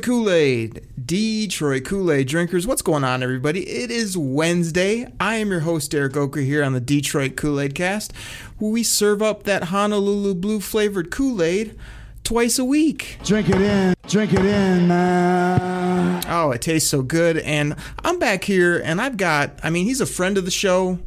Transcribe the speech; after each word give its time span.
Detroit 0.00 0.24
Kool 0.24 0.30
Aid, 0.30 0.86
Detroit 1.04 1.84
Kool 1.84 2.10
Aid 2.10 2.26
drinkers, 2.26 2.66
what's 2.66 2.80
going 2.80 3.04
on, 3.04 3.22
everybody? 3.22 3.68
It 3.68 3.90
is 3.90 4.16
Wednesday. 4.16 5.12
I 5.20 5.34
am 5.34 5.50
your 5.50 5.60
host, 5.60 5.90
Derek 5.90 6.16
Oker, 6.16 6.40
here 6.40 6.64
on 6.64 6.72
the 6.72 6.80
Detroit 6.80 7.36
Kool 7.36 7.60
Aid 7.60 7.74
Cast, 7.74 8.14
where 8.56 8.70
we 8.70 8.82
serve 8.82 9.20
up 9.20 9.42
that 9.42 9.64
Honolulu 9.64 10.36
blue 10.36 10.60
flavored 10.60 11.10
Kool 11.10 11.42
Aid 11.42 11.78
twice 12.24 12.58
a 12.58 12.64
week. 12.64 13.18
Drink 13.24 13.50
it 13.50 13.60
in. 13.60 13.94
Drink 14.08 14.32
it 14.32 14.38
in, 14.38 14.88
man. 14.88 16.24
Oh, 16.28 16.50
it 16.50 16.62
tastes 16.62 16.88
so 16.88 17.02
good. 17.02 17.36
And 17.36 17.76
I'm 18.02 18.18
back 18.18 18.44
here, 18.44 18.80
and 18.82 19.02
I've 19.02 19.18
got, 19.18 19.60
I 19.62 19.68
mean, 19.68 19.84
he's 19.84 20.00
a 20.00 20.06
friend 20.06 20.38
of 20.38 20.46
the 20.46 20.50
show. 20.50 20.98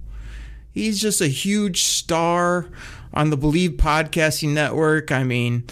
He's 0.72 1.02
just 1.02 1.20
a 1.20 1.28
huge 1.28 1.82
star 1.82 2.67
on 3.12 3.32
the 3.32 3.38
Believe 3.38 3.72
Podcasting 3.72 4.54
Network. 4.54 5.12
I 5.12 5.23
mean, 5.23 5.64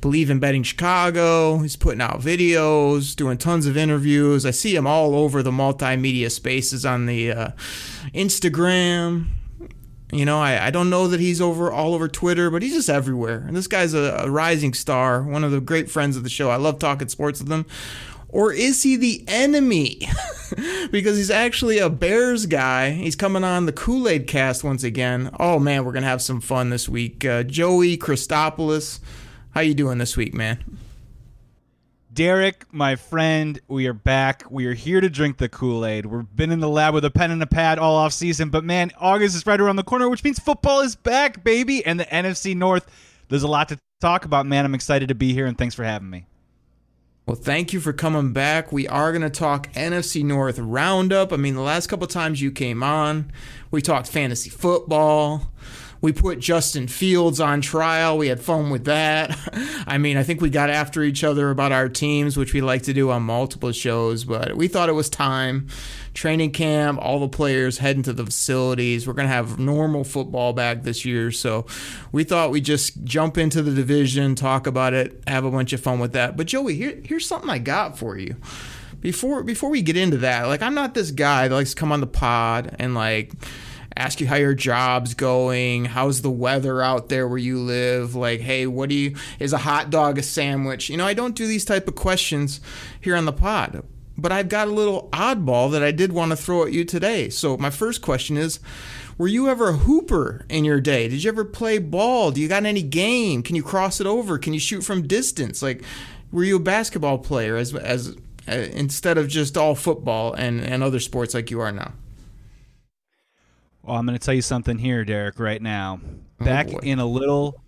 Believe 0.00 0.30
in 0.30 0.38
Betting 0.38 0.62
Chicago. 0.62 1.58
He's 1.58 1.76
putting 1.76 2.00
out 2.00 2.20
videos, 2.20 3.16
doing 3.16 3.38
tons 3.38 3.66
of 3.66 3.76
interviews. 3.76 4.46
I 4.46 4.50
see 4.50 4.74
him 4.76 4.86
all 4.86 5.14
over 5.14 5.42
the 5.42 5.50
multimedia 5.50 6.30
spaces 6.30 6.86
on 6.86 7.06
the 7.06 7.32
uh, 7.32 7.48
Instagram. 8.14 9.26
You 10.12 10.24
know, 10.24 10.40
I, 10.40 10.66
I 10.66 10.70
don't 10.70 10.88
know 10.88 11.06
that 11.08 11.20
he's 11.20 11.40
over 11.40 11.70
all 11.70 11.94
over 11.94 12.08
Twitter, 12.08 12.50
but 12.50 12.62
he's 12.62 12.74
just 12.74 12.88
everywhere. 12.88 13.44
And 13.46 13.56
this 13.56 13.66
guy's 13.66 13.92
a, 13.92 14.20
a 14.20 14.30
rising 14.30 14.72
star, 14.72 15.22
one 15.22 15.44
of 15.44 15.50
the 15.50 15.60
great 15.60 15.90
friends 15.90 16.16
of 16.16 16.22
the 16.22 16.30
show. 16.30 16.50
I 16.50 16.56
love 16.56 16.78
talking 16.78 17.08
sports 17.08 17.40
with 17.40 17.50
him. 17.50 17.66
Or 18.30 18.52
is 18.52 18.82
he 18.82 18.96
the 18.96 19.24
enemy? 19.26 20.00
because 20.90 21.16
he's 21.16 21.30
actually 21.30 21.78
a 21.78 21.88
Bears 21.88 22.46
guy. 22.46 22.90
He's 22.90 23.16
coming 23.16 23.44
on 23.44 23.66
the 23.66 23.72
Kool 23.72 24.08
Aid 24.08 24.26
cast 24.26 24.64
once 24.64 24.84
again. 24.84 25.30
Oh 25.38 25.58
man, 25.58 25.84
we're 25.84 25.92
gonna 25.92 26.06
have 26.06 26.22
some 26.22 26.40
fun 26.40 26.70
this 26.70 26.88
week. 26.88 27.24
Uh, 27.24 27.42
Joey 27.42 27.96
Christopoulos, 27.96 29.00
how 29.50 29.60
you 29.60 29.74
doing 29.74 29.98
this 29.98 30.16
week, 30.16 30.34
man? 30.34 30.78
Derek, 32.12 32.66
my 32.72 32.96
friend, 32.96 33.60
we 33.68 33.86
are 33.86 33.92
back. 33.92 34.44
We 34.50 34.66
are 34.66 34.74
here 34.74 35.00
to 35.00 35.08
drink 35.08 35.38
the 35.38 35.48
Kool 35.48 35.86
Aid. 35.86 36.06
We've 36.06 36.26
been 36.34 36.50
in 36.50 36.58
the 36.58 36.68
lab 36.68 36.94
with 36.94 37.04
a 37.04 37.10
pen 37.10 37.30
and 37.30 37.42
a 37.42 37.46
pad 37.46 37.78
all 37.78 37.94
off 37.94 38.12
season, 38.12 38.50
but 38.50 38.64
man, 38.64 38.90
August 38.98 39.36
is 39.36 39.46
right 39.46 39.60
around 39.60 39.76
the 39.76 39.84
corner, 39.84 40.08
which 40.08 40.24
means 40.24 40.38
football 40.38 40.80
is 40.80 40.96
back, 40.96 41.44
baby. 41.44 41.84
And 41.86 42.00
the 42.00 42.06
NFC 42.06 42.56
North, 42.56 42.90
there's 43.28 43.44
a 43.44 43.48
lot 43.48 43.68
to 43.68 43.78
talk 44.00 44.24
about, 44.24 44.46
man. 44.46 44.64
I'm 44.64 44.74
excited 44.74 45.08
to 45.10 45.14
be 45.14 45.32
here, 45.32 45.46
and 45.46 45.56
thanks 45.56 45.74
for 45.74 45.84
having 45.84 46.10
me. 46.10 46.26
Well, 47.26 47.36
thank 47.36 47.74
you 47.74 47.80
for 47.80 47.92
coming 47.92 48.32
back. 48.32 48.72
We 48.72 48.88
are 48.88 49.12
going 49.12 49.22
to 49.22 49.30
talk 49.30 49.70
NFC 49.74 50.24
North 50.24 50.58
Roundup. 50.58 51.30
I 51.32 51.36
mean, 51.36 51.54
the 51.54 51.60
last 51.60 51.86
couple 51.86 52.06
times 52.06 52.40
you 52.40 52.50
came 52.50 52.82
on, 52.82 53.30
we 53.70 53.82
talked 53.82 54.08
fantasy 54.08 54.48
football. 54.50 55.52
We 56.00 56.12
put 56.12 56.38
Justin 56.38 56.86
Fields 56.86 57.40
on 57.40 57.60
trial. 57.60 58.18
We 58.18 58.28
had 58.28 58.40
fun 58.40 58.70
with 58.70 58.84
that. 58.84 59.36
I 59.86 59.98
mean, 59.98 60.16
I 60.16 60.22
think 60.22 60.40
we 60.40 60.50
got 60.50 60.70
after 60.70 61.02
each 61.02 61.24
other 61.24 61.50
about 61.50 61.72
our 61.72 61.88
teams, 61.88 62.36
which 62.36 62.54
we 62.54 62.60
like 62.60 62.82
to 62.82 62.92
do 62.92 63.10
on 63.10 63.22
multiple 63.24 63.72
shows, 63.72 64.24
but 64.24 64.56
we 64.56 64.68
thought 64.68 64.88
it 64.88 64.92
was 64.92 65.10
time. 65.10 65.66
Training 66.14 66.52
camp, 66.52 66.98
all 67.00 67.20
the 67.20 67.28
players 67.28 67.78
heading 67.78 68.02
to 68.04 68.12
the 68.12 68.24
facilities. 68.24 69.06
We're 69.06 69.12
going 69.12 69.28
to 69.28 69.34
have 69.34 69.58
normal 69.58 70.04
football 70.04 70.52
back 70.52 70.82
this 70.82 71.04
year. 71.04 71.30
So 71.30 71.66
we 72.12 72.24
thought 72.24 72.50
we'd 72.50 72.64
just 72.64 73.04
jump 73.04 73.38
into 73.38 73.62
the 73.62 73.72
division, 73.72 74.34
talk 74.34 74.66
about 74.66 74.94
it, 74.94 75.22
have 75.26 75.44
a 75.44 75.50
bunch 75.50 75.72
of 75.72 75.80
fun 75.80 75.98
with 75.98 76.12
that. 76.12 76.36
But 76.36 76.46
Joey, 76.46 76.74
here, 76.74 77.00
here's 77.04 77.26
something 77.26 77.50
I 77.50 77.58
got 77.58 77.98
for 77.98 78.16
you 78.16 78.36
before 79.00 79.42
before 79.42 79.70
we 79.70 79.82
get 79.82 79.96
into 79.96 80.18
that, 80.18 80.48
like 80.48 80.62
I'm 80.62 80.74
not 80.74 80.94
this 80.94 81.10
guy 81.10 81.48
that 81.48 81.54
likes 81.54 81.70
to 81.70 81.76
come 81.76 81.92
on 81.92 82.00
the 82.00 82.06
pod 82.06 82.74
and 82.78 82.94
like 82.94 83.32
ask 83.98 84.20
you 84.20 84.28
how 84.28 84.36
your 84.36 84.54
job's 84.54 85.14
going, 85.14 85.86
how's 85.86 86.22
the 86.22 86.30
weather 86.30 86.80
out 86.80 87.08
there 87.08 87.26
where 87.26 87.36
you 87.36 87.58
live, 87.58 88.14
like 88.14 88.40
hey, 88.40 88.66
what 88.66 88.88
do 88.88 88.94
you 88.94 89.16
is 89.38 89.52
a 89.52 89.58
hot 89.58 89.90
dog 89.90 90.18
a 90.18 90.22
sandwich? 90.22 90.88
You 90.88 90.96
know, 90.96 91.06
I 91.06 91.14
don't 91.14 91.34
do 91.34 91.46
these 91.46 91.64
type 91.64 91.88
of 91.88 91.96
questions 91.96 92.60
here 93.00 93.16
on 93.16 93.24
the 93.24 93.32
pod. 93.32 93.82
But 94.20 94.32
I've 94.32 94.48
got 94.48 94.66
a 94.66 94.72
little 94.72 95.08
oddball 95.12 95.70
that 95.70 95.82
I 95.82 95.92
did 95.92 96.12
want 96.12 96.32
to 96.32 96.36
throw 96.36 96.64
at 96.64 96.72
you 96.72 96.84
today. 96.84 97.28
So 97.28 97.56
my 97.56 97.70
first 97.70 98.02
question 98.02 98.36
is 98.36 98.58
were 99.16 99.28
you 99.28 99.48
ever 99.48 99.70
a 99.70 99.76
hooper 99.76 100.44
in 100.48 100.64
your 100.64 100.80
day? 100.80 101.08
Did 101.08 101.22
you 101.24 101.30
ever 101.30 101.44
play 101.44 101.78
ball? 101.78 102.30
Do 102.30 102.40
you 102.40 102.48
got 102.48 102.64
any 102.64 102.82
game? 102.82 103.42
Can 103.42 103.56
you 103.56 103.62
cross 103.62 104.00
it 104.00 104.06
over? 104.06 104.38
Can 104.38 104.54
you 104.54 104.60
shoot 104.60 104.82
from 104.82 105.06
distance? 105.06 105.60
Like 105.60 105.82
were 106.30 106.44
you 106.44 106.56
a 106.56 106.60
basketball 106.60 107.18
player 107.18 107.56
as 107.56 107.74
as 107.74 108.16
uh, 108.48 108.52
instead 108.52 109.18
of 109.18 109.28
just 109.28 109.56
all 109.56 109.74
football 109.74 110.34
and, 110.34 110.60
and 110.60 110.82
other 110.82 111.00
sports 111.00 111.34
like 111.34 111.50
you 111.50 111.60
are 111.60 111.72
now? 111.72 111.92
Well, 113.88 113.96
I'm 113.96 114.04
going 114.04 114.18
to 114.18 114.22
tell 114.22 114.34
you 114.34 114.42
something 114.42 114.76
here, 114.76 115.02
Derek, 115.02 115.38
right 115.40 115.62
now. 115.62 115.98
Oh, 116.42 116.44
Back 116.44 116.66
boy. 116.66 116.80
in 116.82 116.98
a 116.98 117.06
little 117.06 117.62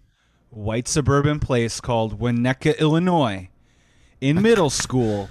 white 0.51 0.87
suburban 0.87 1.41
place 1.41 1.81
called 1.81 2.21
Winnetka, 2.21 2.79
Illinois, 2.79 3.49
in 4.21 4.43
middle 4.43 4.69
school, 4.69 5.31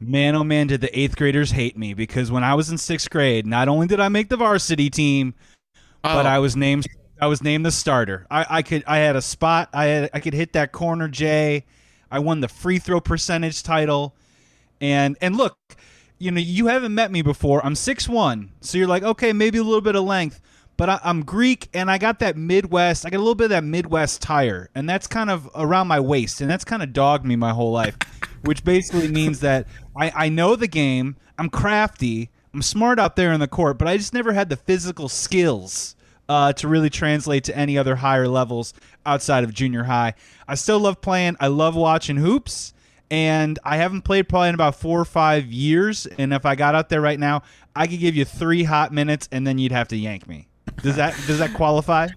man, 0.00 0.34
oh 0.34 0.42
man, 0.42 0.66
did 0.66 0.80
the 0.80 0.98
eighth 0.98 1.14
graders 1.14 1.52
hate 1.52 1.78
me 1.78 1.94
because 1.94 2.32
when 2.32 2.42
I 2.42 2.54
was 2.54 2.68
in 2.68 2.78
sixth 2.78 3.10
grade, 3.10 3.46
not 3.46 3.68
only 3.68 3.86
did 3.86 4.00
I 4.00 4.08
make 4.08 4.28
the 4.28 4.36
varsity 4.36 4.90
team, 4.90 5.34
but 6.02 6.26
Oh. 6.26 6.28
I 6.28 6.40
was 6.40 6.56
named 6.56 6.84
I 7.20 7.28
was 7.28 7.40
named 7.40 7.64
the 7.64 7.70
starter. 7.70 8.26
I, 8.28 8.44
I 8.50 8.62
could 8.62 8.82
I 8.88 8.98
had 8.98 9.14
a 9.14 9.22
spot. 9.22 9.68
I 9.72 9.84
had 9.84 10.10
I 10.12 10.18
could 10.18 10.34
hit 10.34 10.54
that 10.54 10.72
corner 10.72 11.06
J. 11.06 11.64
I 12.10 12.18
won 12.18 12.40
the 12.40 12.48
free 12.48 12.80
throw 12.80 13.00
percentage 13.00 13.62
title. 13.62 14.16
And 14.80 15.16
and 15.20 15.36
look, 15.36 15.56
you 16.24 16.30
know, 16.30 16.40
you 16.40 16.68
haven't 16.68 16.94
met 16.94 17.12
me 17.12 17.20
before. 17.20 17.64
I'm 17.64 17.74
six 17.74 18.08
one, 18.08 18.50
so 18.62 18.78
you're 18.78 18.86
like, 18.86 19.02
okay, 19.02 19.34
maybe 19.34 19.58
a 19.58 19.62
little 19.62 19.82
bit 19.82 19.94
of 19.94 20.04
length, 20.04 20.40
but 20.78 20.88
I, 20.88 20.98
I'm 21.04 21.22
Greek 21.22 21.68
and 21.74 21.90
I 21.90 21.98
got 21.98 22.20
that 22.20 22.34
Midwest. 22.34 23.04
I 23.04 23.10
got 23.10 23.18
a 23.18 23.20
little 23.20 23.34
bit 23.34 23.44
of 23.44 23.50
that 23.50 23.64
Midwest 23.64 24.22
tire, 24.22 24.70
and 24.74 24.88
that's 24.88 25.06
kind 25.06 25.28
of 25.28 25.50
around 25.54 25.86
my 25.86 26.00
waist, 26.00 26.40
and 26.40 26.50
that's 26.50 26.64
kind 26.64 26.82
of 26.82 26.94
dogged 26.94 27.26
me 27.26 27.36
my 27.36 27.50
whole 27.50 27.72
life, 27.72 27.98
which 28.42 28.64
basically 28.64 29.08
means 29.08 29.40
that 29.40 29.66
I, 29.94 30.12
I 30.14 30.28
know 30.30 30.56
the 30.56 30.66
game. 30.66 31.16
I'm 31.38 31.50
crafty. 31.50 32.30
I'm 32.54 32.62
smart 32.62 32.98
out 32.98 33.16
there 33.16 33.32
in 33.32 33.40
the 33.40 33.48
court, 33.48 33.76
but 33.76 33.86
I 33.86 33.98
just 33.98 34.14
never 34.14 34.32
had 34.32 34.48
the 34.48 34.56
physical 34.56 35.10
skills 35.10 35.94
uh, 36.28 36.54
to 36.54 36.68
really 36.68 36.88
translate 36.88 37.44
to 37.44 37.56
any 37.56 37.76
other 37.76 37.96
higher 37.96 38.28
levels 38.28 38.72
outside 39.04 39.44
of 39.44 39.52
junior 39.52 39.84
high. 39.84 40.14
I 40.48 40.54
still 40.54 40.78
love 40.80 41.02
playing. 41.02 41.36
I 41.38 41.48
love 41.48 41.74
watching 41.76 42.16
hoops 42.16 42.72
and 43.14 43.60
I 43.62 43.76
haven't 43.76 44.02
played 44.02 44.28
probably 44.28 44.48
in 44.48 44.56
about 44.56 44.74
four 44.74 45.00
or 45.00 45.04
five 45.04 45.46
years. 45.46 46.06
And 46.06 46.34
if 46.34 46.44
I 46.44 46.56
got 46.56 46.74
out 46.74 46.88
there 46.88 47.00
right 47.00 47.20
now, 47.20 47.42
I 47.76 47.86
could 47.86 48.00
give 48.00 48.16
you 48.16 48.24
three 48.24 48.64
hot 48.64 48.92
minutes, 48.92 49.28
and 49.30 49.46
then 49.46 49.56
you'd 49.56 49.70
have 49.70 49.86
to 49.88 49.96
yank 49.96 50.26
me. 50.26 50.48
Does 50.82 50.96
that 50.96 51.14
does 51.28 51.38
that 51.38 51.54
qualify? 51.54 52.08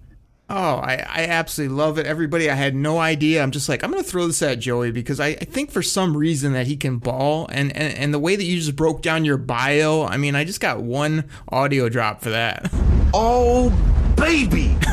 Oh, 0.50 0.76
I, 0.76 0.94
I 0.94 1.26
absolutely 1.26 1.76
love 1.76 1.98
it. 1.98 2.06
Everybody, 2.06 2.50
I 2.50 2.54
had 2.54 2.74
no 2.74 2.98
idea. 2.98 3.42
I'm 3.42 3.50
just 3.50 3.68
like, 3.68 3.84
I'm 3.84 3.90
going 3.90 4.02
to 4.02 4.08
throw 4.08 4.26
this 4.26 4.40
at 4.40 4.58
Joey 4.58 4.90
because 4.90 5.20
I, 5.20 5.26
I 5.26 5.44
think 5.44 5.70
for 5.70 5.82
some 5.82 6.16
reason 6.16 6.54
that 6.54 6.66
he 6.66 6.74
can 6.74 6.96
ball. 6.96 7.46
And, 7.52 7.70
and, 7.76 7.94
and 7.94 8.14
the 8.14 8.18
way 8.18 8.34
that 8.34 8.44
you 8.44 8.56
just 8.56 8.74
broke 8.74 9.02
down 9.02 9.26
your 9.26 9.36
bio, 9.36 10.04
I 10.04 10.16
mean, 10.16 10.34
I 10.34 10.44
just 10.44 10.60
got 10.60 10.80
one 10.80 11.28
audio 11.50 11.90
drop 11.90 12.22
for 12.22 12.30
that. 12.30 12.72
Oh, 13.14 13.70
baby. 14.16 14.76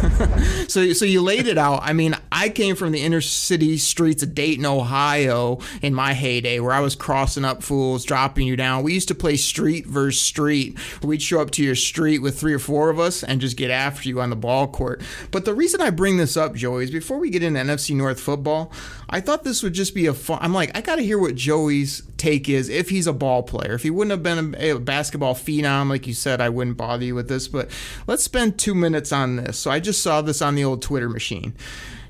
So, 0.67 0.91
so 0.93 1.05
you 1.05 1.21
laid 1.21 1.47
it 1.47 1.57
out. 1.57 1.81
I 1.83 1.93
mean, 1.93 2.15
I 2.31 2.49
came 2.49 2.75
from 2.75 2.91
the 2.91 3.01
inner 3.01 3.21
city 3.21 3.77
streets 3.77 4.23
of 4.23 4.33
Dayton, 4.33 4.65
Ohio 4.65 5.59
in 5.81 5.93
my 5.93 6.13
heyday 6.13 6.59
where 6.59 6.73
I 6.73 6.79
was 6.79 6.95
crossing 6.95 7.45
up 7.45 7.63
fools, 7.63 8.03
dropping 8.03 8.47
you 8.47 8.55
down. 8.55 8.83
We 8.83 8.93
used 8.93 9.07
to 9.09 9.15
play 9.15 9.35
street 9.37 9.85
versus 9.85 10.21
street. 10.21 10.77
We'd 11.01 11.21
show 11.21 11.39
up 11.39 11.51
to 11.51 11.63
your 11.63 11.75
street 11.75 12.19
with 12.19 12.37
three 12.39 12.53
or 12.53 12.59
four 12.59 12.89
of 12.89 12.99
us 12.99 13.23
and 13.23 13.39
just 13.39 13.57
get 13.57 13.71
after 13.71 14.09
you 14.09 14.19
on 14.21 14.31
the 14.31 14.35
ball 14.35 14.67
court. 14.67 15.01
But 15.31 15.45
the 15.45 15.53
reason 15.53 15.81
I 15.81 15.91
bring 15.91 16.17
this 16.17 16.35
up, 16.35 16.55
Joey, 16.55 16.83
is 16.85 16.91
before 16.91 17.19
we 17.19 17.29
get 17.29 17.43
into 17.43 17.59
NFC 17.59 17.95
North 17.95 18.19
football, 18.19 18.71
I 19.09 19.21
thought 19.21 19.43
this 19.43 19.61
would 19.61 19.73
just 19.73 19.93
be 19.93 20.07
a 20.07 20.13
fun. 20.13 20.39
I'm 20.41 20.53
like, 20.53 20.75
I 20.75 20.81
got 20.81 20.95
to 20.95 21.03
hear 21.03 21.19
what 21.19 21.35
Joey's 21.35 22.03
take 22.17 22.49
is 22.49 22.69
if 22.69 22.89
he's 22.89 23.07
a 23.07 23.13
ball 23.13 23.43
player. 23.43 23.73
If 23.73 23.83
he 23.83 23.91
wouldn't 23.91 24.11
have 24.11 24.23
been 24.23 24.55
a, 24.55 24.71
a 24.71 24.79
basketball 24.79 25.35
phenom, 25.35 25.89
like 25.89 26.07
you 26.07 26.13
said, 26.13 26.41
I 26.41 26.49
wouldn't 26.49 26.77
bother 26.77 27.05
you 27.05 27.15
with 27.15 27.29
this. 27.29 27.47
But 27.47 27.69
let's 28.07 28.23
spend 28.23 28.57
two 28.57 28.73
minutes 28.73 29.11
on 29.11 29.35
this. 29.35 29.57
So 29.59 29.69
I 29.69 29.79
just 29.79 30.01
saw 30.01 30.21
this 30.21 30.41
on 30.41 30.55
the 30.55 30.63
old 30.63 30.81
Twitter 30.81 31.09
machine. 31.09 31.53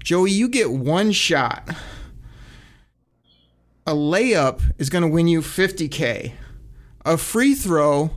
Joey, 0.04 0.32
you 0.32 0.48
get 0.48 0.72
one 0.72 1.12
shot. 1.12 1.70
A 3.88 3.94
layup 3.94 4.62
is 4.78 4.90
going 4.90 5.02
to 5.02 5.08
win 5.08 5.28
you 5.28 5.42
50K. 5.42 6.34
A 7.06 7.18
free 7.18 7.54
throw, 7.54 8.12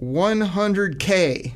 100K. 0.00 1.54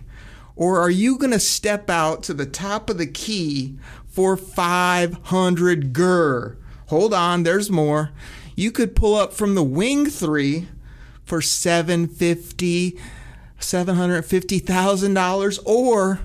Or 0.55 0.81
are 0.81 0.91
you 0.91 1.19
going 1.19 1.33
to 1.33 1.41
step 1.41 1.91
out 1.91 2.23
to 2.25 2.35
the 2.35 2.47
top 2.47 2.89
of 2.89 2.99
the 2.99 3.07
key 3.07 3.77
for 4.07 4.37
500 4.37 5.93
gur? 5.93 6.57
Hold 6.87 7.15
on, 7.15 7.43
there's 7.43 7.71
more. 7.71 8.11
You 8.55 8.71
could 8.71 8.97
pull 8.97 9.15
up 9.15 9.33
from 9.33 9.55
the 9.55 9.65
wing 9.65 10.09
three 10.09 10.69
for 11.25 11.43
750 11.43 12.99
$750,000 13.59 15.59
or 15.65 16.21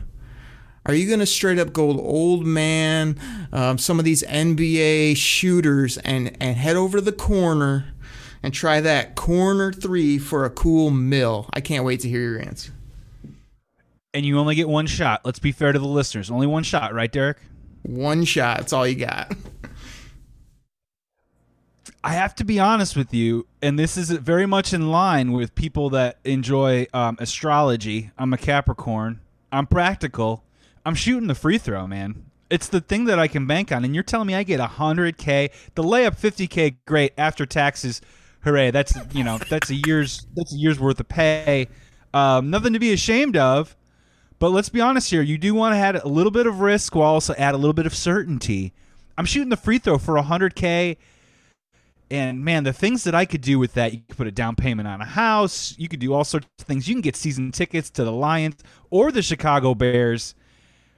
are 0.85 0.93
you 0.93 1.07
going 1.07 1.19
to 1.19 1.25
straight 1.25 1.59
up 1.59 1.73
go 1.73 1.91
old 1.91 2.45
man, 2.45 3.19
um, 3.53 3.77
some 3.77 3.99
of 3.99 4.05
these 4.05 4.23
NBA 4.23 5.15
shooters, 5.15 5.97
and, 5.99 6.35
and 6.41 6.57
head 6.57 6.75
over 6.75 6.97
to 6.97 7.03
the 7.03 7.11
corner 7.11 7.93
and 8.41 8.53
try 8.53 8.81
that 8.81 9.15
corner 9.15 9.71
three 9.71 10.17
for 10.17 10.43
a 10.43 10.49
cool 10.49 10.89
mill? 10.89 11.47
I 11.53 11.61
can't 11.61 11.85
wait 11.85 11.99
to 12.01 12.09
hear 12.09 12.21
your 12.21 12.41
answer. 12.41 12.73
And 14.13 14.25
you 14.25 14.39
only 14.39 14.55
get 14.55 14.67
one 14.67 14.87
shot. 14.87 15.21
Let's 15.23 15.39
be 15.39 15.51
fair 15.51 15.71
to 15.71 15.79
the 15.79 15.85
listeners. 15.85 16.31
Only 16.31 16.47
one 16.47 16.63
shot, 16.63 16.93
right, 16.93 17.11
Derek? 17.11 17.37
One 17.83 18.25
shot. 18.25 18.57
That's 18.57 18.73
all 18.73 18.87
you 18.87 18.95
got. 18.95 19.33
I 22.03 22.13
have 22.13 22.33
to 22.35 22.43
be 22.43 22.59
honest 22.59 22.95
with 22.95 23.13
you, 23.13 23.45
and 23.61 23.77
this 23.77 23.95
is 23.95 24.09
very 24.09 24.47
much 24.47 24.73
in 24.73 24.89
line 24.89 25.33
with 25.33 25.53
people 25.53 25.91
that 25.91 26.17
enjoy 26.23 26.87
um, 26.93 27.15
astrology. 27.19 28.09
I'm 28.17 28.33
a 28.33 28.37
Capricorn. 28.37 29.19
I'm 29.51 29.67
practical. 29.67 30.43
I'm 30.83 30.95
shooting 30.95 31.27
the 31.27 31.35
free 31.35 31.59
throw, 31.59 31.85
man. 31.85 32.25
It's 32.49 32.67
the 32.67 32.81
thing 32.81 33.05
that 33.05 33.19
I 33.19 33.27
can 33.27 33.45
bank 33.45 33.71
on. 33.71 33.85
And 33.85 33.93
you're 33.93 34.03
telling 34.03 34.27
me 34.27 34.33
I 34.33 34.41
get 34.41 34.59
100K, 34.59 35.51
the 35.75 35.83
layup 35.83 36.19
50K, 36.19 36.77
great. 36.85 37.13
After 37.19 37.45
taxes, 37.45 38.01
hooray. 38.43 38.71
That's, 38.71 38.93
you 39.13 39.23
know, 39.23 39.37
that's 39.37 39.69
a 39.69 39.75
year's, 39.75 40.25
that's 40.35 40.53
a 40.53 40.57
year's 40.57 40.79
worth 40.79 40.99
of 40.99 41.07
pay. 41.07 41.67
Um, 42.15 42.49
nothing 42.49 42.73
to 42.73 42.79
be 42.79 42.93
ashamed 42.93 43.37
of. 43.37 43.75
But 44.39 44.49
let's 44.49 44.69
be 44.69 44.81
honest 44.81 45.11
here. 45.11 45.21
You 45.21 45.37
do 45.37 45.53
want 45.53 45.75
to 45.75 45.77
add 45.77 45.97
a 45.97 46.07
little 46.07 46.31
bit 46.31 46.47
of 46.47 46.61
risk 46.61 46.95
while 46.95 47.13
also 47.13 47.35
add 47.35 47.53
a 47.53 47.57
little 47.57 47.73
bit 47.73 47.85
of 47.85 47.93
certainty. 47.93 48.73
I'm 49.19 49.25
shooting 49.25 49.49
the 49.49 49.57
free 49.57 49.77
throw 49.77 49.99
for 49.99 50.15
100K. 50.15 50.97
And 52.11 52.43
man, 52.43 52.65
the 52.65 52.73
things 52.73 53.05
that 53.05 53.15
I 53.15 53.23
could 53.23 53.39
do 53.39 53.57
with 53.57 53.73
that, 53.75 53.93
you 53.93 54.01
could 54.05 54.17
put 54.17 54.27
a 54.27 54.31
down 54.31 54.57
payment 54.57 54.85
on 54.85 54.99
a 54.99 55.05
house. 55.05 55.73
You 55.77 55.87
could 55.87 56.01
do 56.01 56.13
all 56.13 56.25
sorts 56.25 56.45
of 56.59 56.65
things. 56.65 56.87
You 56.87 56.93
can 56.93 57.01
get 57.01 57.15
season 57.15 57.53
tickets 57.53 57.89
to 57.91 58.03
the 58.03 58.11
Lions 58.11 58.57
or 58.89 59.13
the 59.13 59.21
Chicago 59.21 59.73
Bears. 59.73 60.35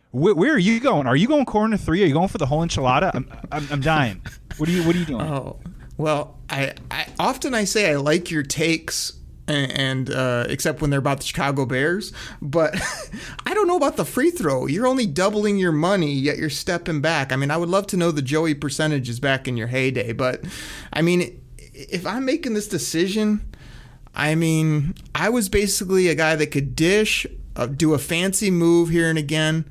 Where, 0.09 0.33
where 0.33 0.53
are 0.53 0.59
you 0.59 0.79
going? 0.79 1.05
Are 1.05 1.15
you 1.15 1.27
going 1.27 1.45
corner 1.45 1.77
three? 1.77 2.03
Are 2.03 2.07
you 2.07 2.13
going 2.13 2.29
for 2.29 2.39
the 2.39 2.47
whole 2.47 2.65
enchilada? 2.65 3.11
I'm, 3.13 3.31
I'm, 3.51 3.67
I'm 3.71 3.81
dying. 3.81 4.23
What 4.57 4.67
are 4.67 4.71
you 4.71 4.83
What 4.83 4.95
are 4.95 4.99
you 4.99 5.05
doing? 5.05 5.21
Oh, 5.21 5.59
well, 5.97 6.39
I, 6.49 6.73
I 6.89 7.07
often 7.19 7.53
I 7.53 7.65
say 7.65 7.91
I 7.91 7.95
like 7.97 8.31
your 8.31 8.43
takes 8.43 9.13
and, 9.47 9.71
and 9.71 10.09
uh, 10.09 10.45
except 10.49 10.81
when 10.81 10.89
they're 10.89 10.99
about 10.99 11.19
the 11.19 11.25
Chicago 11.25 11.65
Bears. 11.65 12.11
But 12.41 12.75
don't 13.63 13.69
know 13.69 13.77
about 13.77 13.95
the 13.95 14.03
free 14.03 14.29
throw. 14.29 14.65
You're 14.65 14.85
only 14.85 15.05
doubling 15.05 15.57
your 15.57 15.71
money, 15.71 16.11
yet 16.13 16.37
you're 16.37 16.49
stepping 16.49 16.99
back. 16.99 17.31
I 17.31 17.37
mean, 17.37 17.49
I 17.49 17.55
would 17.55 17.69
love 17.69 17.87
to 17.87 17.97
know 17.97 18.11
the 18.11 18.21
Joey 18.21 18.53
percentages 18.53 19.21
back 19.21 19.47
in 19.47 19.55
your 19.55 19.67
heyday, 19.67 20.11
but 20.11 20.43
I 20.91 21.01
mean, 21.01 21.41
if 21.73 22.05
I'm 22.05 22.25
making 22.25 22.55
this 22.55 22.67
decision, 22.67 23.41
I 24.13 24.35
mean, 24.35 24.95
I 25.15 25.29
was 25.29 25.47
basically 25.47 26.09
a 26.09 26.15
guy 26.15 26.35
that 26.35 26.47
could 26.47 26.75
dish, 26.75 27.25
uh, 27.55 27.67
do 27.67 27.93
a 27.93 27.99
fancy 27.99 28.51
move 28.51 28.89
here 28.89 29.09
and 29.09 29.17
again, 29.17 29.63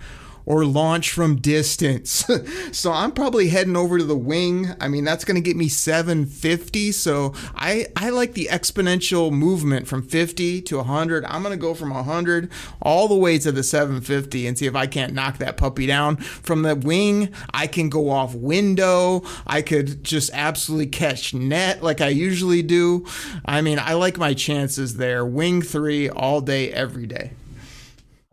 or 0.47 0.65
launch 0.65 1.11
from 1.11 1.37
distance. 1.37 2.25
so 2.73 2.93
I'm 2.93 3.13
probably 3.13 3.49
heading 3.49 3.77
over 3.77 3.99
to 3.99 4.05
the 4.05 4.17
wing. 4.17 4.69
I 4.81 4.89
mean, 4.89 5.05
that's 5.05 5.25
going 5.25 5.37
to 5.37 5.41
get 5.41 5.57
me 5.57 5.69
750. 5.69 6.93
So 6.93 7.35
I, 7.55 7.87
I 7.97 8.11
like 8.11 8.35
the 8.35 8.49
exponential 8.51 9.31
movement 9.33 9.87
from 9.87 10.03
50 10.03 10.63
to 10.63 10.77
100. 10.79 11.25
I'm 11.25 11.43
going 11.43 11.55
to 11.55 11.61
go 11.61 11.75
from 11.75 11.91
100 11.91 12.51
all 12.81 13.09
the 13.09 13.17
way 13.17 13.39
to 13.39 13.53
the 13.53 13.63
750 13.63 14.47
and 14.47 14.59
see 14.59 14.67
if 14.67 14.75
I 14.75 14.87
can't 14.87 15.15
knock 15.15 15.39
that 15.39 15.57
puppy 15.57 15.87
down. 15.87 16.17
From 16.17 16.63
the 16.63 16.75
wing, 16.75 17.33
I 17.53 17.67
can 17.67 17.89
go 17.89 18.11
off 18.11 18.35
window. 18.35 19.23
I 19.47 19.63
could 19.63 20.03
just 20.05 20.31
absolutely 20.33 20.87
catch 20.87 21.35
net 21.35 21.83
like 21.83 22.01
I 22.01 22.09
usually 22.09 22.63
do. 22.63 23.07
I 23.45 23.61
mean, 23.61 23.79
I 23.79 23.95
like 23.95 24.19
my 24.19 24.35
chances 24.35 24.97
there. 24.97 25.25
Wing 25.25 25.63
three 25.63 26.09
all 26.09 26.41
day, 26.41 26.73
every 26.73 27.07
day. 27.07 27.33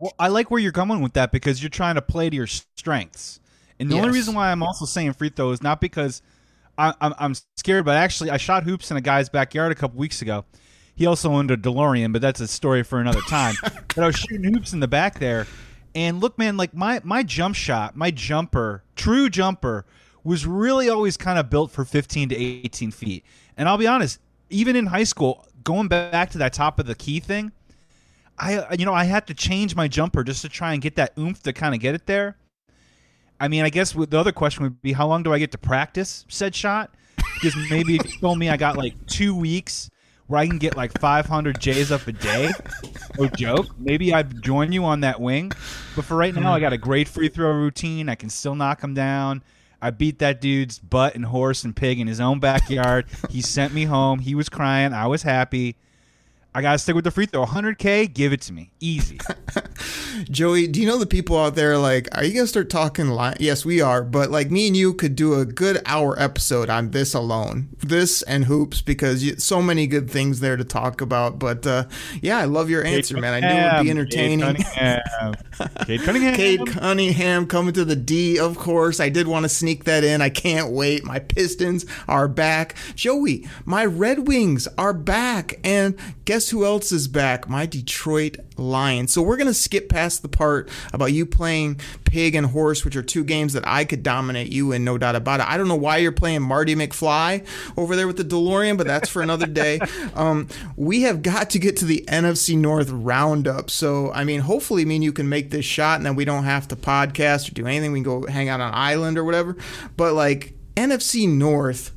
Well, 0.00 0.14
I 0.18 0.28
like 0.28 0.50
where 0.50 0.58
you're 0.60 0.72
coming 0.72 1.02
with 1.02 1.12
that 1.12 1.30
because 1.30 1.62
you're 1.62 1.70
trying 1.70 1.94
to 1.94 2.02
play 2.02 2.30
to 2.30 2.34
your 2.34 2.46
strengths. 2.46 3.38
And 3.78 3.90
the 3.90 3.96
yes. 3.96 4.04
only 4.04 4.16
reason 4.16 4.34
why 4.34 4.50
I'm 4.50 4.62
also 4.62 4.86
saying 4.86 5.12
free 5.12 5.28
throw 5.28 5.50
is 5.52 5.62
not 5.62 5.80
because 5.80 6.22
I, 6.76 6.94
I'm, 7.00 7.14
I'm 7.18 7.34
scared, 7.56 7.84
but 7.84 7.96
actually 7.96 8.30
I 8.30 8.38
shot 8.38 8.64
hoops 8.64 8.90
in 8.90 8.96
a 8.96 9.00
guy's 9.02 9.28
backyard 9.28 9.72
a 9.72 9.74
couple 9.74 9.98
weeks 9.98 10.22
ago. 10.22 10.44
He 10.94 11.06
also 11.06 11.30
owned 11.30 11.50
a 11.50 11.56
DeLorean, 11.56 12.12
but 12.12 12.22
that's 12.22 12.40
a 12.40 12.48
story 12.48 12.82
for 12.82 12.98
another 12.98 13.20
time. 13.22 13.54
but 13.62 13.98
I 13.98 14.06
was 14.06 14.16
shooting 14.16 14.52
hoops 14.52 14.72
in 14.72 14.80
the 14.80 14.88
back 14.88 15.18
there, 15.18 15.46
and 15.94 16.20
look, 16.20 16.38
man, 16.38 16.56
like 16.56 16.74
my 16.74 17.00
my 17.04 17.22
jump 17.22 17.56
shot, 17.56 17.96
my 17.96 18.10
jumper, 18.10 18.84
true 18.96 19.30
jumper, 19.30 19.86
was 20.24 20.46
really 20.46 20.88
always 20.88 21.16
kind 21.16 21.38
of 21.38 21.48
built 21.48 21.70
for 21.70 21.84
15 21.84 22.30
to 22.30 22.36
18 22.36 22.90
feet. 22.90 23.24
And 23.56 23.68
I'll 23.68 23.78
be 23.78 23.86
honest, 23.86 24.20
even 24.50 24.76
in 24.76 24.86
high 24.86 25.04
school, 25.04 25.46
going 25.64 25.88
back 25.88 26.30
to 26.30 26.38
that 26.38 26.52
top 26.52 26.78
of 26.78 26.86
the 26.86 26.94
key 26.94 27.20
thing, 27.20 27.52
I 28.40 28.56
uh, 28.56 28.74
you 28.78 28.86
know 28.86 28.94
I 28.94 29.04
had 29.04 29.26
to 29.28 29.34
change 29.34 29.76
my 29.76 29.86
jumper 29.86 30.24
just 30.24 30.42
to 30.42 30.48
try 30.48 30.72
and 30.72 30.82
get 30.82 30.96
that 30.96 31.12
oomph 31.18 31.42
to 31.42 31.52
kind 31.52 31.74
of 31.74 31.80
get 31.80 31.94
it 31.94 32.06
there. 32.06 32.36
I 33.38 33.48
mean, 33.48 33.64
I 33.64 33.70
guess 33.70 33.92
the 33.92 34.18
other 34.18 34.32
question 34.32 34.64
would 34.64 34.82
be 34.82 34.92
how 34.92 35.06
long 35.06 35.22
do 35.22 35.32
I 35.32 35.38
get 35.38 35.52
to 35.52 35.58
practice 35.58 36.24
said 36.28 36.54
shot? 36.54 36.94
Because 37.34 37.56
maybe 37.70 37.96
if 37.96 38.04
you 38.04 38.18
told 38.18 38.38
me 38.38 38.48
I 38.50 38.56
got 38.56 38.76
like 38.76 38.94
two 39.06 39.34
weeks 39.34 39.90
where 40.26 40.38
I 40.38 40.46
can 40.46 40.58
get 40.58 40.76
like 40.76 40.98
500 41.00 41.58
J's 41.60 41.90
up 41.90 42.06
a 42.06 42.12
day, 42.12 42.50
no 43.18 43.26
joke. 43.28 43.66
Maybe 43.78 44.12
I'd 44.12 44.42
join 44.42 44.72
you 44.72 44.84
on 44.84 45.00
that 45.00 45.20
wing. 45.20 45.52
But 45.96 46.04
for 46.04 46.16
right 46.16 46.34
now, 46.34 46.52
I 46.52 46.60
got 46.60 46.72
a 46.72 46.78
great 46.78 47.08
free 47.08 47.28
throw 47.28 47.50
routine. 47.52 48.08
I 48.08 48.14
can 48.14 48.30
still 48.30 48.54
knock 48.54 48.80
them 48.80 48.94
down. 48.94 49.42
I 49.82 49.90
beat 49.90 50.18
that 50.18 50.40
dude's 50.40 50.78
butt 50.78 51.14
and 51.14 51.24
horse 51.24 51.64
and 51.64 51.74
pig 51.74 51.98
in 51.98 52.06
his 52.06 52.20
own 52.20 52.38
backyard. 52.40 53.06
he 53.30 53.40
sent 53.40 53.72
me 53.72 53.84
home. 53.84 54.18
He 54.18 54.34
was 54.34 54.48
crying. 54.48 54.92
I 54.92 55.06
was 55.06 55.22
happy. 55.22 55.76
I 56.54 56.62
gotta 56.62 56.78
stick 56.78 56.94
with 56.94 57.04
the 57.04 57.10
free 57.10 57.26
throw. 57.26 57.44
100k, 57.44 58.12
give 58.12 58.32
it 58.32 58.40
to 58.42 58.52
me, 58.52 58.72
easy. 58.80 59.18
Joey, 60.30 60.66
do 60.66 60.80
you 60.80 60.86
know 60.86 60.98
the 60.98 61.06
people 61.06 61.38
out 61.38 61.54
there? 61.54 61.78
Like, 61.78 62.08
are 62.16 62.24
you 62.24 62.34
gonna 62.34 62.46
start 62.46 62.70
talking? 62.70 63.10
Li- 63.10 63.34
yes, 63.40 63.64
we 63.64 63.80
are. 63.80 64.02
But 64.02 64.30
like 64.30 64.50
me 64.50 64.66
and 64.68 64.76
you 64.76 64.94
could 64.94 65.16
do 65.16 65.34
a 65.34 65.44
good 65.44 65.80
hour 65.86 66.18
episode 66.20 66.70
on 66.70 66.90
this 66.90 67.14
alone, 67.14 67.68
this 67.78 68.22
and 68.22 68.44
hoops, 68.44 68.80
because 68.80 69.24
you, 69.24 69.36
so 69.36 69.62
many 69.62 69.86
good 69.86 70.10
things 70.10 70.40
there 70.40 70.56
to 70.56 70.64
talk 70.64 71.00
about. 71.00 71.38
But 71.38 71.66
uh, 71.66 71.84
yeah, 72.20 72.38
I 72.38 72.44
love 72.44 72.70
your 72.70 72.84
answer, 72.84 73.16
man. 73.18 73.34
I 73.34 73.40
knew 73.40 73.60
it 73.60 73.72
would 73.76 73.84
be 73.84 73.90
entertaining. 73.90 74.56
Cade 75.84 76.02
Cunningham. 76.02 76.34
Cade 76.34 76.66
Cunningham 76.66 77.46
coming 77.46 77.72
to 77.74 77.84
the 77.84 77.96
D, 77.96 78.38
of 78.38 78.58
course. 78.58 79.00
I 79.00 79.08
did 79.08 79.26
want 79.28 79.44
to 79.44 79.48
sneak 79.48 79.84
that 79.84 80.04
in. 80.04 80.20
I 80.22 80.30
can't 80.30 80.70
wait. 80.70 81.04
My 81.04 81.18
Pistons 81.18 81.86
are 82.08 82.28
back. 82.28 82.74
Joey, 82.94 83.46
my 83.64 83.84
Red 83.84 84.26
Wings 84.26 84.68
are 84.78 84.92
back, 84.92 85.58
and 85.64 85.96
guess 86.24 86.50
who 86.50 86.64
else 86.64 86.92
is 86.92 87.08
back? 87.08 87.48
My 87.48 87.66
Detroit 87.66 88.36
Lions. 88.60 89.12
So 89.12 89.22
we're 89.22 89.36
going 89.36 89.46
to 89.46 89.54
skip 89.54 89.88
past 89.88 90.22
the 90.22 90.28
part 90.28 90.68
about 90.92 91.12
you 91.12 91.26
playing 91.26 91.80
Pig 92.04 92.34
and 92.34 92.46
Horse, 92.46 92.84
which 92.84 92.96
are 92.96 93.02
two 93.02 93.24
games 93.24 93.52
that 93.54 93.66
I 93.66 93.84
could 93.84 94.02
dominate 94.02 94.52
you 94.52 94.72
in, 94.72 94.84
no 94.84 94.98
doubt 94.98 95.16
about 95.16 95.40
it. 95.40 95.46
I 95.48 95.56
don't 95.56 95.68
know 95.68 95.76
why 95.76 95.98
you're 95.98 96.12
playing 96.12 96.42
Marty 96.42 96.74
McFly 96.74 97.46
over 97.76 97.96
there 97.96 98.06
with 98.06 98.16
the 98.16 98.24
DeLorean, 98.24 98.76
but 98.76 98.86
that's 98.86 99.08
for 99.08 99.22
another 99.22 99.46
day. 99.46 99.80
Um, 100.14 100.48
we 100.76 101.02
have 101.02 101.22
got 101.22 101.50
to 101.50 101.58
get 101.58 101.76
to 101.78 101.84
the 101.84 102.04
NFC 102.08 102.56
North 102.56 102.90
roundup. 102.90 103.70
So, 103.70 104.12
I 104.12 104.24
mean, 104.24 104.40
hopefully, 104.40 104.84
me 104.84 104.96
and 104.96 105.04
you 105.04 105.12
can 105.12 105.28
make 105.28 105.50
this 105.50 105.64
shot 105.64 105.96
and 105.96 106.06
then 106.06 106.16
we 106.16 106.24
don't 106.24 106.44
have 106.44 106.68
to 106.68 106.76
podcast 106.76 107.50
or 107.50 107.54
do 107.54 107.66
anything. 107.66 107.92
We 107.92 108.02
can 108.02 108.04
go 108.04 108.26
hang 108.26 108.48
out 108.48 108.60
on 108.60 108.72
island 108.74 109.18
or 109.18 109.24
whatever. 109.24 109.56
But 109.96 110.14
like 110.14 110.54
NFC 110.76 111.28
North 111.28 111.92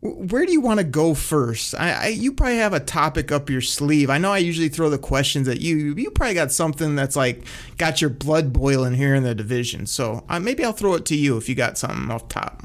where 0.00 0.46
do 0.46 0.52
you 0.52 0.60
want 0.60 0.78
to 0.78 0.84
go 0.84 1.12
first? 1.12 1.74
I, 1.74 1.92
I, 1.92 2.06
you 2.08 2.32
probably 2.32 2.58
have 2.58 2.72
a 2.72 2.80
topic 2.80 3.32
up 3.32 3.50
your 3.50 3.60
sleeve. 3.60 4.10
I 4.10 4.18
know 4.18 4.32
I 4.32 4.38
usually 4.38 4.68
throw 4.68 4.90
the 4.90 4.98
questions 4.98 5.48
at 5.48 5.60
you. 5.60 5.76
You 5.96 6.10
probably 6.10 6.34
got 6.34 6.52
something 6.52 6.94
that's 6.94 7.16
like 7.16 7.42
got 7.78 8.00
your 8.00 8.10
blood 8.10 8.52
boiling 8.52 8.94
here 8.94 9.14
in 9.14 9.24
the 9.24 9.34
division. 9.34 9.86
So 9.86 10.24
uh, 10.28 10.38
maybe 10.38 10.64
I'll 10.64 10.72
throw 10.72 10.94
it 10.94 11.04
to 11.06 11.16
you 11.16 11.36
if 11.36 11.48
you 11.48 11.56
got 11.56 11.78
something 11.78 12.10
off 12.10 12.28
top. 12.28 12.62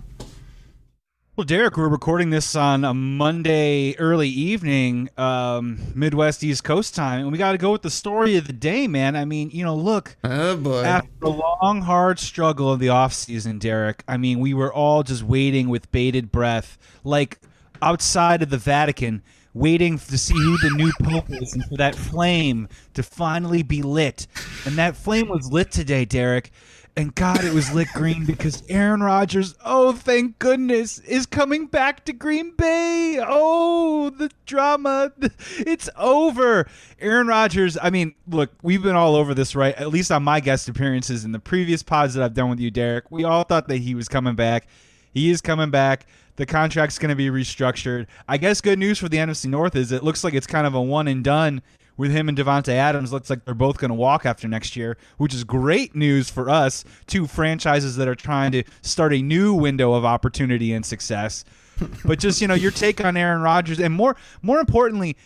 Well, 1.36 1.46
Derek, 1.46 1.78
we're 1.78 1.88
recording 1.88 2.30
this 2.30 2.56
on 2.56 2.86
a 2.86 2.94
Monday 2.94 3.96
early 3.98 4.30
evening, 4.30 5.10
um, 5.18 5.80
Midwest 5.96 6.44
East 6.44 6.64
Coast 6.64 6.94
time, 6.94 7.22
and 7.22 7.32
we 7.32 7.40
got 7.40 7.54
to 7.54 7.58
go 7.58 7.72
with 7.72 7.82
the 7.82 7.90
story 7.90 8.38
of 8.38 8.46
the 8.46 8.54
day, 8.54 8.88
man. 8.88 9.16
I 9.16 9.26
mean, 9.26 9.50
you 9.50 9.64
know, 9.64 9.76
look, 9.76 10.16
oh 10.24 10.56
boy, 10.56 10.84
after 10.84 11.10
a 11.24 11.30
long, 11.30 11.82
hard 11.82 12.20
struggle 12.20 12.72
of 12.72 12.80
the 12.80 12.86
offseason, 12.86 13.58
Derek, 13.58 14.04
I 14.08 14.18
mean, 14.18 14.42
we 14.42 14.54
were 14.54 14.72
all 14.72 15.02
just 15.02 15.24
waiting 15.24 15.70
with 15.70 15.92
bated 15.92 16.32
breath, 16.32 16.78
like 17.04 17.40
outside 17.82 18.44
of 18.44 18.52
the 18.52 18.60
Vatican, 18.60 19.24
waiting 19.56 19.98
to 19.98 20.20
see 20.20 20.36
who 20.36 20.60
the 20.60 20.76
new 20.76 20.92
pope 21.02 21.32
is 21.32 21.56
and 21.56 21.66
for 21.66 21.78
that 21.78 21.96
flame 21.96 22.70
to 22.94 23.02
finally 23.02 23.64
be 23.64 23.82
lit. 23.82 24.28
And 24.68 24.76
that 24.76 24.96
flame 24.96 25.30
was 25.30 25.52
lit 25.52 25.72
today, 25.72 26.06
Derek 26.06 26.52
and 26.96 27.16
God, 27.16 27.44
it 27.44 27.54
was 27.54 27.74
lit 27.74 27.88
green 27.94 28.24
because 28.26 28.62
Aaron 28.70 29.02
Rodgers, 29.02 29.56
oh, 29.66 29.94
thank 29.94 30.38
goodness, 30.38 31.00
is 31.00 31.26
coming 31.26 31.66
back 31.66 32.06
to 32.06 32.14
Green 32.14 32.56
Bay. 32.56 33.20
Oh, 33.20 34.12
the 34.12 34.30
drama. 34.46 35.12
It's 35.58 35.90
over. 35.98 36.68
Aaron 37.00 37.28
Rodgers, 37.28 37.78
I 37.82 37.90
mean, 37.90 38.14
look, 38.28 38.52
we've 38.62 38.84
been 38.84 38.96
all 38.96 39.16
over 39.16 39.34
this, 39.34 39.56
right? 39.56 39.76
At 39.76 39.90
least 39.90 40.12
on 40.12 40.24
my 40.24 40.40
guest 40.40 40.70
appearances 40.70 41.26
in 41.26 41.32
the 41.32 41.40
previous 41.40 41.82
pods 41.82 42.14
that 42.14 42.24
I've 42.24 42.34
done 42.34 42.50
with 42.50 42.60
you, 42.60 42.70
Derek. 42.70 43.10
We 43.12 43.24
all 43.24 43.44
thought 43.44 43.68
that 43.70 43.78
he 43.78 43.96
was 43.96 44.08
coming 44.08 44.36
back. 44.36 44.68
He 45.12 45.32
is 45.32 45.42
coming 45.42 45.72
back. 45.72 46.06
The 46.36 46.46
contract's 46.46 47.00
going 47.00 47.10
to 47.10 47.16
be 47.16 47.30
restructured. 47.30 48.08
I 48.28 48.38
guess 48.38 48.62
good 48.62 48.80
news 48.80 49.00
for 49.00 49.10
the 49.10 49.18
NFC 49.18 49.48
North 49.48 49.76
is 49.76 49.92
it 49.92 50.04
looks 50.04 50.24
like 50.24 50.34
it's 50.34 50.48
kind 50.48 50.68
of 50.68 50.74
a 50.76 50.82
one 50.82 51.08
and 51.08 51.24
done 51.24 51.62
with 51.98 52.12
him 52.12 52.30
and 52.30 52.38
Davante 52.38 52.74
Adams. 52.74 53.12
Looks 53.12 53.30
like 53.30 53.46
they're 53.46 53.54
both 53.54 53.78
going 53.78 53.90
to 53.90 53.96
walk 53.96 54.26
after 54.26 54.48
next 54.48 54.76
year, 54.76 54.98
which 55.18 55.34
is 55.34 55.44
great 55.44 55.96
news 55.96 56.30
for 56.30 56.50
us. 56.50 56.84
Two 57.08 57.28
franchises 57.28 57.96
that 57.98 58.08
are 58.08 58.16
trying 58.16 58.52
to 58.54 58.64
start 58.82 59.14
a 59.14 59.22
new 59.22 59.54
window 59.54 59.94
of 59.94 60.06
opportunity 60.06 60.74
and 60.74 60.86
success. 60.86 61.46
but 62.06 62.20
just 62.20 62.42
you 62.42 62.48
know, 62.48 62.54
your 62.54 62.72
take 62.72 63.04
on 63.04 63.18
Aaron 63.18 63.42
Rodgers, 63.42 63.80
and 63.80 63.94
more 63.94 64.16
more 64.42 64.60
importantly, 64.60 65.18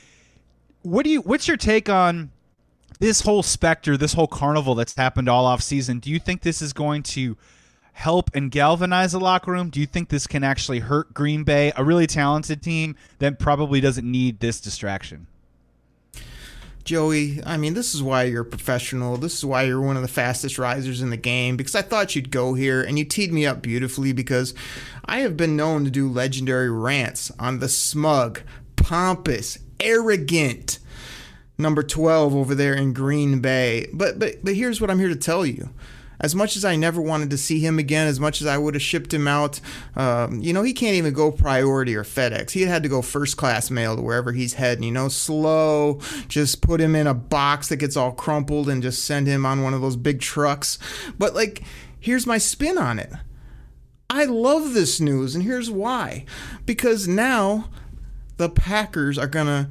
what 0.82 1.04
do 1.04 1.10
you? 1.10 1.22
What's 1.22 1.48
your 1.48 1.58
take 1.58 1.90
on? 1.90 2.32
This 3.00 3.22
whole 3.22 3.44
specter, 3.44 3.96
this 3.96 4.14
whole 4.14 4.26
carnival 4.26 4.74
that's 4.74 4.96
happened 4.96 5.30
all 5.30 5.46
off 5.46 5.62
season, 5.62 6.00
do 6.00 6.10
you 6.10 6.18
think 6.18 6.42
this 6.42 6.64
is 6.64 6.74
going 6.74 7.04
to 7.04 7.38
help 7.98 8.32
and 8.34 8.50
galvanize 8.50 9.12
the 9.12 9.20
locker 9.20 9.52
room? 9.52 9.70
Do 9.70 9.80
you 9.80 9.86
think 9.86 10.10
this 10.10 10.26
can 10.26 10.44
actually 10.44 10.80
hurt 10.80 11.14
Green 11.14 11.44
Bay, 11.44 11.72
a 11.76 11.84
really 11.84 12.08
talented 12.08 12.64
team 12.64 12.96
that 13.20 13.38
probably 13.38 13.82
doesn't 13.82 14.10
need 14.10 14.40
this 14.40 14.60
distraction? 14.60 15.28
Joey, 16.88 17.42
I 17.46 17.58
mean, 17.58 17.74
this 17.74 17.94
is 17.94 18.02
why 18.02 18.24
you're 18.24 18.44
a 18.44 18.46
professional. 18.46 19.18
This 19.18 19.36
is 19.36 19.44
why 19.44 19.64
you're 19.64 19.82
one 19.82 19.98
of 19.98 20.04
the 20.04 20.08
fastest 20.08 20.58
risers 20.58 21.02
in 21.02 21.10
the 21.10 21.18
game 21.18 21.58
because 21.58 21.76
I 21.76 21.82
thought 21.82 22.16
you'd 22.16 22.32
go 22.32 22.54
here 22.54 22.82
and 22.82 22.98
you 22.98 23.04
teed 23.04 23.34
me 23.34 23.46
up 23.46 23.62
beautifully 23.62 24.14
because 24.14 24.54
I 25.04 25.20
have 25.20 25.36
been 25.36 25.58
known 25.58 25.84
to 25.84 25.92
do 25.92 26.10
legendary 26.10 26.72
rants 26.72 27.30
on 27.38 27.60
the 27.60 27.68
smug, 27.68 28.40
pompous, 28.78 29.60
arrogant 29.82 30.80
number 31.58 31.84
12 31.84 32.34
over 32.34 32.56
there 32.56 32.74
in 32.74 32.94
Green 32.94 33.42
Bay. 33.42 33.90
But 33.92 34.18
but 34.18 34.36
but 34.42 34.56
here's 34.56 34.80
what 34.80 34.90
I'm 34.90 35.00
here 35.00 35.10
to 35.10 35.16
tell 35.18 35.46
you 35.46 35.70
as 36.20 36.34
much 36.34 36.58
as 36.58 36.66
I 36.66 36.76
never 36.76 37.02
wanted 37.02 37.30
to 37.30 37.38
see 37.38 37.60
him 37.60 37.78
again, 37.80 38.08
as 38.08 38.20
much 38.20 38.42
as 38.42 38.48
I 38.48 38.58
would 38.58 38.74
have 38.74 38.82
shipped 38.82 39.14
him 39.14 39.28
out, 39.28 39.60
um, 39.96 40.40
you 40.40 40.54
know, 40.54 40.64
he 40.64 40.74
can't 40.74 40.96
even 40.96 41.14
go 41.14 41.32
priority 41.32 41.96
or 41.96 42.04
FedEx. 42.04 42.52
He 42.52 42.64
had 42.64 42.84
to 42.84 42.90
go 42.90 43.02
first 43.02 43.38
class 43.38 43.70
mail 43.70 43.96
to 43.96 44.02
wherever 44.02 44.32
he's 44.32 44.54
heading, 44.54 44.84
you 44.84 44.92
know, 44.92 45.10
slow, 45.10 46.00
just 46.28 46.62
put 46.62 46.82
him 46.82 46.96
in 46.96 47.08
a 47.08 47.14
box 47.14 47.70
that 47.70 47.78
gets 47.78 47.96
all 47.96 48.12
crumpled 48.12 48.70
and 48.70 48.82
just 48.82 49.04
send 49.04 49.28
him 49.28 49.46
on 49.46 49.62
one 49.62 49.74
of 49.74 49.82
those 49.82 49.96
big 49.96 50.20
trucks. 50.20 50.80
But, 51.18 51.36
like, 51.36 51.64
here's 52.00 52.26
my 52.26 52.38
spin 52.38 52.78
on 52.78 53.00
it. 53.00 53.12
I 54.10 54.24
love 54.24 54.74
this 54.74 55.00
news, 55.00 55.36
and 55.36 55.44
here's 55.44 55.70
why. 55.70 56.26
Because 56.66 57.08
now 57.08 57.70
the 58.38 58.50
Packers 58.50 59.18
are 59.18 59.28
going 59.28 59.48
to 59.48 59.70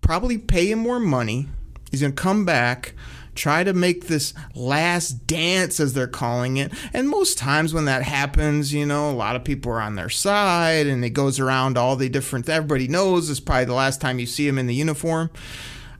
probably 0.00 0.38
pay 0.38 0.70
him 0.70 0.78
more 0.80 1.00
money. 1.00 1.48
He's 1.90 2.00
going 2.00 2.14
to 2.14 2.22
come 2.22 2.44
back 2.44 2.94
try 3.34 3.64
to 3.64 3.72
make 3.72 4.06
this 4.06 4.34
last 4.54 5.26
dance, 5.26 5.80
as 5.80 5.92
they're 5.92 6.06
calling 6.06 6.56
it. 6.56 6.72
And 6.92 7.08
most 7.08 7.38
times 7.38 7.74
when 7.74 7.84
that 7.86 8.02
happens, 8.02 8.72
you 8.72 8.86
know, 8.86 9.10
a 9.10 9.12
lot 9.12 9.36
of 9.36 9.44
people 9.44 9.72
are 9.72 9.80
on 9.80 9.96
their 9.96 10.10
side 10.10 10.86
and 10.86 11.04
it 11.04 11.10
goes 11.10 11.40
around 11.40 11.76
all 11.76 11.96
the 11.96 12.08
different, 12.08 12.48
everybody 12.48 12.88
knows 12.88 13.30
it's 13.30 13.40
probably 13.40 13.64
the 13.66 13.74
last 13.74 14.00
time 14.00 14.18
you 14.18 14.26
see 14.26 14.46
them 14.46 14.58
in 14.58 14.66
the 14.66 14.74
uniform. 14.74 15.30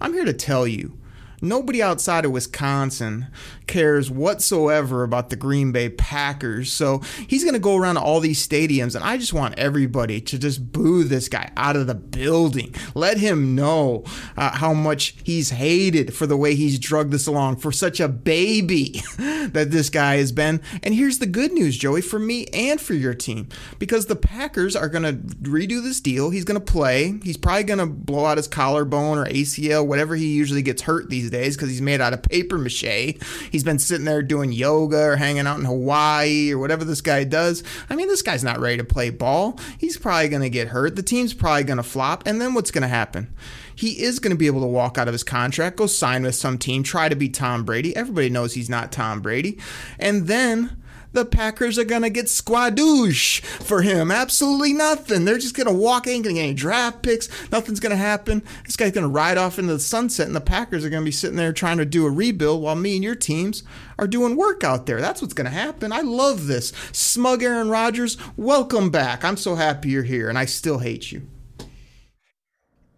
I'm 0.01 0.13
here 0.13 0.25
to 0.25 0.33
tell 0.33 0.67
you 0.67 0.99
Nobody 1.45 1.83
outside 1.83 2.25
of 2.25 2.31
Wisconsin 2.31 3.27
cares 3.67 4.11
whatsoever 4.11 5.03
about 5.03 5.29
the 5.29 5.37
Green 5.37 5.73
Bay 5.73 5.91
Packers. 5.91 6.73
So 6.73 7.01
he's 7.29 7.45
going 7.45 7.55
to 7.55 7.61
go 7.61 7.77
around 7.77 7.99
all 7.99 8.21
these 8.21 8.47
stadiums, 8.47 8.95
and 8.95 9.05
I 9.05 9.19
just 9.19 9.35
want 9.35 9.59
everybody 9.59 10.21
to 10.23 10.39
just 10.39 10.73
boo 10.73 11.05
this 11.05 11.29
guy 11.29 11.51
out 11.57 11.77
of 11.77 11.87
the 11.87 11.95
building. 11.95 12.75
Let 12.95 13.19
him 13.19 13.55
know 13.55 14.05
uh, 14.37 14.57
how 14.57 14.73
much 14.73 15.17
he's 15.23 15.51
hated 15.51 16.15
for 16.15 16.27
the 16.27 16.37
way 16.37 16.55
he's 16.55 16.79
drugged 16.79 17.13
this 17.13 17.27
along 17.27 17.57
for 17.57 17.73
such 17.73 18.01
a 18.01 18.09
baby 18.09 19.03
that 19.19 19.69
this 19.71 19.91
guy 19.91 20.17
has 20.17 20.33
been. 20.33 20.63
And 20.83 20.95
here's 20.95 21.19
the 21.19 21.27
good 21.27 21.53
news, 21.53 21.77
Joey, 21.77 22.01
for 22.01 22.19
me 22.19 22.47
and 22.55 22.81
for 22.81 22.95
your 22.95 23.15
team, 23.15 23.49
because 23.79 24.07
the 24.07 24.17
Packers 24.17 24.75
are 24.75 24.89
going 24.89 25.05
to 25.05 25.13
redo 25.43 25.83
this 25.83 26.01
deal. 26.01 26.31
He's 26.31 26.45
going 26.45 26.61
to 26.61 26.73
play. 26.73 27.19
He's 27.23 27.37
probably 27.37 27.65
going 27.65 27.81
to 27.81 27.87
blow 27.87 28.25
out 28.25 28.39
his 28.39 28.49
collarbone 28.49 29.19
or 29.19 29.27
ACL, 29.27 29.87
whatever 29.87 30.17
he 30.17 30.27
usually 30.35 30.63
gets 30.63 30.83
hurt 30.83 31.11
these 31.11 31.34
days 31.35 31.57
because 31.57 31.71
he's 31.71 31.83
made 31.83 32.01
out 32.01 32.13
of 32.13 32.23
paper 32.23 32.59
mache. 32.59 33.17
He's 33.51 33.65
been 33.65 33.79
sitting 33.79 34.05
there 34.05 34.23
doing 34.23 34.53
yoga 34.53 35.03
or 35.03 35.17
hanging 35.17 35.47
out 35.47 35.59
in 35.59 35.65
Hawaii 35.65 36.53
or 36.53 36.59
whatever 36.59 36.85
this 36.85 37.01
guy 37.01 37.25
does. 37.25 37.63
I 37.91 37.97
mean, 37.97 38.09
this 38.09 38.23
guy's 38.23 38.45
not 38.45 38.61
ready 38.61 38.77
to 38.79 38.85
play 38.85 39.11
ball. 39.11 39.59
He's 39.79 39.97
probably 39.97 40.29
going 40.29 40.43
to 40.43 40.51
get 40.51 40.69
hurt. 40.69 40.97
The 40.97 41.03
team's 41.03 41.35
probably 41.35 41.65
going 41.65 41.79
to 41.79 41.83
flop. 41.83 42.27
And 42.27 42.41
then 42.41 42.55
what's 42.55 42.71
going 42.71 42.83
to 42.83 42.89
happen? 42.89 43.35
He 43.77 44.03
is 44.03 44.21
going 44.21 44.31
to 44.31 44.39
be 44.39 44.47
able 44.47 44.61
to 44.61 44.67
walk 44.67 44.99
out 44.99 45.09
of 45.09 45.15
his 45.15 45.25
contract, 45.25 45.77
go 45.77 45.87
sign 45.87 46.23
with 46.23 46.37
some 46.37 46.59
team, 46.59 46.83
try 46.83 47.09
to 47.09 47.17
be 47.17 47.29
Tom 47.29 47.65
Brady. 47.65 47.95
Everybody 47.97 48.31
knows 48.31 48.55
he's 48.55 48.71
not 48.71 48.93
Tom 48.93 49.21
Brady. 49.21 49.59
And 49.99 50.29
then 50.29 50.77
the 51.15 51.25
Packers 51.25 51.79
are 51.79 51.85
going 51.85 52.03
to 52.03 52.11
get 52.11 52.27
squadouche 52.27 53.41
for 53.41 53.83
him. 53.83 54.11
Absolutely 54.11 54.73
nothing. 54.73 55.25
They're 55.25 55.39
just 55.39 55.57
going 55.57 55.69
to 55.69 55.73
walk, 55.73 56.07
ain't 56.07 56.25
going 56.25 56.37
to 56.37 56.41
get 56.41 56.49
any 56.49 56.55
draft 56.55 57.03
picks. 57.03 57.29
Nothing's 57.51 57.81
going 57.81 57.91
to 57.91 57.97
happen. 57.97 58.43
This 58.67 58.77
guy's 58.77 58.93
going 58.93 59.05
to 59.07 59.09
ride 59.09 59.39
off 59.39 59.59
into 59.59 59.73
the 59.73 59.81
sunset, 59.81 60.27
and 60.27 60.37
the 60.37 60.41
Packers 60.41 60.85
are 60.85 60.91
going 60.91 61.03
to 61.03 61.09
be 61.09 61.13
sitting 61.13 61.37
there 61.37 61.53
trying 61.53 61.79
to 61.79 61.85
do 61.85 62.05
a 62.05 62.11
rebuild 62.11 62.63
while 62.63 62.75
me 62.75 62.97
and 62.97 63.05
your 63.05 63.15
teams 63.15 63.63
are 63.99 64.09
doing 64.09 64.37
work 64.37 64.65
out 64.65 64.87
there. 64.87 65.01
That's 65.01 65.23
what's 65.23 65.35
going 65.35 65.47
to 65.47 65.51
happen. 65.51 65.93
I 65.93 66.01
love 66.01 66.47
this. 66.47 66.73
Smug 66.93 67.43
Aaron 67.43 67.69
Rodgers, 67.71 68.19
welcome 68.37 68.91
back. 68.91 69.25
I'm 69.25 69.37
so 69.37 69.55
happy 69.55 69.91
you're 69.91 70.03
here, 70.03 70.29
and 70.29 70.37
I 70.37 70.45
still 70.45 70.79
hate 70.79 71.13
you. 71.13 71.23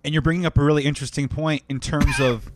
And 0.02 0.14
you're 0.14 0.22
bringing 0.22 0.46
up 0.46 0.56
a 0.56 0.64
really 0.64 0.84
interesting 0.84 1.28
point 1.28 1.64
in 1.68 1.80
terms 1.80 2.18
of 2.18 2.50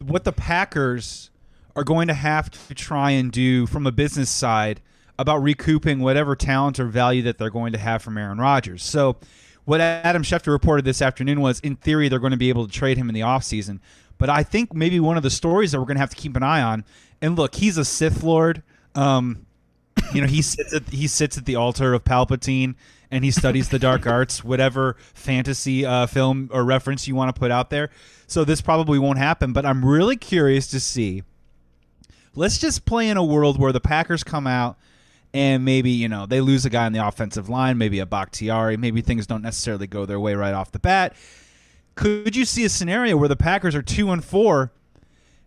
what 0.00 0.24
the 0.24 0.32
Packers 0.32 1.30
are 1.74 1.84
going 1.84 2.08
to 2.08 2.14
have 2.14 2.50
to 2.50 2.74
try 2.74 3.10
and 3.12 3.32
do 3.32 3.66
from 3.66 3.86
a 3.86 3.92
business 3.92 4.30
side 4.30 4.80
about 5.18 5.42
recouping 5.42 6.00
whatever 6.00 6.34
talent 6.34 6.80
or 6.80 6.86
value 6.86 7.22
that 7.22 7.38
they're 7.38 7.50
going 7.50 7.72
to 7.72 7.78
have 7.78 8.02
from 8.02 8.18
Aaron 8.18 8.38
Rodgers. 8.38 8.82
So, 8.82 9.16
what 9.64 9.80
Adam 9.80 10.22
Schefter 10.24 10.48
reported 10.48 10.84
this 10.84 11.00
afternoon 11.00 11.40
was 11.40 11.60
in 11.60 11.76
theory 11.76 12.08
they're 12.08 12.18
going 12.18 12.32
to 12.32 12.36
be 12.36 12.48
able 12.48 12.66
to 12.66 12.72
trade 12.72 12.96
him 12.96 13.08
in 13.08 13.14
the 13.14 13.20
offseason. 13.20 13.78
But 14.18 14.28
I 14.28 14.42
think 14.42 14.74
maybe 14.74 14.98
one 14.98 15.16
of 15.16 15.22
the 15.22 15.30
stories 15.30 15.72
that 15.72 15.78
we're 15.78 15.86
going 15.86 15.96
to 15.96 16.00
have 16.00 16.10
to 16.10 16.16
keep 16.16 16.36
an 16.36 16.42
eye 16.42 16.62
on, 16.62 16.84
and 17.20 17.36
look, 17.36 17.54
he's 17.54 17.78
a 17.78 17.84
Sith 17.84 18.22
Lord. 18.24 18.62
Um, 18.94 19.46
you 20.12 20.20
know, 20.20 20.26
he 20.26 20.42
sits 20.42 20.74
at 20.74 20.88
he 20.88 21.06
sits 21.06 21.38
at 21.38 21.44
the 21.44 21.56
altar 21.56 21.94
of 21.94 22.04
Palpatine 22.04 22.74
and 23.10 23.24
he 23.24 23.30
studies 23.30 23.68
the 23.68 23.78
dark 23.78 24.06
arts, 24.08 24.42
whatever 24.42 24.96
fantasy 25.14 25.86
uh, 25.86 26.06
film 26.06 26.50
or 26.52 26.64
reference 26.64 27.06
you 27.06 27.14
want 27.14 27.34
to 27.34 27.38
put 27.38 27.50
out 27.50 27.70
there. 27.70 27.90
So 28.26 28.44
this 28.44 28.60
probably 28.60 28.98
won't 28.98 29.18
happen, 29.18 29.52
but 29.52 29.64
I'm 29.64 29.84
really 29.84 30.16
curious 30.16 30.66
to 30.68 30.80
see 30.80 31.22
Let's 32.34 32.58
just 32.58 32.84
play 32.84 33.08
in 33.08 33.16
a 33.16 33.24
world 33.24 33.58
where 33.58 33.72
the 33.72 33.80
Packers 33.80 34.24
come 34.24 34.46
out 34.46 34.78
and 35.34 35.64
maybe 35.64 35.90
you 35.90 36.08
know 36.08 36.26
they 36.26 36.40
lose 36.40 36.64
a 36.64 36.70
guy 36.70 36.86
on 36.86 36.92
the 36.92 37.06
offensive 37.06 37.48
line, 37.48 37.78
maybe 37.78 37.98
a 37.98 38.06
Bakhtiari, 38.06 38.76
maybe 38.76 39.00
things 39.00 39.26
don't 39.26 39.42
necessarily 39.42 39.86
go 39.86 40.06
their 40.06 40.20
way 40.20 40.34
right 40.34 40.54
off 40.54 40.72
the 40.72 40.78
bat. 40.78 41.14
Could 41.94 42.34
you 42.34 42.44
see 42.44 42.64
a 42.64 42.68
scenario 42.68 43.16
where 43.16 43.28
the 43.28 43.36
Packers 43.36 43.74
are 43.74 43.82
two 43.82 44.10
and 44.10 44.24
four, 44.24 44.72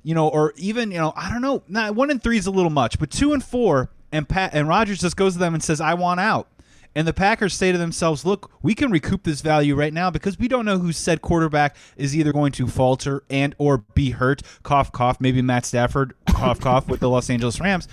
you 0.03 0.13
know, 0.13 0.27
or 0.27 0.53
even 0.57 0.91
you 0.91 0.97
know 0.97 1.13
I 1.15 1.31
don't 1.31 1.41
know, 1.41 1.63
not 1.67 1.95
one 1.95 2.11
and 2.11 2.21
three 2.21 2.37
is 2.37 2.45
a 2.45 2.51
little 2.51 2.71
much, 2.71 2.99
but 2.99 3.09
two 3.09 3.33
and 3.33 3.43
four, 3.43 3.89
and 4.11 4.27
Pat 4.27 4.53
and 4.53 4.67
Rodgers 4.67 4.99
just 4.99 5.17
goes 5.17 5.33
to 5.33 5.39
them 5.39 5.53
and 5.53 5.63
says, 5.63 5.81
"I 5.81 5.93
want 5.93 6.19
out." 6.19 6.47
And 6.95 7.05
the 7.07 7.13
Packers 7.13 7.53
say 7.53 7.71
to 7.73 7.77
themselves, 7.77 8.25
look, 8.25 8.51
we 8.63 8.73
can 8.73 8.89
recoup 8.89 9.23
this 9.23 9.41
value 9.41 9.75
right 9.75 9.93
now 9.93 10.09
because 10.09 10.39
we 10.39 10.47
don't 10.47 10.65
know 10.65 10.79
who 10.79 10.93
said 10.93 11.21
quarterback 11.21 11.75
is 11.97 12.15
either 12.15 12.31
going 12.31 12.53
to 12.53 12.67
falter 12.67 13.23
and 13.29 13.53
or 13.57 13.79
be 13.79 14.11
hurt. 14.11 14.41
Cough, 14.63 14.91
cough. 14.91 15.19
Maybe 15.19 15.41
Matt 15.41 15.65
Stafford, 15.65 16.13
cough, 16.29 16.59
cough, 16.61 16.87
with 16.87 17.01
the 17.01 17.09
Los 17.09 17.29
Angeles 17.29 17.59
Rams. 17.59 17.89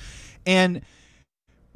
And 0.47 0.83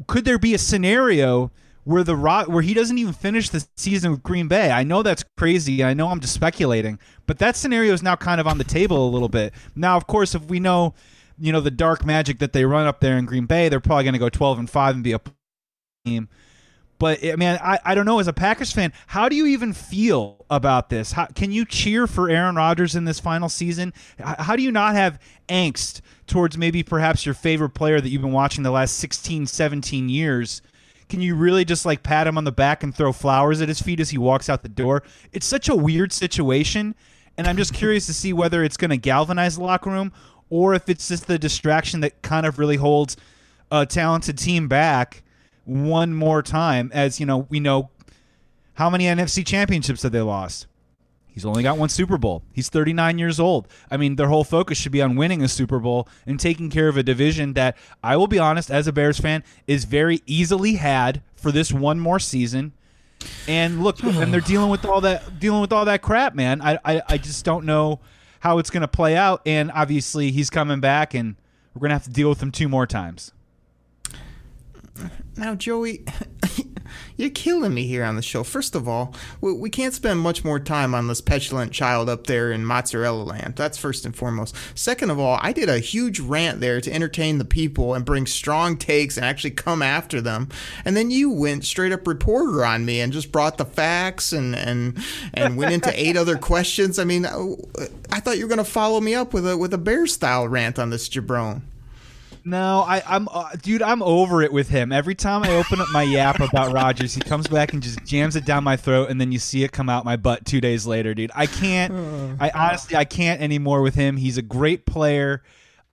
could 0.06 0.24
there 0.24 0.38
be 0.38 0.54
a 0.54 0.58
scenario 0.58 1.50
where 1.86 2.02
the 2.02 2.16
where 2.16 2.62
he 2.62 2.74
doesn't 2.74 2.98
even 2.98 3.12
finish 3.12 3.48
the 3.48 3.64
season 3.76 4.10
with 4.10 4.22
Green 4.24 4.48
Bay. 4.48 4.72
I 4.72 4.82
know 4.82 5.04
that's 5.04 5.24
crazy. 5.36 5.84
I 5.84 5.94
know 5.94 6.08
I'm 6.08 6.18
just 6.18 6.34
speculating, 6.34 6.98
but 7.26 7.38
that 7.38 7.54
scenario 7.54 7.92
is 7.92 8.02
now 8.02 8.16
kind 8.16 8.40
of 8.40 8.48
on 8.48 8.58
the 8.58 8.64
table 8.64 9.08
a 9.08 9.10
little 9.10 9.28
bit. 9.28 9.54
Now, 9.76 9.96
of 9.96 10.08
course, 10.08 10.34
if 10.34 10.44
we 10.46 10.58
know, 10.58 10.94
you 11.38 11.52
know, 11.52 11.60
the 11.60 11.70
dark 11.70 12.04
magic 12.04 12.40
that 12.40 12.52
they 12.52 12.64
run 12.64 12.88
up 12.88 12.98
there 12.98 13.16
in 13.16 13.24
Green 13.24 13.46
Bay, 13.46 13.68
they're 13.68 13.78
probably 13.78 14.02
going 14.02 14.14
to 14.14 14.18
go 14.18 14.28
12 14.28 14.58
and 14.58 14.68
5 14.68 14.94
and 14.96 15.04
be 15.04 15.12
a 15.12 15.20
team. 16.04 16.28
But 16.98 17.24
I 17.24 17.36
mean, 17.36 17.58
I, 17.62 17.78
I 17.84 17.94
don't 17.94 18.06
know. 18.06 18.18
As 18.18 18.28
a 18.28 18.32
Packers 18.32 18.72
fan, 18.72 18.92
how 19.06 19.28
do 19.28 19.36
you 19.36 19.46
even 19.46 19.72
feel 19.72 20.44
about 20.50 20.88
this? 20.88 21.12
How, 21.12 21.26
can 21.26 21.52
you 21.52 21.64
cheer 21.64 22.06
for 22.06 22.30
Aaron 22.30 22.56
Rodgers 22.56 22.94
in 22.94 23.04
this 23.04 23.20
final 23.20 23.48
season? 23.48 23.92
How, 24.18 24.56
do 24.56 24.62
you 24.62 24.72
not 24.72 24.94
have 24.94 25.20
angst 25.48 26.00
towards 26.26 26.56
maybe 26.56 26.82
perhaps 26.82 27.26
your 27.26 27.34
favorite 27.34 27.70
player 27.70 28.00
that 28.00 28.08
you've 28.08 28.22
been 28.22 28.32
watching 28.32 28.62
the 28.62 28.70
last 28.70 28.96
16, 28.96 29.46
17 29.46 30.08
years? 30.08 30.62
Can 31.08 31.20
you 31.20 31.36
really 31.36 31.64
just 31.64 31.84
like 31.86 32.02
pat 32.02 32.26
him 32.26 32.38
on 32.38 32.44
the 32.44 32.52
back 32.52 32.82
and 32.82 32.94
throw 32.94 33.12
flowers 33.12 33.60
at 33.60 33.68
his 33.68 33.80
feet 33.80 34.00
as 34.00 34.10
he 34.10 34.18
walks 34.18 34.48
out 34.48 34.62
the 34.62 34.68
door? 34.68 35.02
It's 35.32 35.46
such 35.46 35.68
a 35.68 35.76
weird 35.76 36.12
situation, 36.12 36.94
and 37.36 37.46
I'm 37.46 37.56
just 37.56 37.74
curious 37.74 38.06
to 38.06 38.14
see 38.14 38.32
whether 38.32 38.64
it's 38.64 38.76
going 38.76 38.90
to 38.90 38.96
galvanize 38.96 39.56
the 39.56 39.62
locker 39.62 39.90
room 39.90 40.12
or 40.48 40.74
if 40.74 40.88
it's 40.88 41.08
just 41.08 41.26
the 41.26 41.38
distraction 41.38 42.00
that 42.00 42.22
kind 42.22 42.46
of 42.46 42.58
really 42.58 42.76
holds 42.76 43.16
a 43.70 43.84
talented 43.84 44.38
team 44.38 44.68
back 44.68 45.22
one 45.66 46.14
more 46.14 46.42
time. 46.42 46.90
As 46.94 47.20
you 47.20 47.26
know, 47.26 47.46
we 47.50 47.60
know 47.60 47.90
how 48.74 48.88
many 48.88 49.04
NFC 49.04 49.44
championships 49.46 50.02
have 50.02 50.12
they 50.12 50.20
lost? 50.20 50.66
He's 51.28 51.44
only 51.44 51.62
got 51.62 51.76
one 51.76 51.90
Super 51.90 52.16
Bowl. 52.16 52.42
He's 52.54 52.70
39 52.70 53.18
years 53.18 53.38
old. 53.38 53.68
I 53.90 53.98
mean, 53.98 54.16
their 54.16 54.28
whole 54.28 54.42
focus 54.42 54.78
should 54.78 54.92
be 54.92 55.02
on 55.02 55.16
winning 55.16 55.42
a 55.42 55.48
Super 55.48 55.78
Bowl 55.78 56.08
and 56.24 56.40
taking 56.40 56.70
care 56.70 56.88
of 56.88 56.96
a 56.96 57.02
division 57.02 57.52
that 57.52 57.76
I 58.02 58.16
will 58.16 58.26
be 58.26 58.38
honest, 58.38 58.70
as 58.70 58.86
a 58.86 58.92
Bears 58.92 59.20
fan, 59.20 59.44
is 59.66 59.84
very 59.84 60.22
easily 60.24 60.76
had 60.76 61.20
for 61.34 61.52
this 61.52 61.70
one 61.70 62.00
more 62.00 62.18
season. 62.18 62.72
And 63.46 63.84
look, 63.84 64.02
and 64.02 64.32
they're 64.32 64.40
dealing 64.46 64.70
with 64.70 64.86
all 64.86 65.02
that 65.02 65.38
dealing 65.38 65.60
with 65.60 65.74
all 65.74 65.84
that 65.84 66.00
crap, 66.00 66.34
man. 66.34 66.62
I 66.62 66.78
I, 66.82 67.02
I 67.06 67.18
just 67.18 67.44
don't 67.44 67.66
know 67.66 68.00
how 68.40 68.56
it's 68.56 68.70
going 68.70 68.80
to 68.80 68.88
play 68.88 69.14
out. 69.14 69.42
And 69.44 69.70
obviously, 69.72 70.30
he's 70.30 70.48
coming 70.48 70.80
back, 70.80 71.12
and 71.12 71.36
we're 71.74 71.80
going 71.80 71.90
to 71.90 71.96
have 71.96 72.04
to 72.04 72.10
deal 72.10 72.30
with 72.30 72.42
him 72.42 72.50
two 72.50 72.68
more 72.68 72.86
times. 72.86 73.32
Now, 75.36 75.54
Joey, 75.54 76.04
you're 77.16 77.30
killing 77.30 77.74
me 77.74 77.86
here 77.86 78.04
on 78.04 78.16
the 78.16 78.22
show. 78.22 78.42
First 78.42 78.74
of 78.74 78.88
all, 78.88 79.14
we, 79.40 79.52
we 79.52 79.70
can't 79.70 79.94
spend 79.94 80.20
much 80.20 80.44
more 80.44 80.58
time 80.58 80.94
on 80.94 81.08
this 81.08 81.20
petulant 81.20 81.72
child 81.72 82.08
up 82.08 82.26
there 82.26 82.50
in 82.52 82.64
mozzarella 82.64 83.22
land. 83.22 83.56
That's 83.56 83.78
first 83.78 84.04
and 84.04 84.14
foremost. 84.14 84.54
Second 84.74 85.10
of 85.10 85.18
all, 85.18 85.38
I 85.42 85.52
did 85.52 85.68
a 85.68 85.78
huge 85.78 86.20
rant 86.20 86.60
there 86.60 86.80
to 86.80 86.92
entertain 86.92 87.38
the 87.38 87.44
people 87.44 87.94
and 87.94 88.04
bring 88.04 88.26
strong 88.26 88.76
takes 88.76 89.16
and 89.16 89.26
actually 89.26 89.50
come 89.52 89.82
after 89.82 90.20
them. 90.20 90.48
And 90.84 90.96
then 90.96 91.10
you 91.10 91.30
went 91.30 91.64
straight 91.64 91.92
up 91.92 92.06
reporter 92.06 92.64
on 92.64 92.84
me 92.84 93.00
and 93.00 93.12
just 93.12 93.32
brought 93.32 93.58
the 93.58 93.64
facts 93.64 94.32
and 94.32 94.54
and 94.54 94.98
and 95.34 95.56
went 95.56 95.72
into 95.72 95.92
eight 96.00 96.16
other 96.16 96.36
questions. 96.36 96.98
I 96.98 97.04
mean, 97.04 97.26
I 97.26 98.20
thought 98.20 98.38
you 98.38 98.44
were 98.44 98.48
going 98.48 98.58
to 98.58 98.64
follow 98.64 99.00
me 99.00 99.14
up 99.14 99.32
with 99.32 99.46
a 99.46 99.56
with 99.56 99.74
a 99.74 99.78
bear 99.78 100.06
style 100.06 100.48
rant 100.48 100.78
on 100.78 100.90
this 100.90 101.08
jabron. 101.08 101.62
No, 102.46 102.84
I, 102.86 103.02
I'm, 103.04 103.26
uh, 103.28 103.48
dude. 103.60 103.82
I'm 103.82 104.04
over 104.04 104.40
it 104.40 104.52
with 104.52 104.68
him. 104.68 104.92
Every 104.92 105.16
time 105.16 105.42
I 105.42 105.50
open 105.56 105.80
up 105.80 105.88
my 105.90 106.04
yap 106.04 106.38
about 106.38 106.72
Rodgers, 106.72 107.12
he 107.12 107.20
comes 107.20 107.48
back 107.48 107.72
and 107.72 107.82
just 107.82 108.04
jams 108.04 108.36
it 108.36 108.44
down 108.44 108.62
my 108.62 108.76
throat, 108.76 109.10
and 109.10 109.20
then 109.20 109.32
you 109.32 109.40
see 109.40 109.64
it 109.64 109.72
come 109.72 109.88
out 109.88 110.04
my 110.04 110.14
butt 110.14 110.44
two 110.46 110.60
days 110.60 110.86
later, 110.86 111.12
dude. 111.12 111.32
I 111.34 111.46
can't. 111.46 111.92
I 112.40 112.52
honestly, 112.54 112.94
I 112.94 113.04
can't 113.04 113.40
anymore 113.40 113.82
with 113.82 113.96
him. 113.96 114.16
He's 114.16 114.38
a 114.38 114.42
great 114.42 114.86
player. 114.86 115.42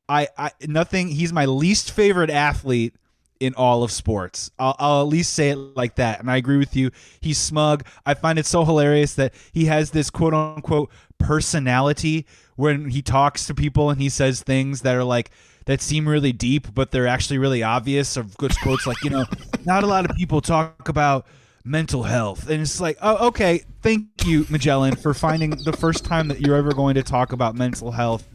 I, 0.07 0.27
I 0.37 0.51
nothing. 0.67 1.07
He's 1.07 1.33
my 1.33 1.45
least 1.45 1.89
favorite 1.89 2.29
athlete 2.29 2.93
in 3.39 3.55
all 3.55 3.81
of 3.81 3.91
sports. 3.91 4.51
I'll, 4.59 4.75
I'll 4.77 5.01
at 5.01 5.07
least 5.07 5.33
say 5.33 5.49
it 5.49 5.55
like 5.55 5.95
that. 5.95 6.19
And 6.19 6.29
I 6.29 6.37
agree 6.37 6.57
with 6.57 6.75
you. 6.75 6.91
He's 7.19 7.39
smug. 7.39 7.83
I 8.05 8.13
find 8.13 8.37
it 8.37 8.45
so 8.45 8.63
hilarious 8.63 9.15
that 9.15 9.33
he 9.51 9.65
has 9.65 9.89
this 9.89 10.11
quote 10.11 10.35
unquote 10.35 10.91
personality 11.17 12.27
when 12.55 12.89
he 12.89 13.01
talks 13.01 13.47
to 13.47 13.55
people 13.55 13.89
and 13.89 13.99
he 13.99 14.09
says 14.09 14.43
things 14.43 14.81
that 14.81 14.95
are 14.95 15.03
like 15.03 15.31
that 15.65 15.81
seem 15.81 16.07
really 16.07 16.31
deep, 16.31 16.73
but 16.73 16.91
they're 16.91 17.07
actually 17.07 17.37
really 17.37 17.63
obvious. 17.63 18.17
Of 18.17 18.35
good 18.37 18.53
quotes 18.61 18.85
like, 18.85 19.01
you 19.03 19.09
know, 19.09 19.25
not 19.65 19.83
a 19.83 19.87
lot 19.87 20.09
of 20.09 20.15
people 20.15 20.41
talk 20.41 20.89
about 20.89 21.25
mental 21.63 22.03
health. 22.03 22.49
And 22.49 22.61
it's 22.61 22.81
like, 22.81 22.97
oh, 23.01 23.27
okay, 23.27 23.63
thank 23.81 24.07
you, 24.25 24.45
Magellan, 24.49 24.95
for 24.95 25.13
finding 25.13 25.51
the 25.51 25.73
first 25.73 26.05
time 26.05 26.27
that 26.27 26.41
you're 26.41 26.55
ever 26.55 26.73
going 26.73 26.95
to 26.95 27.03
talk 27.03 27.31
about 27.31 27.55
mental 27.55 27.91
health 27.91 28.27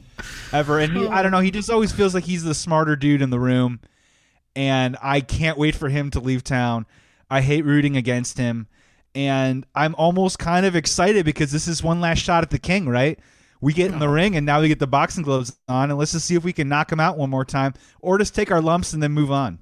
ever. 0.52 0.78
And 0.78 0.97
he, 0.97 1.06
I 1.06 1.23
don't 1.23 1.32
know, 1.32 1.40
he 1.40 1.50
just 1.50 1.70
always 1.70 1.92
feels 1.92 2.14
like 2.14 2.25
he's 2.25 2.44
the 2.44 2.54
smarter 2.54 2.97
dude 2.97 3.23
in 3.23 3.30
the 3.30 3.38
room. 3.38 3.80
And 4.56 4.97
I 5.02 5.20
can't 5.20 5.58
wait 5.58 5.75
for 5.76 5.88
him 5.88 6.11
to 6.12 6.20
leave 6.20 6.42
town. 6.42 6.87
I 7.30 7.42
hate 7.42 7.64
rooting 7.64 7.97
against 7.97 8.38
him. 8.38 8.66
And 9.14 9.66
I'm 9.75 9.94
almost 9.97 10.38
kind 10.38 10.66
of 10.66 10.75
excited 10.75 11.25
because 11.25 11.52
this 11.52 11.68
is 11.68 11.82
one 11.82 12.00
last 12.00 12.18
shot 12.18 12.42
at 12.42 12.50
the 12.50 12.58
king, 12.58 12.88
right? 12.88 13.18
We 13.61 13.73
get 13.73 13.93
in 13.93 13.99
the 13.99 14.05
uh-huh. 14.07 14.15
ring 14.15 14.37
and 14.37 14.47
now 14.47 14.61
we 14.61 14.69
get 14.69 14.79
the 14.79 14.87
boxing 14.87 15.25
gloves 15.25 15.57
on 15.69 15.91
and 15.91 15.99
let's 15.99 16.12
just 16.12 16.27
see 16.27 16.35
if 16.35 16.45
we 16.45 16.53
can 16.53 16.69
knock 16.69 16.93
him 16.93 17.00
out 17.00 17.19
one 17.19 17.31
more 17.31 17.45
time 17.45 17.75
or 18.00 18.19
just 18.19 18.35
take 18.35 18.50
our 18.50 18.61
lumps 18.61 18.93
and 18.93 19.02
then 19.02 19.13
move 19.13 19.32
on. 19.32 19.59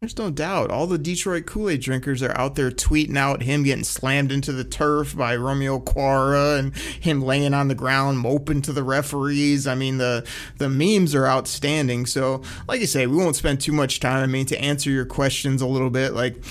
There's 0.00 0.18
no 0.18 0.30
doubt. 0.30 0.70
All 0.70 0.86
the 0.86 0.98
Detroit 0.98 1.46
Kool 1.46 1.70
Aid 1.70 1.80
drinkers 1.80 2.22
are 2.22 2.36
out 2.36 2.54
there 2.54 2.70
tweeting 2.70 3.16
out 3.16 3.42
him 3.42 3.62
getting 3.62 3.82
slammed 3.82 4.30
into 4.30 4.52
the 4.52 4.62
turf 4.62 5.16
by 5.16 5.34
Romeo 5.36 5.78
Okwara 5.78 6.58
and 6.58 6.76
him 6.76 7.22
laying 7.22 7.54
on 7.54 7.68
the 7.68 7.74
ground 7.74 8.18
moping 8.18 8.60
to 8.62 8.74
the 8.74 8.82
referees. 8.82 9.66
I 9.66 9.74
mean, 9.74 9.96
the 9.96 10.26
the 10.58 10.68
memes 10.68 11.14
are 11.14 11.26
outstanding. 11.26 12.04
So, 12.04 12.42
like 12.68 12.82
I 12.82 12.84
say, 12.84 13.06
we 13.06 13.16
won't 13.16 13.36
spend 13.36 13.62
too 13.62 13.72
much 13.72 13.98
time. 13.98 14.22
I 14.22 14.26
mean, 14.26 14.44
to 14.46 14.60
answer 14.60 14.90
your 14.90 15.06
questions 15.06 15.62
a 15.62 15.66
little 15.66 15.90
bit, 15.90 16.12
like 16.12 16.44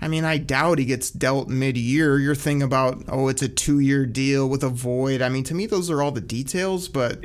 I 0.00 0.08
mean, 0.08 0.24
I 0.24 0.38
doubt 0.38 0.78
he 0.78 0.84
gets 0.84 1.10
dealt 1.10 1.48
mid 1.48 1.76
year. 1.76 2.18
Your 2.18 2.34
thing 2.34 2.62
about, 2.62 3.04
oh, 3.08 3.28
it's 3.28 3.42
a 3.42 3.48
two 3.48 3.80
year 3.80 4.06
deal 4.06 4.48
with 4.48 4.62
a 4.62 4.68
void. 4.68 5.22
I 5.22 5.28
mean, 5.28 5.44
to 5.44 5.54
me, 5.54 5.66
those 5.66 5.90
are 5.90 6.02
all 6.02 6.12
the 6.12 6.20
details, 6.20 6.88
but 6.88 7.24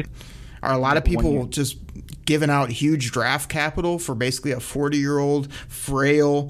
are 0.63 0.73
a 0.73 0.77
lot 0.77 0.97
of 0.97 1.03
people 1.03 1.45
just 1.47 1.77
giving 2.25 2.49
out 2.49 2.69
huge 2.69 3.12
draft 3.12 3.49
capital 3.49 3.99
for 3.99 4.15
basically 4.15 4.51
a 4.51 4.59
40 4.59 4.97
year 4.97 5.19
old, 5.19 5.53
frail, 5.53 6.49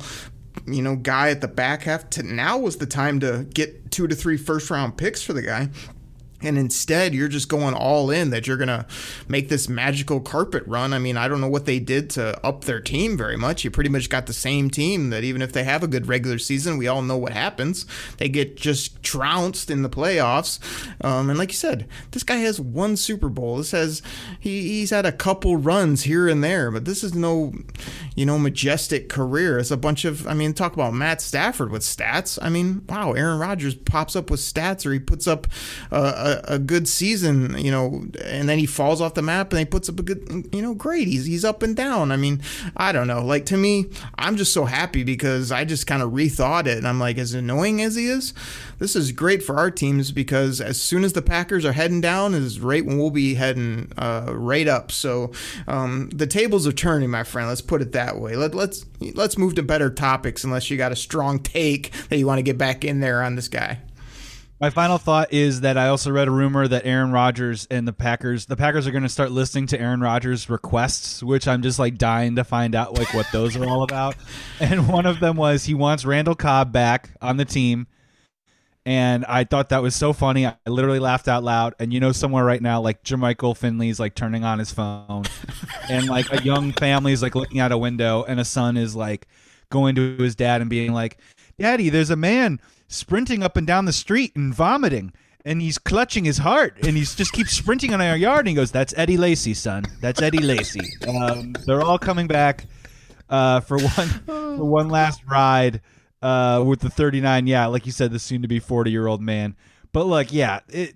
you 0.65 0.81
know, 0.81 0.95
guy 0.95 1.29
at 1.29 1.41
the 1.41 1.47
back 1.47 1.83
half? 1.83 2.09
To 2.11 2.23
now 2.23 2.57
was 2.57 2.77
the 2.77 2.85
time 2.85 3.19
to 3.19 3.45
get 3.53 3.91
two 3.91 4.07
to 4.07 4.15
three 4.15 4.37
first 4.37 4.69
round 4.69 4.97
picks 4.97 5.21
for 5.21 5.33
the 5.33 5.41
guy 5.41 5.69
and 6.43 6.57
instead 6.57 7.13
you're 7.13 7.27
just 7.27 7.49
going 7.49 7.73
all 7.73 8.09
in 8.09 8.29
that 8.31 8.47
you're 8.47 8.57
going 8.57 8.67
to 8.67 8.85
make 9.27 9.49
this 9.49 9.69
magical 9.69 10.19
carpet 10.19 10.63
run. 10.67 10.93
I 10.93 10.99
mean, 10.99 11.17
I 11.17 11.27
don't 11.27 11.41
know 11.41 11.49
what 11.49 11.65
they 11.65 11.79
did 11.79 12.09
to 12.11 12.39
up 12.45 12.65
their 12.65 12.79
team 12.79 13.17
very 13.17 13.37
much. 13.37 13.63
You 13.63 13.71
pretty 13.71 13.89
much 13.89 14.09
got 14.09 14.25
the 14.25 14.33
same 14.33 14.69
team 14.69 15.09
that 15.09 15.23
even 15.23 15.41
if 15.41 15.53
they 15.53 15.63
have 15.63 15.83
a 15.83 15.87
good 15.87 16.07
regular 16.07 16.37
season, 16.37 16.77
we 16.77 16.87
all 16.87 17.01
know 17.01 17.17
what 17.17 17.33
happens. 17.33 17.85
They 18.17 18.29
get 18.29 18.55
just 18.55 19.01
trounced 19.03 19.69
in 19.69 19.81
the 19.81 19.89
playoffs. 19.89 20.59
Um, 21.03 21.29
and 21.29 21.39
like 21.39 21.49
you 21.49 21.57
said, 21.57 21.87
this 22.11 22.23
guy 22.23 22.37
has 22.37 22.59
one 22.59 22.97
Super 22.97 23.29
Bowl. 23.29 23.57
This 23.57 23.71
has 23.71 24.01
he, 24.39 24.61
he's 24.61 24.89
had 24.89 25.05
a 25.05 25.11
couple 25.11 25.57
runs 25.57 26.03
here 26.03 26.27
and 26.27 26.43
there, 26.43 26.71
but 26.71 26.85
this 26.85 27.03
is 27.03 27.13
no, 27.13 27.53
you 28.15 28.25
know, 28.25 28.37
majestic 28.39 29.09
career. 29.09 29.59
It's 29.59 29.71
a 29.71 29.77
bunch 29.77 30.05
of 30.05 30.27
I 30.27 30.33
mean, 30.33 30.53
talk 30.53 30.73
about 30.73 30.93
Matt 30.93 31.21
Stafford 31.21 31.71
with 31.71 31.83
stats. 31.83 32.39
I 32.41 32.49
mean, 32.49 32.83
wow, 32.87 33.13
Aaron 33.13 33.39
Rodgers 33.39 33.75
pops 33.75 34.15
up 34.15 34.29
with 34.29 34.39
stats 34.39 34.85
or 34.85 34.93
he 34.93 34.99
puts 34.99 35.27
up 35.27 35.47
uh, 35.91 36.32
a 36.32 36.32
a, 36.45 36.59
good 36.59 36.87
season, 36.87 37.57
you 37.57 37.71
know, 37.71 38.03
and 38.23 38.47
then 38.47 38.57
he 38.57 38.65
falls 38.65 39.01
off 39.01 39.13
the 39.13 39.21
map 39.21 39.51
and 39.51 39.59
he 39.59 39.65
puts 39.65 39.89
up 39.89 39.99
a 39.99 40.03
good, 40.03 40.49
you 40.53 40.61
know, 40.61 40.73
great. 40.73 41.07
He's 41.07 41.25
he's 41.25 41.43
up 41.45 41.61
and 41.61 41.75
down. 41.75 42.11
I 42.11 42.17
mean, 42.17 42.41
I 42.75 42.91
don't 42.91 43.07
know. 43.07 43.23
Like 43.23 43.45
to 43.47 43.57
me, 43.57 43.85
I'm 44.17 44.37
just 44.37 44.53
so 44.53 44.65
happy 44.65 45.03
because 45.03 45.51
I 45.51 45.65
just 45.65 45.87
kind 45.87 46.01
of 46.01 46.11
rethought 46.11 46.67
it. 46.67 46.77
And 46.77 46.87
I'm 46.87 46.99
like, 46.99 47.17
as 47.17 47.33
annoying 47.33 47.81
as 47.81 47.95
he 47.95 48.07
is, 48.07 48.33
this 48.79 48.95
is 48.95 49.11
great 49.11 49.43
for 49.43 49.57
our 49.57 49.71
teams 49.71 50.11
because 50.11 50.59
as 50.59 50.81
soon 50.81 51.03
as 51.03 51.13
the 51.13 51.21
Packers 51.21 51.65
are 51.65 51.73
heading 51.73 52.01
down 52.01 52.33
is 52.33 52.59
right 52.59 52.85
when 52.85 52.97
we'll 52.97 53.11
be 53.11 53.35
heading 53.35 53.91
uh, 53.97 54.31
right 54.33 54.67
up. 54.67 54.91
So 54.91 55.31
um, 55.67 56.09
the 56.09 56.27
tables 56.27 56.67
are 56.67 56.71
turning, 56.71 57.09
my 57.09 57.23
friend. 57.23 57.47
Let's 57.47 57.61
put 57.61 57.81
it 57.81 57.91
that 57.93 58.19
way. 58.19 58.35
Let, 58.35 58.53
let's 58.53 58.85
let's 59.13 59.37
move 59.37 59.55
to 59.55 59.63
better 59.63 59.89
topics 59.89 60.43
unless 60.43 60.69
you 60.69 60.77
got 60.77 60.91
a 60.91 60.95
strong 60.95 61.39
take 61.39 61.91
that 62.09 62.17
you 62.17 62.25
want 62.25 62.39
to 62.39 62.43
get 62.43 62.57
back 62.57 62.83
in 62.83 62.99
there 62.99 63.21
on 63.21 63.35
this 63.35 63.47
guy. 63.47 63.79
My 64.63 64.69
final 64.69 64.97
thought 64.97 65.33
is 65.33 65.59
that 65.59 65.77
I 65.77 65.89
also 65.89 66.09
read 66.09 66.29
a 66.29 66.31
rumor 66.31 66.65
that 66.69 66.85
Aaron 66.85 67.11
Rodgers 67.11 67.67
and 67.69 67.85
the 67.85 67.91
Packers, 67.91 68.45
the 68.45 68.55
Packers 68.55 68.87
are 68.87 68.91
going 68.91 69.03
to 69.03 69.09
start 69.09 69.29
listening 69.29 69.67
to 69.67 69.77
Aaron 69.77 69.99
Rodgers' 69.99 70.49
requests, 70.49 71.21
which 71.21 71.49
I'm 71.49 71.61
just 71.61 71.79
like 71.79 71.97
dying 71.97 72.37
to 72.37 72.45
find 72.45 72.73
out 72.73 72.97
like 72.97 73.13
what 73.13 73.27
those 73.33 73.57
are 73.57 73.65
all 73.65 73.83
about. 73.83 74.15
And 74.61 74.87
one 74.87 75.05
of 75.05 75.19
them 75.19 75.35
was 75.35 75.65
he 75.65 75.73
wants 75.73 76.05
Randall 76.05 76.35
Cobb 76.35 76.71
back 76.71 77.09
on 77.21 77.35
the 77.35 77.43
team. 77.43 77.87
And 78.85 79.25
I 79.25 79.43
thought 79.43 79.67
that 79.67 79.81
was 79.81 79.97
so 79.97 80.13
funny. 80.13 80.47
I 80.47 80.55
literally 80.65 80.99
laughed 80.99 81.27
out 81.27 81.43
loud. 81.43 81.75
And 81.77 81.91
you 81.91 81.99
know, 81.99 82.13
somewhere 82.13 82.45
right 82.45 82.61
now, 82.61 82.79
like 82.79 83.03
Jermichael 83.03 83.57
Finley's 83.57 83.99
like 83.99 84.15
turning 84.15 84.45
on 84.45 84.59
his 84.59 84.71
phone, 84.71 85.25
and 85.89 86.07
like 86.07 86.31
a 86.31 86.41
young 86.41 86.71
family 86.71 87.11
is 87.11 87.21
like 87.21 87.35
looking 87.35 87.59
out 87.59 87.73
a 87.73 87.77
window, 87.77 88.23
and 88.23 88.39
a 88.39 88.45
son 88.45 88.77
is 88.77 88.95
like 88.95 89.27
going 89.69 89.95
to 89.95 90.15
his 90.15 90.37
dad 90.37 90.61
and 90.61 90.69
being 90.69 90.93
like, 90.93 91.17
"Daddy, 91.59 91.89
there's 91.89 92.11
a 92.11 92.15
man 92.15 92.61
sprinting 92.93 93.43
up 93.43 93.57
and 93.57 93.67
down 93.67 93.85
the 93.85 93.93
street 93.93 94.35
and 94.35 94.53
vomiting 94.53 95.11
and 95.45 95.61
he's 95.61 95.77
clutching 95.77 96.23
his 96.23 96.37
heart 96.37 96.77
and 96.83 96.95
he's 96.95 97.15
just 97.15 97.33
keeps 97.33 97.51
sprinting 97.51 97.91
in 97.91 97.99
our 97.99 98.15
yard 98.15 98.39
and 98.39 98.49
he 98.49 98.53
goes 98.53 98.71
that's 98.71 98.93
eddie 98.95 99.17
lacy 99.17 99.53
son 99.53 99.83
that's 99.99 100.21
eddie 100.21 100.43
lacy 100.43 100.81
um, 101.07 101.53
they're 101.65 101.81
all 101.81 101.99
coming 101.99 102.27
back 102.27 102.65
uh, 103.29 103.59
for 103.59 103.77
one 103.79 104.07
for 104.25 104.63
one 104.63 104.89
last 104.89 105.21
ride 105.29 105.81
uh, 106.23 106.63
with 106.65 106.79
the 106.79 106.89
39. 106.89 107.45
Yeah, 107.47 107.67
like 107.67 107.85
you 107.85 107.91
said, 107.91 108.11
the 108.11 108.19
soon 108.19 108.41
to 108.41 108.47
be 108.47 108.59
40 108.59 108.89
year 108.89 109.05
old 109.05 109.21
man. 109.21 109.55
But 109.91 110.05
look, 110.05 110.31
yeah, 110.31 110.61
it, 110.69 110.95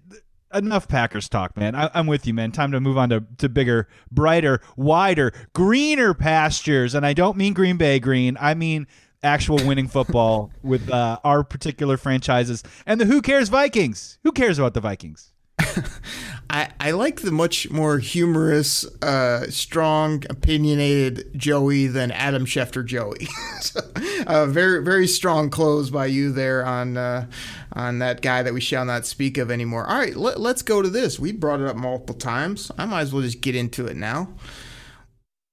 enough 0.53 0.87
Packers 0.87 1.29
talk, 1.29 1.55
man. 1.57 1.75
I, 1.75 1.91
am 1.93 2.07
with 2.07 2.25
you, 2.25 2.33
man. 2.33 2.51
Time 2.51 2.71
to 2.71 2.79
move 2.79 2.97
on 2.97 3.09
to, 3.09 3.23
to 3.37 3.49
bigger, 3.49 3.87
brighter, 4.09 4.61
wider, 4.75 5.33
greener 5.53 6.13
pastures. 6.13 6.95
And 6.95 7.05
I 7.05 7.13
don't 7.13 7.37
mean 7.37 7.53
Green 7.53 7.77
Bay 7.77 7.99
green. 7.99 8.37
I 8.39 8.53
mean 8.53 8.87
actual 9.27 9.57
winning 9.57 9.87
football 9.87 10.51
with 10.63 10.89
uh, 10.89 11.19
our 11.23 11.43
particular 11.43 11.97
franchises 11.97 12.63
and 12.85 12.99
the 12.99 13.05
Who 13.05 13.21
Cares 13.21 13.49
Vikings. 13.49 14.17
Who 14.23 14.31
cares 14.31 14.57
about 14.57 14.73
the 14.73 14.81
Vikings? 14.81 15.33
I, 16.49 16.69
I 16.79 16.91
like 16.91 17.21
the 17.21 17.31
much 17.31 17.69
more 17.69 17.99
humorous, 17.99 18.85
uh, 19.01 19.49
strong, 19.49 20.23
opinionated 20.29 21.31
Joey 21.35 21.87
than 21.87 22.11
Adam 22.11 22.45
Schefter 22.45 22.85
Joey. 22.85 23.27
so, 23.61 23.81
uh, 24.27 24.45
very 24.45 24.83
very 24.83 25.07
strong 25.07 25.49
close 25.49 25.89
by 25.89 26.05
you 26.05 26.31
there 26.31 26.65
on 26.65 26.95
uh, 26.95 27.27
on 27.73 27.99
that 27.99 28.21
guy 28.21 28.43
that 28.43 28.53
we 28.53 28.61
shall 28.61 28.85
not 28.85 29.05
speak 29.05 29.37
of 29.37 29.51
anymore. 29.51 29.85
All 29.87 29.97
right, 29.97 30.15
let, 30.15 30.39
let's 30.39 30.61
go 30.61 30.81
to 30.81 30.89
this. 30.89 31.19
We 31.19 31.31
brought 31.31 31.59
it 31.59 31.67
up 31.67 31.75
multiple 31.75 32.15
times. 32.15 32.71
I 32.77 32.85
might 32.85 33.01
as 33.01 33.13
well 33.13 33.23
just 33.23 33.41
get 33.41 33.55
into 33.55 33.85
it 33.87 33.97
now. 33.97 34.29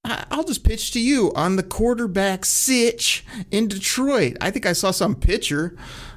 I'll 0.04 0.44
just 0.44 0.64
pitch 0.64 0.90
to 0.92 1.00
you 1.00 1.32
on 1.34 1.56
the 1.56 1.62
quarterback 1.62 2.44
sitch 2.44 3.24
in 3.50 3.68
Detroit. 3.68 4.36
I 4.40 4.50
think 4.50 4.66
I 4.66 4.74
saw 4.74 4.90
some 4.90 5.14
picture 5.14 5.76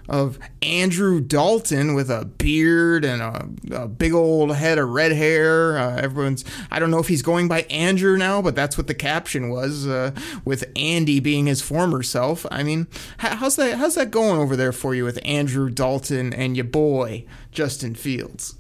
of 0.10 0.40
Andrew 0.62 1.20
Dalton 1.20 1.94
with 1.94 2.10
a 2.10 2.26
beard 2.26 3.04
and 3.04 3.22
a, 3.22 3.84
a 3.84 3.88
big 3.88 4.14
old 4.14 4.56
head 4.56 4.78
of 4.78 4.90
red 4.90 5.12
hair. 5.12 5.78
Uh, 5.78 5.98
everyone's, 5.98 6.46
I 6.72 6.80
don't 6.80 6.92
know 6.92 7.00
if 7.00 7.08
he's 7.08 7.22
going 7.22 7.48
by 7.48 7.62
Andrew 7.64 8.18
now, 8.18 8.42
but 8.42 8.56
that's 8.56 8.78
what 8.78 8.88
the 8.88 8.94
caption 8.94 9.50
was, 9.50 9.88
uh, 9.88 10.12
with 10.46 10.66
Andy 10.76 11.20
being 11.20 11.46
his 11.46 11.62
former 11.62 12.04
self. 12.04 12.46
I 12.52 12.64
mean, 12.64 12.88
how's 13.18 13.58
that, 13.58 13.78
how's 13.78 13.96
that 13.96 14.12
going 14.12 14.40
over 14.40 14.56
there 14.56 14.74
for 14.74 14.96
you 14.96 15.04
with 15.04 15.20
Andrew 15.26 15.70
Dalton 15.70 16.34
and 16.34 16.56
your 16.56 16.66
boy, 16.66 17.26
Justin 17.52 17.96
Fields? 17.96 18.56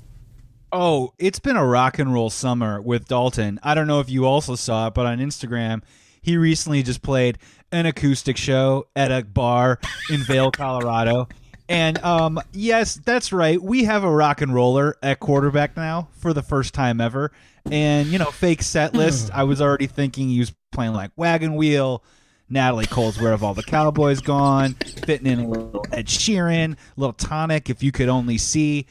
Oh, 0.71 1.13
it's 1.17 1.39
been 1.39 1.55
a 1.55 1.65
rock 1.65 1.97
and 1.97 2.13
roll 2.13 2.29
summer 2.29 2.81
with 2.81 3.07
Dalton. 3.07 3.59
I 3.63 3.73
don't 3.73 3.87
know 3.87 4.01
if 4.01 4.09
you 4.09 4.25
also 4.25 4.55
saw 4.55 4.87
it, 4.87 4.93
but 4.93 5.05
on 5.05 5.19
Instagram, 5.19 5.81
he 6.21 6.35
recently 6.35 6.83
just 6.83 7.01
played 7.01 7.37
an 7.71 7.85
acoustic 7.85 8.35
show 8.35 8.87
at 8.95 9.11
a 9.11 9.23
bar 9.23 9.79
in 10.09 10.21
Vail, 10.23 10.51
Colorado. 10.55 11.29
And 11.69 11.97
um, 12.03 12.39
yes, 12.51 12.95
that's 12.95 13.31
right. 13.31 13.61
We 13.61 13.85
have 13.85 14.03
a 14.03 14.11
rock 14.11 14.41
and 14.41 14.53
roller 14.53 14.97
at 15.01 15.19
quarterback 15.19 15.77
now 15.77 16.09
for 16.17 16.33
the 16.33 16.43
first 16.43 16.73
time 16.73 16.99
ever. 16.99 17.31
And 17.71 18.07
you 18.07 18.19
know, 18.19 18.31
fake 18.31 18.61
set 18.61 18.93
list. 18.93 19.31
I 19.33 19.43
was 19.43 19.61
already 19.61 19.87
thinking 19.87 20.27
he 20.29 20.39
was 20.39 20.53
playing 20.71 20.93
like 20.93 21.11
Wagon 21.15 21.55
Wheel. 21.55 22.03
Natalie 22.49 22.85
Cole's 22.85 23.19
Where 23.19 23.31
Have 23.31 23.43
All 23.43 23.53
the 23.53 23.63
Cowboys 23.63 24.21
Gone? 24.21 24.73
Fitting 25.05 25.27
in 25.27 25.39
a 25.39 25.47
little 25.47 25.85
Ed 25.91 26.07
Sheeran, 26.07 26.73
a 26.73 26.77
little 26.95 27.11
tonic, 27.11 27.69
if 27.69 27.83
you 27.83 27.91
could 27.91 28.07
only 28.07 28.37
see. 28.37 28.85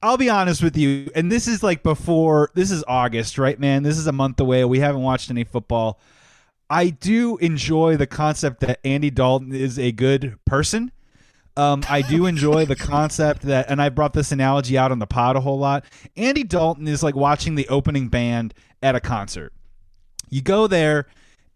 I'll 0.00 0.16
be 0.16 0.30
honest 0.30 0.62
with 0.62 0.76
you, 0.76 1.10
and 1.14 1.30
this 1.30 1.48
is 1.48 1.62
like 1.62 1.82
before, 1.82 2.50
this 2.54 2.70
is 2.70 2.84
August, 2.86 3.36
right, 3.36 3.58
man? 3.58 3.82
This 3.82 3.98
is 3.98 4.06
a 4.06 4.12
month 4.12 4.38
away. 4.38 4.64
We 4.64 4.78
haven't 4.78 5.02
watched 5.02 5.28
any 5.30 5.42
football. 5.42 5.98
I 6.70 6.90
do 6.90 7.36
enjoy 7.38 7.96
the 7.96 8.06
concept 8.06 8.60
that 8.60 8.78
Andy 8.84 9.10
Dalton 9.10 9.52
is 9.52 9.78
a 9.78 9.90
good 9.90 10.38
person. 10.44 10.92
Um, 11.56 11.82
I 11.88 12.02
do 12.02 12.26
enjoy 12.26 12.66
the 12.66 12.76
concept 12.76 13.42
that, 13.42 13.68
and 13.68 13.82
I 13.82 13.88
brought 13.88 14.12
this 14.12 14.30
analogy 14.30 14.78
out 14.78 14.92
on 14.92 15.00
the 15.00 15.06
pod 15.06 15.34
a 15.34 15.40
whole 15.40 15.58
lot. 15.58 15.84
Andy 16.16 16.44
Dalton 16.44 16.86
is 16.86 17.02
like 17.02 17.16
watching 17.16 17.56
the 17.56 17.66
opening 17.66 18.08
band 18.08 18.54
at 18.80 18.94
a 18.94 19.00
concert. 19.00 19.52
You 20.30 20.42
go 20.42 20.68
there 20.68 21.08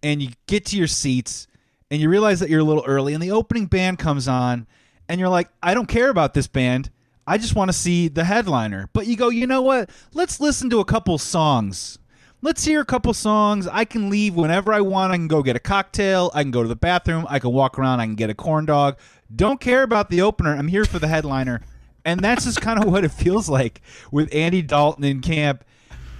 and 0.03 0.21
you 0.21 0.31
get 0.49 0.65
to 0.67 0.77
your 0.77 0.89
seats 0.89 1.47
and 1.93 2.01
you 2.01 2.09
realize 2.09 2.41
that 2.41 2.51
you're 2.51 2.61
a 2.61 2.65
little 2.65 2.85
early, 2.87 3.15
and 3.15 3.23
the 3.23 3.31
opening 3.31 3.67
band 3.67 4.01
comes 4.01 4.27
on, 4.27 4.67
and 5.09 5.21
you're 5.21 5.29
like, 5.29 5.51
I 5.63 5.75
don't 5.75 5.89
care 5.89 6.09
about 6.09 6.35
this 6.35 6.49
band 6.49 6.91
I 7.27 7.39
just 7.39 7.55
want 7.55 7.69
to 7.69 7.73
see 7.73 8.09
the 8.09 8.25
headliner. 8.25 8.89
But 8.93 9.07
you 9.07 9.17
go, 9.17 9.29
you 9.29 9.47
know 9.47 9.63
what? 9.63 9.91
Let's 10.13 10.41
listen 10.41 10.71
to 10.71 10.81
a 10.81 10.85
couple 10.85 11.19
songs. 11.19 11.99
Let's 12.41 12.65
hear 12.65 12.81
a 12.81 12.85
couple 12.85 13.15
songs. 13.15 13.69
I 13.69 13.85
can 13.85 14.11
leave 14.11 14.35
whenever 14.35 14.73
I 14.73 14.81
want. 14.81 15.13
I 15.13 15.17
can 15.17 15.29
go 15.29 15.45
get 15.45 15.55
a 15.55 15.61
cocktail. 15.61 16.33
I 16.35 16.43
can 16.43 16.51
go 16.51 16.63
to 16.63 16.69
the 16.69 16.75
bathroom. 16.75 17.25
I 17.29 17.39
can 17.39 17.53
walk 17.53 17.79
around. 17.79 18.01
I 18.01 18.07
can 18.07 18.17
get 18.17 18.31
a 18.31 18.35
corn 18.35 18.67
dog. 18.67 18.99
Don't 19.35 19.61
care 19.61 19.85
about 19.85 20.11
the 20.11 20.23
opener. 20.23 20.57
I'm 20.57 20.67
here 20.67 20.85
for 20.85 20.99
the 20.99 21.07
headliner. 21.07 21.61
And 22.05 22.19
that's 22.19 22.45
just 22.45 22.61
kind 22.61 22.83
of 22.83 22.87
what 22.91 23.05
it 23.05 23.13
feels 23.13 23.49
like 23.49 23.81
with 24.11 24.35
Andy 24.35 24.61
Dalton 24.61 25.05
in 25.05 25.21
camp. 25.21 25.65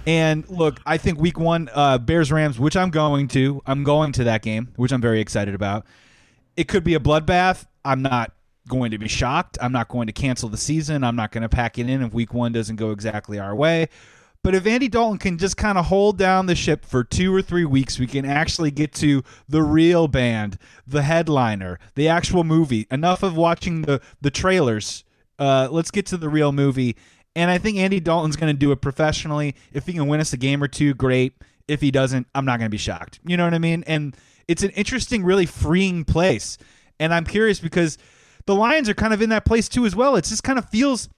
And 0.07 0.49
look, 0.49 0.79
I 0.85 0.97
think 0.97 1.19
week 1.19 1.37
one, 1.37 1.69
uh, 1.73 1.97
Bears 1.97 2.31
Rams, 2.31 2.57
which 2.57 2.77
I'm 2.77 2.89
going 2.89 3.27
to, 3.29 3.61
I'm 3.65 3.83
going 3.83 4.13
to 4.13 4.23
that 4.25 4.41
game, 4.41 4.71
which 4.77 4.93
I'm 4.93 5.01
very 5.01 5.19
excited 5.19 5.55
about. 5.55 5.85
It 6.55 6.69
could 6.69 6.85
be 6.85 6.93
a 6.93 6.99
bloodbath. 6.99 7.65
I'm 7.83 8.01
not 8.01 8.31
going 8.67 8.91
to 8.91 8.97
be 8.97 9.07
shocked. 9.07 9.57
I'm 9.61 9.71
not 9.71 9.89
going 9.89 10.07
to 10.07 10.13
cancel 10.13 10.49
the 10.49 10.57
season. 10.57 11.03
I'm 11.03 11.15
not 11.15 11.31
going 11.31 11.41
to 11.41 11.49
pack 11.49 11.77
it 11.77 11.89
in 11.89 12.01
if 12.01 12.13
week 12.13 12.33
one 12.33 12.51
doesn't 12.51 12.77
go 12.77 12.91
exactly 12.91 13.39
our 13.39 13.55
way. 13.55 13.89
But 14.43 14.55
if 14.55 14.65
Andy 14.65 14.89
Dalton 14.89 15.19
can 15.19 15.37
just 15.37 15.55
kind 15.55 15.77
of 15.77 15.85
hold 15.85 16.17
down 16.17 16.47
the 16.47 16.55
ship 16.55 16.83
for 16.83 17.03
two 17.05 17.33
or 17.33 17.41
three 17.41 17.63
weeks, 17.63 17.97
we 17.97 18.07
can 18.07 18.25
actually 18.25 18.71
get 18.71 18.93
to 18.95 19.23
the 19.47 19.63
real 19.63 20.09
band, 20.09 20.57
the 20.85 21.01
headliner, 21.01 21.79
the 21.95 22.09
actual 22.09 22.43
movie. 22.43 22.85
Enough 22.91 23.23
of 23.23 23.37
watching 23.37 23.83
the 23.83 24.01
the 24.19 24.29
trailers. 24.29 25.05
Uh, 25.39 25.69
let's 25.71 25.91
get 25.91 26.05
to 26.07 26.17
the 26.17 26.27
real 26.27 26.51
movie. 26.51 26.97
And 27.35 27.49
I 27.49 27.57
think 27.57 27.77
Andy 27.77 28.01
Dalton's 28.01 28.35
going 28.35 28.53
to 28.53 28.59
do 28.59 28.71
it 28.71 28.81
professionally. 28.81 29.55
If 29.71 29.85
he 29.85 29.93
can 29.93 30.07
win 30.07 30.19
us 30.19 30.33
a 30.33 30.37
game 30.37 30.61
or 30.61 30.67
two, 30.67 30.93
great. 30.93 31.33
If 31.67 31.79
he 31.79 31.89
doesn't, 31.89 32.27
I'm 32.35 32.45
not 32.45 32.59
going 32.59 32.67
to 32.67 32.69
be 32.69 32.77
shocked. 32.77 33.19
You 33.25 33.37
know 33.37 33.45
what 33.45 33.53
I 33.53 33.59
mean? 33.59 33.83
And 33.87 34.15
it's 34.49 34.61
an 34.61 34.71
interesting, 34.71 35.23
really 35.23 35.45
freeing 35.45 36.03
place. 36.03 36.57
And 36.99 37.13
I'm 37.13 37.25
curious 37.25 37.59
because 37.59 37.97
the 38.45 38.55
Lions 38.55 38.89
are 38.89 38.93
kind 38.93 39.13
of 39.13 39.21
in 39.21 39.29
that 39.29 39.45
place 39.45 39.69
too 39.69 39.85
as 39.85 39.95
well. 39.95 40.15
It 40.15 40.25
just 40.25 40.43
kind 40.43 40.59
of 40.59 40.69
feels. 40.69 41.09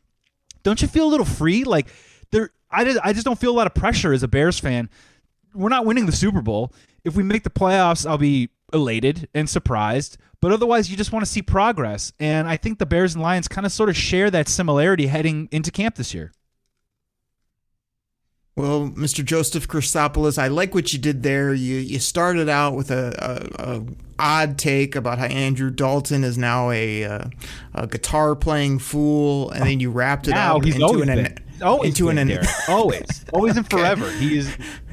Don't 0.63 0.81
you 0.81 0.87
feel 0.87 1.05
a 1.05 1.11
little 1.11 1.25
free? 1.25 1.63
Like 1.63 1.87
there, 2.31 2.51
I 2.71 2.83
just, 2.83 2.99
I 3.03 3.13
just 3.13 3.25
don't 3.25 3.39
feel 3.39 3.51
a 3.51 3.57
lot 3.57 3.67
of 3.67 3.73
pressure 3.73 4.13
as 4.13 4.23
a 4.23 4.27
Bears 4.27 4.59
fan. 4.59 4.89
We're 5.53 5.69
not 5.69 5.85
winning 5.85 6.05
the 6.05 6.11
Super 6.11 6.41
Bowl. 6.41 6.73
If 7.03 7.15
we 7.15 7.23
make 7.23 7.43
the 7.43 7.49
playoffs, 7.49 8.05
I'll 8.07 8.17
be 8.17 8.49
elated 8.73 9.29
and 9.33 9.49
surprised. 9.49 10.17
But 10.41 10.51
otherwise, 10.51 10.89
you 10.91 10.97
just 10.97 11.11
want 11.11 11.25
to 11.25 11.31
see 11.31 11.41
progress. 11.41 12.11
And 12.19 12.47
I 12.47 12.57
think 12.57 12.79
the 12.79 12.85
Bears 12.85 13.13
and 13.15 13.23
Lions 13.23 13.47
kind 13.47 13.65
of 13.65 13.71
sort 13.71 13.89
of 13.89 13.95
share 13.95 14.29
that 14.31 14.47
similarity 14.47 15.07
heading 15.07 15.47
into 15.51 15.71
camp 15.71 15.95
this 15.95 16.13
year. 16.13 16.31
Well, 18.55 18.87
Mr. 18.95 19.23
Joseph 19.23 19.67
Christopoulos, 19.67 20.37
I 20.37 20.47
like 20.47 20.73
what 20.73 20.93
you 20.93 20.99
did 20.99 21.23
there. 21.23 21.53
You 21.53 21.75
you 21.75 21.99
started 21.99 22.47
out 22.47 22.75
with 22.75 22.89
a, 22.89 23.13
a, 23.59 23.77
a 23.77 23.83
odd 24.17 24.57
take 24.57 24.95
about 24.95 25.19
how 25.19 25.25
Andrew 25.25 25.69
Dalton 25.69 26.23
is 26.23 26.37
now 26.37 26.71
a, 26.71 27.01
a, 27.01 27.29
a 27.73 27.87
guitar 27.87 28.33
playing 28.33 28.79
fool, 28.79 29.51
and 29.51 29.65
then 29.65 29.81
you 29.81 29.91
wrapped 29.91 30.29
it 30.29 30.31
now, 30.31 30.55
up 30.55 30.63
he's 30.63 30.75
into 30.75 31.01
an, 31.01 31.07
been, 31.07 31.37
always 31.61 31.89
into 31.89 32.07
an, 32.07 32.27
there. 32.27 32.43
always, 32.69 33.25
always 33.33 33.57
and 33.57 33.69
forever. 33.69 34.09
He's 34.11 34.47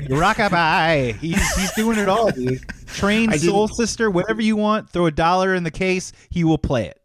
rockabye. 0.09 1.17
He's 1.19 1.55
he's 1.55 1.73
doing 1.75 1.99
it 1.99 2.09
all, 2.09 2.33
dude. 2.33 2.61
Train 2.87 3.31
soul 3.39 3.69
sister, 3.69 4.11
whatever 4.11 4.43
you 4.43 4.57
want. 4.57 4.91
Throw 4.91 5.07
a 5.07 5.13
dollar 5.13 5.55
in 5.55 5.63
the 5.63 5.71
case, 5.71 6.13
he 6.31 6.45
will 6.45 6.59
play 6.59 6.87
it. 6.87 7.02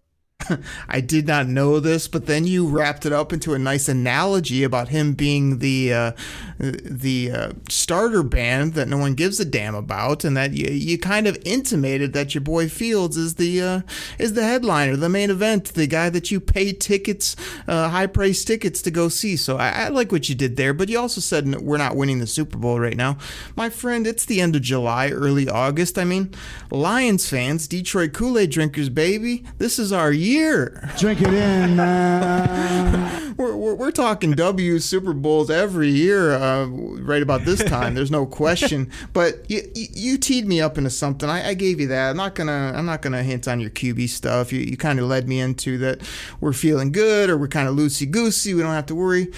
I 0.87 1.01
did 1.01 1.27
not 1.27 1.47
know 1.47 1.79
this, 1.79 2.07
but 2.07 2.25
then 2.25 2.45
you 2.45 2.67
wrapped 2.67 3.05
it 3.05 3.13
up 3.13 3.33
into 3.33 3.53
a 3.53 3.59
nice 3.59 3.87
analogy 3.87 4.63
about 4.63 4.89
him 4.89 5.13
being 5.13 5.59
the 5.59 5.93
uh, 5.93 6.11
the 6.59 7.31
uh, 7.31 7.51
starter 7.69 8.23
band 8.23 8.73
that 8.73 8.87
no 8.87 8.97
one 8.97 9.13
gives 9.13 9.39
a 9.39 9.45
damn 9.45 9.75
about, 9.75 10.23
and 10.23 10.35
that 10.37 10.53
you, 10.53 10.67
you 10.67 10.97
kind 10.97 11.27
of 11.27 11.37
intimated 11.45 12.13
that 12.13 12.33
your 12.33 12.41
boy 12.41 12.67
Fields 12.69 13.17
is 13.17 13.35
the 13.35 13.61
uh, 13.61 13.81
is 14.17 14.33
the 14.33 14.43
headliner, 14.43 14.95
the 14.95 15.09
main 15.09 15.29
event, 15.29 15.73
the 15.73 15.87
guy 15.87 16.09
that 16.09 16.31
you 16.31 16.39
pay 16.39 16.73
tickets, 16.73 17.35
uh, 17.67 17.89
high 17.89 18.07
price 18.07 18.43
tickets 18.43 18.81
to 18.81 18.91
go 18.91 19.09
see. 19.09 19.35
So 19.35 19.57
I, 19.57 19.69
I 19.69 19.87
like 19.89 20.11
what 20.11 20.29
you 20.29 20.35
did 20.35 20.57
there, 20.57 20.73
but 20.73 20.89
you 20.89 20.99
also 20.99 21.21
said 21.21 21.47
we're 21.61 21.77
not 21.77 21.95
winning 21.95 22.19
the 22.19 22.27
Super 22.27 22.57
Bowl 22.57 22.79
right 22.79 22.97
now, 22.97 23.17
my 23.55 23.69
friend. 23.69 24.07
It's 24.07 24.25
the 24.25 24.41
end 24.41 24.55
of 24.55 24.61
July, 24.61 25.09
early 25.09 25.47
August. 25.49 25.97
I 25.97 26.03
mean, 26.03 26.33
Lions 26.71 27.29
fans, 27.29 27.67
Detroit 27.67 28.13
Kool 28.13 28.37
Aid 28.37 28.51
drinkers, 28.51 28.89
baby, 28.89 29.43
this 29.57 29.79
is 29.79 29.91
our 29.91 30.11
year 30.11 30.36
year. 30.37 30.89
Drink 30.97 31.21
it 31.21 31.33
in, 31.33 31.75
man. 31.75 33.35
we're, 33.37 33.55
we're, 33.55 33.75
we're, 33.75 33.91
talking 33.91 34.31
W 34.31 34.79
Super 34.79 35.13
Bowls 35.13 35.49
every 35.49 35.89
year, 35.89 36.33
uh, 36.33 36.65
right 36.65 37.21
about 37.21 37.45
this 37.45 37.63
time. 37.63 37.95
There's 37.95 38.11
no 38.11 38.25
question. 38.25 38.91
But 39.13 39.49
you, 39.49 39.61
you, 39.73 39.87
you 39.93 40.17
teed 40.17 40.47
me 40.47 40.61
up 40.61 40.77
into 40.77 40.89
something. 40.89 41.29
I, 41.29 41.49
I, 41.49 41.53
gave 41.53 41.79
you 41.79 41.87
that. 41.87 42.11
I'm 42.11 42.17
not 42.17 42.35
gonna 42.35 42.73
I'm 42.75 42.85
not 42.85 43.01
gonna 43.01 43.23
hint 43.23 43.47
on 43.47 43.59
your 43.59 43.69
QB 43.69 44.09
stuff. 44.09 44.51
You, 44.51 44.59
you 44.59 44.77
kind 44.77 44.99
of 44.99 45.05
led 45.05 45.27
me 45.27 45.39
into 45.39 45.77
that. 45.79 46.01
We're 46.39 46.53
feeling 46.53 46.91
good, 46.91 47.29
or 47.29 47.37
we're 47.37 47.47
kind 47.47 47.67
of 47.67 47.75
loosey 47.75 48.09
goosey. 48.09 48.53
We 48.53 48.61
don't 48.61 48.73
have 48.73 48.85
to 48.87 48.95
worry 48.95 49.31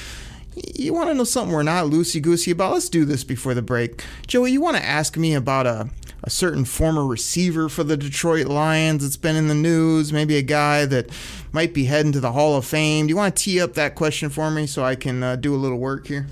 you 0.76 0.94
want 0.94 1.10
to 1.10 1.14
know 1.14 1.24
something 1.24 1.54
we're 1.54 1.64
not 1.64 1.86
loosey 1.86 2.22
goosey 2.22 2.52
about? 2.52 2.74
Let's 2.74 2.90
do 2.90 3.06
this 3.06 3.24
before 3.24 3.54
the 3.54 3.62
break. 3.62 4.04
Joey, 4.28 4.52
you 4.52 4.62
want 4.62 4.78
to 4.78 4.86
ask 4.86 5.18
me 5.18 5.34
about 5.34 5.68
a, 5.68 5.90
a 6.24 6.30
certain 6.30 6.66
former 6.66 7.06
receiver 7.06 7.70
for 7.70 7.84
the 7.84 7.98
Detroit 7.98 8.48
Lions 8.48 9.04
that's 9.04 9.18
been 9.18 9.36
in 9.36 9.48
the 9.48 9.56
news, 9.56 10.14
maybe 10.14 10.38
a 10.38 10.42
guy 10.42 10.86
that 10.86 11.10
might 11.52 11.74
be 11.74 11.86
heading 11.86 12.12
to 12.12 12.20
the 12.20 12.32
Hall 12.32 12.56
of 12.56 12.66
Fame. 12.66 13.08
Do 13.08 13.12
you 13.12 13.18
want 13.18 13.36
to 13.36 13.44
tee 13.44 13.62
up 13.62 13.74
that 13.74 13.96
question 13.96 14.30
for 14.30 14.50
me 14.52 14.68
so 14.68 14.84
I 14.84 14.96
can 14.96 15.24
uh, 15.24 15.36
do 15.36 15.54
a 15.54 15.58
little 15.58 15.80
work 15.80 16.08
here? 16.08 16.28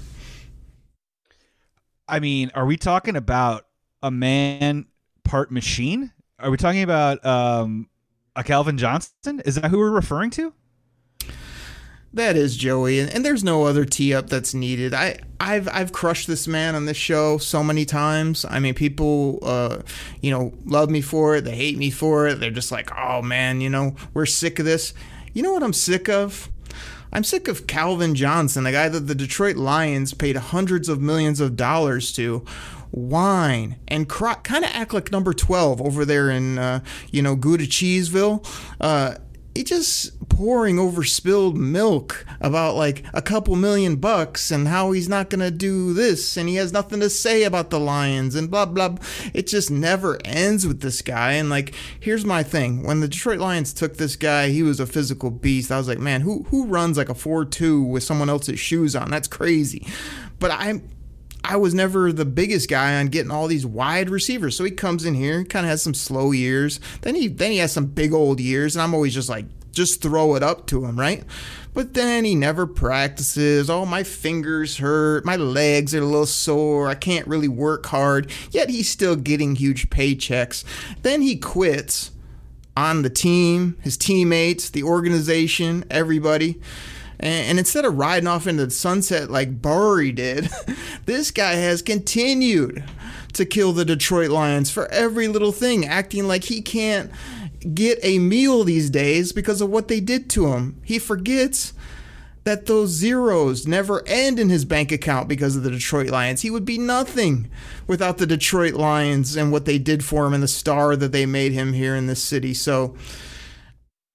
I 2.08 2.20
mean, 2.20 2.52
are 2.56 2.66
we 2.66 2.78
talking 2.78 3.16
about 3.16 3.68
a 4.02 4.12
man 4.12 4.86
part 5.24 5.52
machine? 5.52 6.14
Are 6.40 6.50
we 6.50 6.58
talking 6.58 6.84
about 6.84 7.26
um, 7.26 7.90
a 8.36 8.44
Calvin 8.44 8.78
Johnson? 8.78 9.42
Is 9.46 9.56
that 9.56 9.72
who 9.72 9.78
we're 9.78 9.92
referring 9.92 10.30
to? 10.32 10.54
That 12.18 12.36
is 12.36 12.58
Joey, 12.58 13.00
and, 13.00 13.12
and 13.12 13.24
there's 13.24 13.44
no 13.44 13.66
other 13.66 13.86
tee 13.86 14.12
up 14.12 14.28
that's 14.28 14.56
needed. 14.56 14.92
I 14.92 15.20
I've 15.40 15.68
I've 15.68 15.92
crushed 15.92 16.26
this 16.26 16.48
man 16.48 16.74
on 16.74 16.86
this 16.86 16.98
show 16.98 17.38
so 17.38 17.64
many 17.64 17.86
times. 17.86 18.44
I 18.44 18.60
mean, 18.60 18.74
people, 18.74 19.38
uh, 19.44 19.84
you 20.20 20.32
know, 20.32 20.52
love 20.66 20.90
me 20.90 21.02
for 21.02 21.36
it. 21.36 21.44
They 21.44 21.56
hate 21.56 21.78
me 21.78 21.92
for 21.92 22.28
it. 22.28 22.40
They're 22.40 22.50
just 22.50 22.72
like, 22.72 22.90
oh 22.98 23.22
man, 23.22 23.62
you 23.62 23.70
know, 23.70 23.96
we're 24.16 24.26
sick 24.26 24.58
of 24.58 24.66
this. 24.66 24.96
You 25.34 25.44
know 25.44 25.54
what 25.54 25.62
I'm 25.62 25.74
sick 25.74 26.10
of? 26.10 26.50
I'm 27.14 27.24
sick 27.24 27.48
of 27.48 27.68
Calvin 27.68 28.16
Johnson, 28.16 28.64
the 28.64 28.72
guy 28.72 28.90
that 28.90 29.02
the 29.02 29.14
Detroit 29.14 29.56
Lions 29.56 30.16
paid 30.16 30.38
hundreds 30.38 30.90
of 30.90 31.00
millions 31.00 31.40
of 31.40 31.56
dollars 31.56 32.12
to 32.14 32.44
whine 32.90 33.76
and 33.88 34.10
cry, 34.10 34.34
kind 34.36 34.66
of 34.66 34.72
act 34.74 34.92
like 34.92 35.12
number 35.12 35.34
12 35.34 35.82
over 35.82 36.04
there 36.04 36.32
in, 36.32 36.58
uh, 36.58 36.80
you 37.12 37.22
know, 37.22 37.36
Gouda 37.36 37.68
Cheeseville. 37.68 38.44
Uh, 38.82 39.16
he 39.58 39.64
just 39.64 40.30
pouring 40.30 40.78
over 40.78 41.04
spilled 41.04 41.58
milk 41.58 42.24
about 42.40 42.76
like 42.76 43.04
a 43.12 43.24
couple 43.24 43.56
million 43.56 43.96
bucks 43.96 44.52
and 44.52 44.68
how 44.68 44.92
he's 44.92 45.10
not 45.10 45.32
going 45.32 45.40
to 45.40 45.50
do 45.50 45.94
this 45.94 46.38
and 46.38 46.48
he 46.48 46.56
has 46.56 46.72
nothing 46.72 47.00
to 47.00 47.10
say 47.10 47.42
about 47.42 47.72
the 47.72 47.80
Lions 47.80 48.36
and 48.36 48.52
blah, 48.52 48.68
blah. 48.68 48.96
It 49.34 49.48
just 49.48 49.72
never 49.72 50.20
ends 50.24 50.68
with 50.68 50.82
this 50.82 51.02
guy. 51.02 51.34
And 51.34 51.50
like, 51.50 51.74
here's 52.00 52.24
my 52.24 52.44
thing 52.44 52.84
when 52.84 53.00
the 53.00 53.08
Detroit 53.08 53.40
Lions 53.40 53.74
took 53.74 53.98
this 53.98 54.16
guy, 54.16 54.50
he 54.50 54.62
was 54.62 54.80
a 54.80 54.86
physical 54.86 55.32
beast. 55.32 55.72
I 55.72 55.80
was 55.80 55.88
like, 55.88 55.98
man, 55.98 56.22
who, 56.22 56.44
who 56.50 56.68
runs 56.68 56.96
like 56.96 57.10
a 57.10 57.16
4 57.16 57.44
2 57.46 57.82
with 57.82 58.04
someone 58.04 58.30
else's 58.30 58.60
shoes 58.60 58.96
on? 58.96 59.10
That's 59.10 59.28
crazy. 59.28 59.88
But 60.38 60.52
I'm, 60.52 60.88
I 61.44 61.56
was 61.56 61.74
never 61.74 62.12
the 62.12 62.26
biggest 62.26 62.70
guy 62.70 63.00
on 63.00 63.08
getting 63.08 63.32
all 63.32 63.48
these 63.48 63.66
wide 63.66 64.10
receivers. 64.10 64.56
So 64.56 64.64
he 64.64 64.72
comes 64.72 65.06
in 65.06 65.14
here, 65.14 65.44
kind 65.44 65.66
of 65.66 65.70
has 65.70 65.82
some 65.82 65.94
slow 65.94 66.32
years. 66.32 66.80
Then 67.02 67.16
he 67.16 67.28
then 67.28 67.52
he 67.52 67.58
has 67.60 67.72
some 67.72 67.86
big 67.86 68.14
old 68.14 68.40
years, 68.40 68.76
and 68.76 68.84
I'm 68.84 68.94
always 68.94 69.14
just 69.14 69.30
like, 69.30 69.46
just 69.72 70.02
throw 70.02 70.36
it 70.36 70.44
up 70.44 70.66
to 70.68 70.86
him, 70.86 71.00
right? 71.00 71.24
But 71.74 71.94
then 71.94 72.26
he 72.26 72.34
never 72.34 72.66
practices. 72.66 73.70
Oh, 73.70 73.86
my 73.86 74.02
fingers 74.02 74.78
hurt. 74.78 75.24
My 75.26 75.36
legs 75.36 75.94
are 75.94 76.02
a 76.02 76.06
little 76.06 76.26
sore. 76.26 76.88
I 76.88 76.96
can't 76.96 77.28
really 77.28 77.48
work 77.48 77.86
hard. 77.86 78.32
Yet 78.50 78.72
he's 78.72 78.90
still 78.90 79.16
getting 79.16 79.56
huge 79.56 79.92
paychecks. 79.92 80.64
Then 81.04 81.22
he 81.22 81.38
quits 81.38 82.10
on 82.76 83.04
the 83.04 83.12
team, 83.12 83.78
his 83.82 83.96
teammates, 83.96 84.72
the 84.72 84.84
organization, 84.84 85.86
everybody. 85.92 86.60
And, 87.20 87.48
and 87.48 87.60
instead 87.60 87.86
of 87.86 87.98
riding 87.98 88.28
off 88.28 88.48
into 88.48 88.66
the 88.66 88.72
sunset 88.72 89.30
like 89.30 89.62
Barry 89.62 90.12
did, 90.12 90.50
this 91.06 91.32
guy 91.32 91.54
has 91.54 91.82
continued 91.82 92.84
to 93.34 93.46
kill 93.46 93.74
the 93.74 93.86
Detroit 93.86 94.30
Lions 94.30 94.72
for 94.72 94.88
every 94.88 95.28
little 95.28 95.52
thing, 95.52 95.86
acting 95.86 96.28
like 96.28 96.46
he 96.46 96.62
can't 96.62 97.12
get 97.74 98.00
a 98.02 98.20
meal 98.20 98.64
these 98.64 98.90
days 98.90 99.32
because 99.32 99.62
of 99.62 99.70
what 99.70 99.88
they 99.88 100.00
did 100.00 100.30
to 100.32 100.48
him. 100.48 100.80
He 100.84 101.00
forgets 101.00 101.74
that 102.48 102.66
those 102.66 102.92
zeros 102.92 103.68
never 103.68 104.08
end 104.08 104.40
in 104.40 104.50
his 104.50 104.64
bank 104.64 104.90
account 104.90 105.28
because 105.28 105.58
of 105.58 105.64
the 105.64 105.70
Detroit 105.70 106.10
Lions. 106.10 106.44
He 106.44 106.50
would 106.50 106.64
be 106.64 106.78
nothing 106.78 107.50
without 107.88 108.20
the 108.20 108.26
Detroit 108.26 108.74
Lions 108.74 109.36
and 109.36 109.52
what 109.52 109.66
they 109.66 109.78
did 109.78 110.02
for 110.02 110.26
him 110.26 110.34
and 110.34 110.42
the 110.42 110.48
star 110.48 110.96
that 110.96 111.12
they 111.12 111.26
made 111.26 111.52
him 111.52 111.74
here 111.74 111.94
in 111.94 112.08
this 112.08 112.24
city. 112.24 112.54
So, 112.54 112.96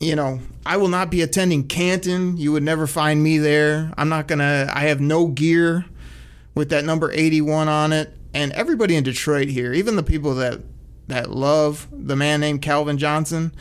you 0.02 0.16
know, 0.16 0.40
I 0.66 0.76
will 0.76 0.88
not 0.88 1.10
be 1.10 1.22
attending 1.22 1.66
Canton. 1.68 2.36
You 2.36 2.52
would 2.52 2.62
never 2.62 2.86
find 2.86 3.22
me 3.22 3.38
there. 3.38 3.92
I'm 3.96 4.08
not 4.08 4.26
going 4.26 4.40
to, 4.40 4.70
I 4.72 4.82
have 4.82 5.00
no 5.00 5.28
gear 5.28 5.84
with 6.54 6.70
that 6.70 6.84
number 6.84 7.10
81 7.12 7.68
on 7.68 7.92
it. 7.92 8.12
And 8.34 8.52
everybody 8.52 8.96
in 8.96 9.04
Detroit 9.04 9.48
here, 9.48 9.72
even 9.72 9.96
the 9.96 10.02
people 10.02 10.34
that 10.36 10.60
that 11.08 11.30
love 11.30 11.88
the 11.92 12.16
man 12.16 12.40
named 12.40 12.62
Calvin 12.62 12.96
Johnson 12.96 13.52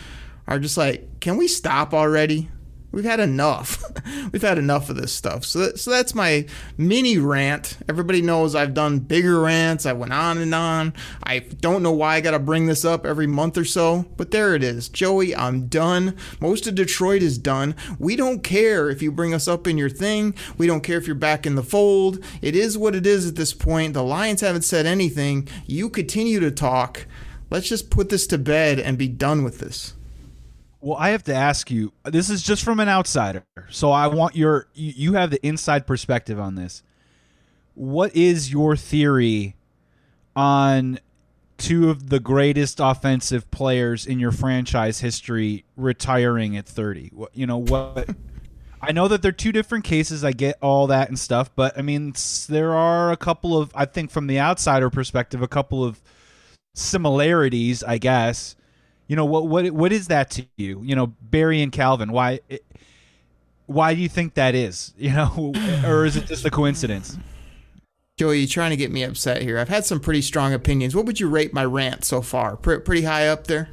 are 0.48 0.60
just 0.60 0.78
like, 0.78 1.20
can 1.20 1.38
we 1.38 1.48
stop 1.48 1.94
already? 1.94 2.50
We've 2.92 3.06
had 3.06 3.20
enough. 3.20 3.84
We've 4.32 4.42
had 4.42 4.58
enough 4.58 4.90
of 4.90 4.98
this 4.98 5.14
stuff. 5.14 5.46
So, 5.46 5.60
that, 5.60 5.80
so 5.80 5.92
that's 5.92 6.14
my 6.14 6.46
mini 6.78 7.18
rant. 7.18 7.78
Everybody 7.88 8.22
knows 8.22 8.54
I've 8.54 8.74
done 8.74 9.00
bigger 9.00 9.40
rants. 9.40 9.86
I 9.86 9.94
went 9.94 10.12
on 10.12 10.38
and 10.38 10.54
on. 10.54 10.94
I 11.24 11.40
don't 11.40 11.84
know 11.84 11.92
why 11.92 12.16
I 12.16 12.22
got 12.22 12.32
to 12.32 12.40
bring 12.40 12.66
this 12.66 12.84
up 12.84 13.06
every 13.06 13.28
month 13.28 13.58
or 13.58 13.64
so, 13.64 14.06
but 14.18 14.32
there 14.32 14.56
it 14.56 14.64
is. 14.64 14.90
Joey, 14.90 15.36
I'm 15.36 15.68
done. 15.68 16.18
Most 16.42 16.68
of 16.68 16.76
Detroit 16.76 17.22
is 17.22 17.38
done. 17.38 17.76
We 17.98 18.16
don't 18.16 18.44
care 18.44 18.90
if 18.90 19.02
you 19.02 19.12
bring 19.12 19.34
us 19.34 19.48
up 19.48 19.68
in 19.68 19.78
your 19.78 19.90
thing. 19.90 20.36
We 20.58 20.68
don't 20.68 20.82
care 20.82 20.98
if 20.98 21.08
you're 21.08 21.16
back 21.16 21.46
in 21.46 21.56
the 21.56 21.64
fold. 21.64 22.20
It 22.42 22.56
is 22.56 22.78
what 22.78 22.96
it 22.96 23.06
is 23.06 23.28
at 23.28 23.36
this 23.36 23.54
point. 23.54 23.94
The 23.94 24.04
Lions 24.04 24.42
haven't 24.42 24.64
said 24.64 24.86
anything. 24.86 25.48
You 25.66 25.90
continue 25.90 26.40
to 26.42 26.52
talk. 26.52 27.06
Let's 27.50 27.70
just 27.70 27.90
put 27.90 28.10
this 28.10 28.28
to 28.28 28.38
bed 28.38 28.80
and 28.80 28.98
be 28.98 29.08
done 29.08 29.44
with 29.44 29.60
this. 29.60 29.94
Well, 30.82 30.98
I 30.98 31.10
have 31.10 31.24
to 31.26 31.34
ask 31.34 31.70
you. 31.70 31.94
This 32.06 32.30
is 32.30 32.42
just 32.42 32.64
from 32.64 32.80
an 32.80 32.90
outsider, 32.90 33.46
so 33.70 33.92
I 33.92 34.08
want 34.08 34.36
your 34.36 34.68
you, 34.74 35.14
have 35.14 35.30
the 35.30 35.46
inside 35.46 35.86
perspective 35.86 36.40
on 36.40 36.56
this. 36.56 36.82
What 37.76 38.16
is 38.16 38.52
your 38.52 38.76
theory 38.76 39.56
on 40.36 41.00
two 41.58 41.92
of 41.92 42.10
the 42.10 42.20
greatest 42.20 42.80
offensive 42.80 43.50
players 43.52 44.08
in 44.08 44.20
your 44.20 44.32
franchise 44.32 45.00
history 45.00 45.66
retiring 45.78 46.58
at 46.58 46.66
30? 46.66 47.12
What 47.14 47.30
you 47.36 47.46
know 47.46 47.60
what 47.60 48.10
I 48.82 48.92
know 48.92 49.08
that 49.08 49.22
they're 49.22 49.32
two 49.32 49.52
different 49.52 49.86
cases. 49.86 50.24
I 50.24 50.32
get 50.32 50.58
all 50.64 50.88
that 50.88 51.10
and 51.10 51.20
stuff, 51.20 51.52
but 51.56 51.78
I 51.78 51.84
mean 51.84 52.16
there 52.50 52.74
are 52.74 53.12
a 53.12 53.18
couple 53.18 53.56
of 53.56 53.72
I 53.76 53.86
think 53.86 54.10
from 54.10 54.26
the 54.26 54.40
outsider 54.40 54.90
perspective 54.90 55.44
a 55.44 55.48
couple 55.48 55.84
of 55.84 56.02
similarities, 56.74 57.84
I 57.84 58.00
guess. 58.00 58.56
You 59.12 59.18
know 59.18 59.26
what 59.26 59.50
what 59.50 59.70
what 59.72 59.92
is 59.92 60.08
that 60.08 60.32
to 60.32 60.46
you? 60.56 60.82
You 60.86 60.96
know, 60.96 61.08
Barry 61.08 61.62
and 61.62 61.70
Calvin. 61.70 62.14
Why 62.14 62.40
why 63.66 63.94
do 63.94 64.00
you 64.00 64.08
think 64.08 64.36
that 64.36 64.56
is? 64.56 64.94
You 64.98 65.12
know, 65.12 65.54
or 65.86 66.06
is 66.06 66.16
it 66.16 66.28
just 66.28 66.46
a 66.46 66.50
coincidence? 66.50 67.18
Joey, 68.18 68.40
you're 68.40 68.48
trying 68.48 68.70
to 68.70 68.78
get 68.78 68.90
me 68.90 69.04
upset 69.04 69.42
here? 69.42 69.58
I've 69.60 69.68
had 69.68 69.86
some 69.86 70.00
pretty 70.00 70.22
strong 70.22 70.54
opinions. 70.54 70.96
What 70.96 71.06
would 71.08 71.20
you 71.20 71.28
rate 71.28 71.54
my 71.54 71.66
rant 71.66 72.06
so 72.06 72.22
far? 72.22 72.56
pretty 72.56 73.02
high 73.02 73.28
up 73.28 73.48
there. 73.48 73.72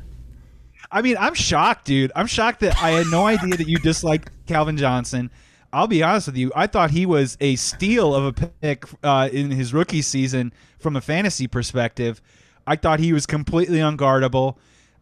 I 0.90 1.02
mean, 1.02 1.16
I'm 1.20 1.34
shocked, 1.34 1.84
dude. 1.84 2.10
I'm 2.16 2.26
shocked 2.26 2.58
that 2.60 2.76
I 2.82 2.90
had 2.90 3.06
no 3.06 3.24
idea 3.24 3.56
that 3.56 3.68
you 3.68 3.78
disliked 3.78 4.32
Calvin 4.48 4.76
Johnson. 4.76 5.30
I'll 5.72 5.86
be 5.86 6.02
honest 6.02 6.26
with 6.26 6.36
you. 6.36 6.50
I 6.56 6.66
thought 6.66 6.90
he 6.90 7.06
was 7.06 7.36
a 7.40 7.54
steal 7.54 8.12
of 8.12 8.24
a 8.24 8.32
pick 8.32 8.86
uh, 9.04 9.28
in 9.30 9.52
his 9.52 9.72
rookie 9.72 10.02
season 10.02 10.52
from 10.80 10.96
a 10.96 11.00
fantasy 11.00 11.46
perspective. 11.46 12.20
I 12.66 12.74
thought 12.74 12.98
he 12.98 13.12
was 13.12 13.24
completely 13.24 13.78
unguardable. 13.78 14.56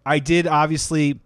I 0.06 0.20
did 0.20 0.46
obviously 0.46 1.18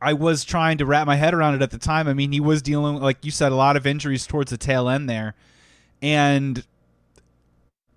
I 0.00 0.14
was 0.14 0.44
trying 0.44 0.78
to 0.78 0.86
wrap 0.86 1.06
my 1.06 1.16
head 1.16 1.34
around 1.34 1.56
it 1.56 1.62
at 1.62 1.70
the 1.70 1.78
time. 1.78 2.08
I 2.08 2.14
mean, 2.14 2.32
he 2.32 2.40
was 2.40 2.62
dealing 2.62 2.96
like 2.96 3.24
you 3.24 3.30
said 3.30 3.52
a 3.52 3.54
lot 3.54 3.76
of 3.76 3.86
injuries 3.86 4.26
towards 4.26 4.50
the 4.50 4.56
tail 4.56 4.88
end 4.88 5.08
there. 5.10 5.34
And 6.00 6.64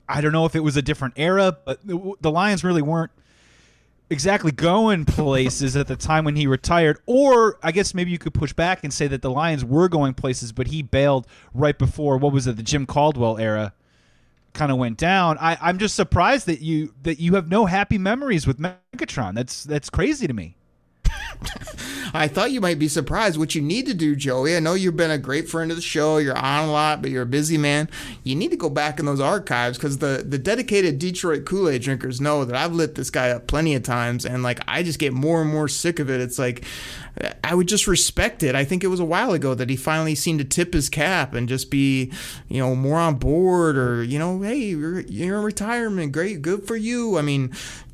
I 0.10 0.20
don't 0.20 0.34
know 0.34 0.46
if 0.46 0.56
it 0.56 0.60
was 0.60 0.76
a 0.76 0.82
different 0.82 1.14
era, 1.16 1.58
but 1.64 1.80
the 1.86 2.32
Lions 2.32 2.64
really 2.64 2.82
weren't 2.82 3.12
exactly 4.10 4.52
going 4.52 5.06
places 5.06 5.78
at 5.78 5.88
the 5.88 5.96
time 5.96 6.26
when 6.26 6.36
he 6.36 6.46
retired. 6.46 6.98
Or 7.06 7.58
I 7.64 7.72
guess 7.72 7.94
maybe 7.94 8.12
you 8.12 8.18
could 8.18 8.34
push 8.34 8.52
back 8.52 8.84
and 8.84 8.92
say 8.92 9.08
that 9.08 9.22
the 9.22 9.32
Lions 9.32 9.64
were 9.64 9.88
going 9.88 10.14
places, 10.14 10.52
but 10.52 10.68
he 10.68 10.82
bailed 10.82 11.26
right 11.54 11.78
before 11.78 12.18
what 12.18 12.34
was 12.34 12.48
it, 12.48 12.58
the 12.58 12.64
Jim 12.64 12.86
Caldwell 12.86 13.38
era 13.38 13.74
kind 14.54 14.72
of 14.72 14.78
went 14.78 14.98
down. 14.98 15.38
I, 15.40 15.58
I'm 15.62 15.78
just 15.78 15.96
surprised 15.96 16.48
that 16.48 16.62
you 16.62 16.94
that 17.04 17.20
you 17.20 17.36
have 17.36 17.50
no 17.50 17.66
happy 17.66 17.98
memories 17.98 18.46
with 18.46 18.60
Megatron. 18.60 19.36
That's 19.36 19.64
that's 19.64 19.90
crazy 19.90 20.28
to 20.28 20.34
me. 20.34 20.56
I 22.14 22.28
thought 22.28 22.52
you 22.52 22.62
might 22.62 22.80
be 22.80 22.88
surprised. 22.88 23.38
What 23.38 23.56
you 23.56 23.62
need 23.62 23.86
to 23.88 23.94
do, 23.94 24.16
Joey, 24.16 24.56
I 24.56 24.60
know 24.60 24.74
you've 24.74 24.98
been 24.98 25.12
a 25.12 25.18
great 25.18 25.50
friend 25.50 25.72
of 25.72 25.78
the 25.78 25.82
show. 25.82 26.18
You're 26.18 26.38
on 26.38 26.70
a 26.70 26.72
lot, 26.72 27.02
but 27.02 27.12
you're 27.12 27.24
a 27.24 27.28
busy 27.28 27.58
man. 27.58 27.90
You 28.24 28.36
need 28.36 28.52
to 28.52 28.58
go 28.58 28.70
back 28.70 29.00
in 29.00 29.06
those 29.06 29.20
archives 29.20 29.78
because 29.78 30.00
the, 30.00 30.26
the 30.28 30.38
dedicated 30.38 31.00
Detroit 31.00 31.46
Kool 31.46 31.70
Aid 31.70 31.82
drinkers 31.84 32.22
know 32.22 32.46
that 32.46 32.56
I've 32.56 32.74
lit 32.74 32.96
this 32.96 33.10
guy 33.10 33.30
up 33.30 33.48
plenty 33.48 33.76
of 33.76 33.84
times. 33.84 34.26
And 34.26 34.44
like, 34.44 34.60
I 34.68 34.84
just 34.84 35.00
get 35.00 35.14
more 35.14 35.42
and 35.42 35.52
more 35.52 35.68
sick 35.68 36.00
of 36.00 36.10
it. 36.10 36.22
It's 36.22 36.40
like, 36.40 36.66
I 37.44 37.56
would 37.56 37.68
just 37.68 37.88
respect 37.88 38.42
it. 38.42 38.56
I 38.56 38.64
think 38.64 38.84
it 38.84 38.88
was 38.88 39.00
a 39.00 39.06
while 39.06 39.34
ago 39.34 39.54
that 39.54 39.70
he 39.70 39.76
finally 39.76 40.16
seemed 40.16 40.40
to 40.40 40.46
tip 40.46 40.74
his 40.74 40.90
cap 40.90 41.34
and 41.34 41.48
just 41.48 41.70
be, 41.70 42.12
you 42.48 42.60
know, 42.60 42.76
more 42.76 42.98
on 42.98 43.16
board 43.16 43.78
or, 43.78 44.04
you 44.04 44.18
know, 44.18 44.42
hey, 44.42 44.58
you're, 44.58 45.00
in 45.00 45.44
retirement. 45.44 46.14
Great. 46.14 46.42
Good 46.42 46.66
for 46.66 46.76
you. 46.76 47.18
I 47.18 47.22
mean, 47.22 47.52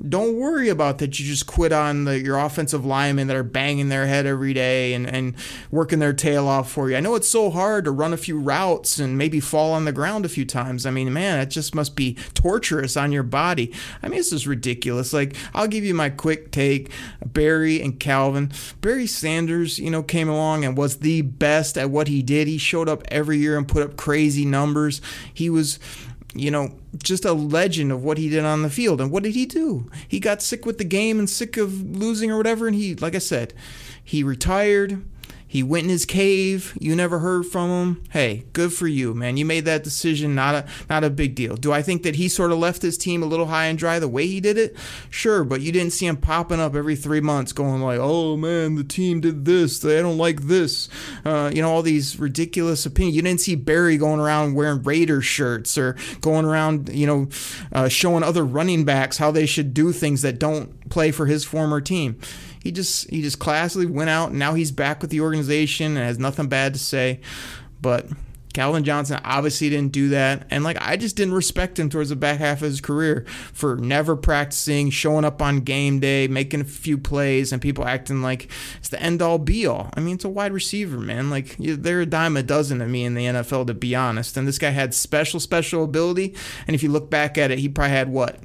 don't 0.07 0.35
worry 0.35 0.69
about 0.69 0.99
that. 0.99 1.19
You 1.19 1.25
just 1.25 1.47
quit 1.47 1.71
on 1.71 2.05
the, 2.05 2.19
your 2.19 2.37
offensive 2.37 2.85
linemen 2.85 3.27
that 3.27 3.35
are 3.35 3.43
banging 3.43 3.89
their 3.89 4.06
head 4.07 4.25
every 4.25 4.53
day 4.53 4.93
and, 4.93 5.07
and 5.07 5.35
working 5.71 5.99
their 5.99 6.13
tail 6.13 6.47
off 6.47 6.71
for 6.71 6.89
you. 6.89 6.95
I 6.95 6.99
know 6.99 7.15
it's 7.15 7.29
so 7.29 7.49
hard 7.49 7.85
to 7.85 7.91
run 7.91 8.13
a 8.13 8.17
few 8.17 8.39
routes 8.39 8.99
and 8.99 9.17
maybe 9.17 9.39
fall 9.39 9.73
on 9.73 9.85
the 9.85 9.91
ground 9.91 10.25
a 10.25 10.29
few 10.29 10.45
times. 10.45 10.85
I 10.85 10.91
mean, 10.91 11.11
man, 11.13 11.39
it 11.39 11.47
just 11.47 11.75
must 11.75 11.95
be 11.95 12.15
torturous 12.33 12.97
on 12.97 13.11
your 13.11 13.23
body. 13.23 13.73
I 14.01 14.07
mean, 14.07 14.17
this 14.17 14.33
is 14.33 14.47
ridiculous. 14.47 15.13
Like, 15.13 15.35
I'll 15.53 15.67
give 15.67 15.83
you 15.83 15.93
my 15.93 16.09
quick 16.09 16.51
take 16.51 16.91
Barry 17.25 17.81
and 17.81 17.99
Calvin. 17.99 18.51
Barry 18.81 19.07
Sanders, 19.07 19.79
you 19.79 19.91
know, 19.91 20.03
came 20.03 20.29
along 20.29 20.65
and 20.65 20.77
was 20.77 20.97
the 20.97 21.21
best 21.21 21.77
at 21.77 21.89
what 21.89 22.07
he 22.07 22.21
did. 22.21 22.47
He 22.47 22.57
showed 22.57 22.89
up 22.89 23.03
every 23.09 23.37
year 23.37 23.57
and 23.57 23.67
put 23.67 23.83
up 23.83 23.97
crazy 23.97 24.45
numbers. 24.45 25.01
He 25.33 25.49
was 25.49 25.79
you 26.37 26.51
know, 26.51 26.75
just 27.03 27.25
a 27.25 27.33
legend 27.33 27.91
of 27.91 28.03
what 28.03 28.17
he 28.17 28.29
did 28.29 28.45
on 28.45 28.61
the 28.61 28.69
field. 28.69 29.01
And 29.01 29.11
what 29.11 29.23
did 29.23 29.33
he 29.33 29.45
do? 29.45 29.89
He 30.07 30.19
got 30.19 30.41
sick 30.41 30.65
with 30.65 30.77
the 30.77 30.83
game 30.83 31.19
and 31.19 31.29
sick 31.29 31.57
of 31.57 31.81
losing 31.97 32.31
or 32.31 32.37
whatever. 32.37 32.67
And 32.67 32.75
he, 32.75 32.95
like 32.95 33.15
I 33.15 33.19
said, 33.19 33.53
He 34.07 34.23
retired. 34.23 35.03
He 35.45 35.63
went 35.63 35.83
in 35.83 35.89
his 35.89 36.05
cave. 36.05 36.77
You 36.79 36.95
never 36.95 37.19
heard 37.19 37.45
from 37.45 37.69
him. 37.69 38.03
Hey, 38.11 38.45
good 38.53 38.71
for 38.71 38.87
you, 38.87 39.13
man. 39.13 39.35
You 39.35 39.43
made 39.43 39.65
that 39.65 39.83
decision. 39.83 40.33
Not 40.33 40.55
a 40.55 40.65
not 40.89 41.03
a 41.03 41.09
big 41.09 41.35
deal. 41.35 41.57
Do 41.57 41.73
I 41.73 41.81
think 41.81 42.03
that 42.03 42.15
he 42.15 42.29
sort 42.29 42.53
of 42.53 42.57
left 42.57 42.81
his 42.81 42.97
team 42.97 43.21
a 43.21 43.25
little 43.25 43.47
high 43.47 43.65
and 43.65 43.77
dry 43.77 43.99
the 43.99 44.07
way 44.07 44.27
he 44.27 44.39
did 44.39 44.57
it? 44.57 44.77
Sure, 45.09 45.43
but 45.43 45.59
you 45.59 45.73
didn't 45.73 45.91
see 45.91 46.05
him 46.05 46.15
popping 46.15 46.61
up 46.61 46.73
every 46.73 46.95
three 46.95 47.19
months, 47.19 47.51
going 47.51 47.81
like, 47.81 47.99
"Oh 48.01 48.37
man, 48.37 48.75
the 48.75 48.83
team 48.85 49.19
did 49.19 49.43
this. 49.43 49.79
They 49.79 50.01
don't 50.01 50.17
like 50.17 50.43
this." 50.43 50.87
Uh, 51.25 51.51
you 51.53 51.61
know, 51.61 51.69
all 51.69 51.81
these 51.81 52.17
ridiculous 52.17 52.85
opinions. 52.85 53.17
You 53.17 53.23
didn't 53.23 53.41
see 53.41 53.55
Barry 53.55 53.97
going 53.97 54.21
around 54.21 54.53
wearing 54.53 54.83
Raider 54.83 55.21
shirts 55.21 55.77
or 55.77 55.97
going 56.21 56.45
around, 56.45 56.87
you 56.93 57.07
know, 57.07 57.27
uh, 57.73 57.89
showing 57.89 58.23
other 58.23 58.45
running 58.45 58.85
backs 58.85 59.17
how 59.17 59.31
they 59.31 59.45
should 59.45 59.73
do 59.73 59.91
things 59.91 60.21
that 60.21 60.39
don't 60.39 60.89
play 60.89 61.11
for 61.11 61.25
his 61.25 61.43
former 61.43 61.81
team 61.81 62.17
he 62.67 62.71
just 62.73 63.09
he 63.09 63.21
just 63.21 63.39
classically 63.39 63.85
went 63.85 64.09
out 64.09 64.31
and 64.31 64.39
now 64.39 64.53
he's 64.53 64.73
back 64.73 65.01
with 65.01 65.09
the 65.09 65.21
organization 65.21 65.95
and 65.95 66.05
has 66.05 66.19
nothing 66.19 66.49
bad 66.49 66.73
to 66.73 66.79
say. 66.79 67.21
But 67.81 68.07
Calvin 68.53 68.83
Johnson 68.83 69.21
obviously 69.23 69.69
didn't 69.69 69.93
do 69.93 70.09
that. 70.09 70.45
And 70.49 70.65
like 70.65 70.77
I 70.81 70.97
just 70.97 71.15
didn't 71.15 71.35
respect 71.35 71.79
him 71.79 71.89
towards 71.89 72.09
the 72.09 72.17
back 72.17 72.39
half 72.39 72.57
of 72.57 72.67
his 72.67 72.81
career 72.81 73.25
for 73.53 73.77
never 73.77 74.17
practicing, 74.17 74.89
showing 74.89 75.23
up 75.23 75.41
on 75.41 75.61
game 75.61 76.01
day, 76.01 76.27
making 76.27 76.59
a 76.59 76.65
few 76.65 76.97
plays, 76.97 77.53
and 77.53 77.61
people 77.61 77.85
acting 77.85 78.21
like 78.21 78.51
it's 78.79 78.89
the 78.89 79.01
end 79.01 79.21
all 79.21 79.37
be 79.37 79.65
all. 79.65 79.89
I 79.93 80.01
mean, 80.01 80.15
it's 80.15 80.25
a 80.25 80.29
wide 80.29 80.51
receiver, 80.51 80.97
man. 80.97 81.29
Like 81.29 81.55
they're 81.57 82.01
a 82.01 82.05
dime 82.05 82.35
a 82.35 82.43
dozen 82.43 82.81
of 82.81 82.89
me 82.89 83.05
in 83.05 83.13
the 83.13 83.27
NFL, 83.27 83.67
to 83.67 83.73
be 83.73 83.95
honest. 83.95 84.35
And 84.35 84.45
this 84.45 84.57
guy 84.57 84.71
had 84.71 84.93
special, 84.93 85.39
special 85.39 85.85
ability. 85.85 86.35
And 86.67 86.75
if 86.75 86.83
you 86.83 86.89
look 86.89 87.09
back 87.09 87.37
at 87.37 87.49
it, 87.49 87.59
he 87.59 87.69
probably 87.69 87.91
had 87.91 88.09
what 88.09 88.39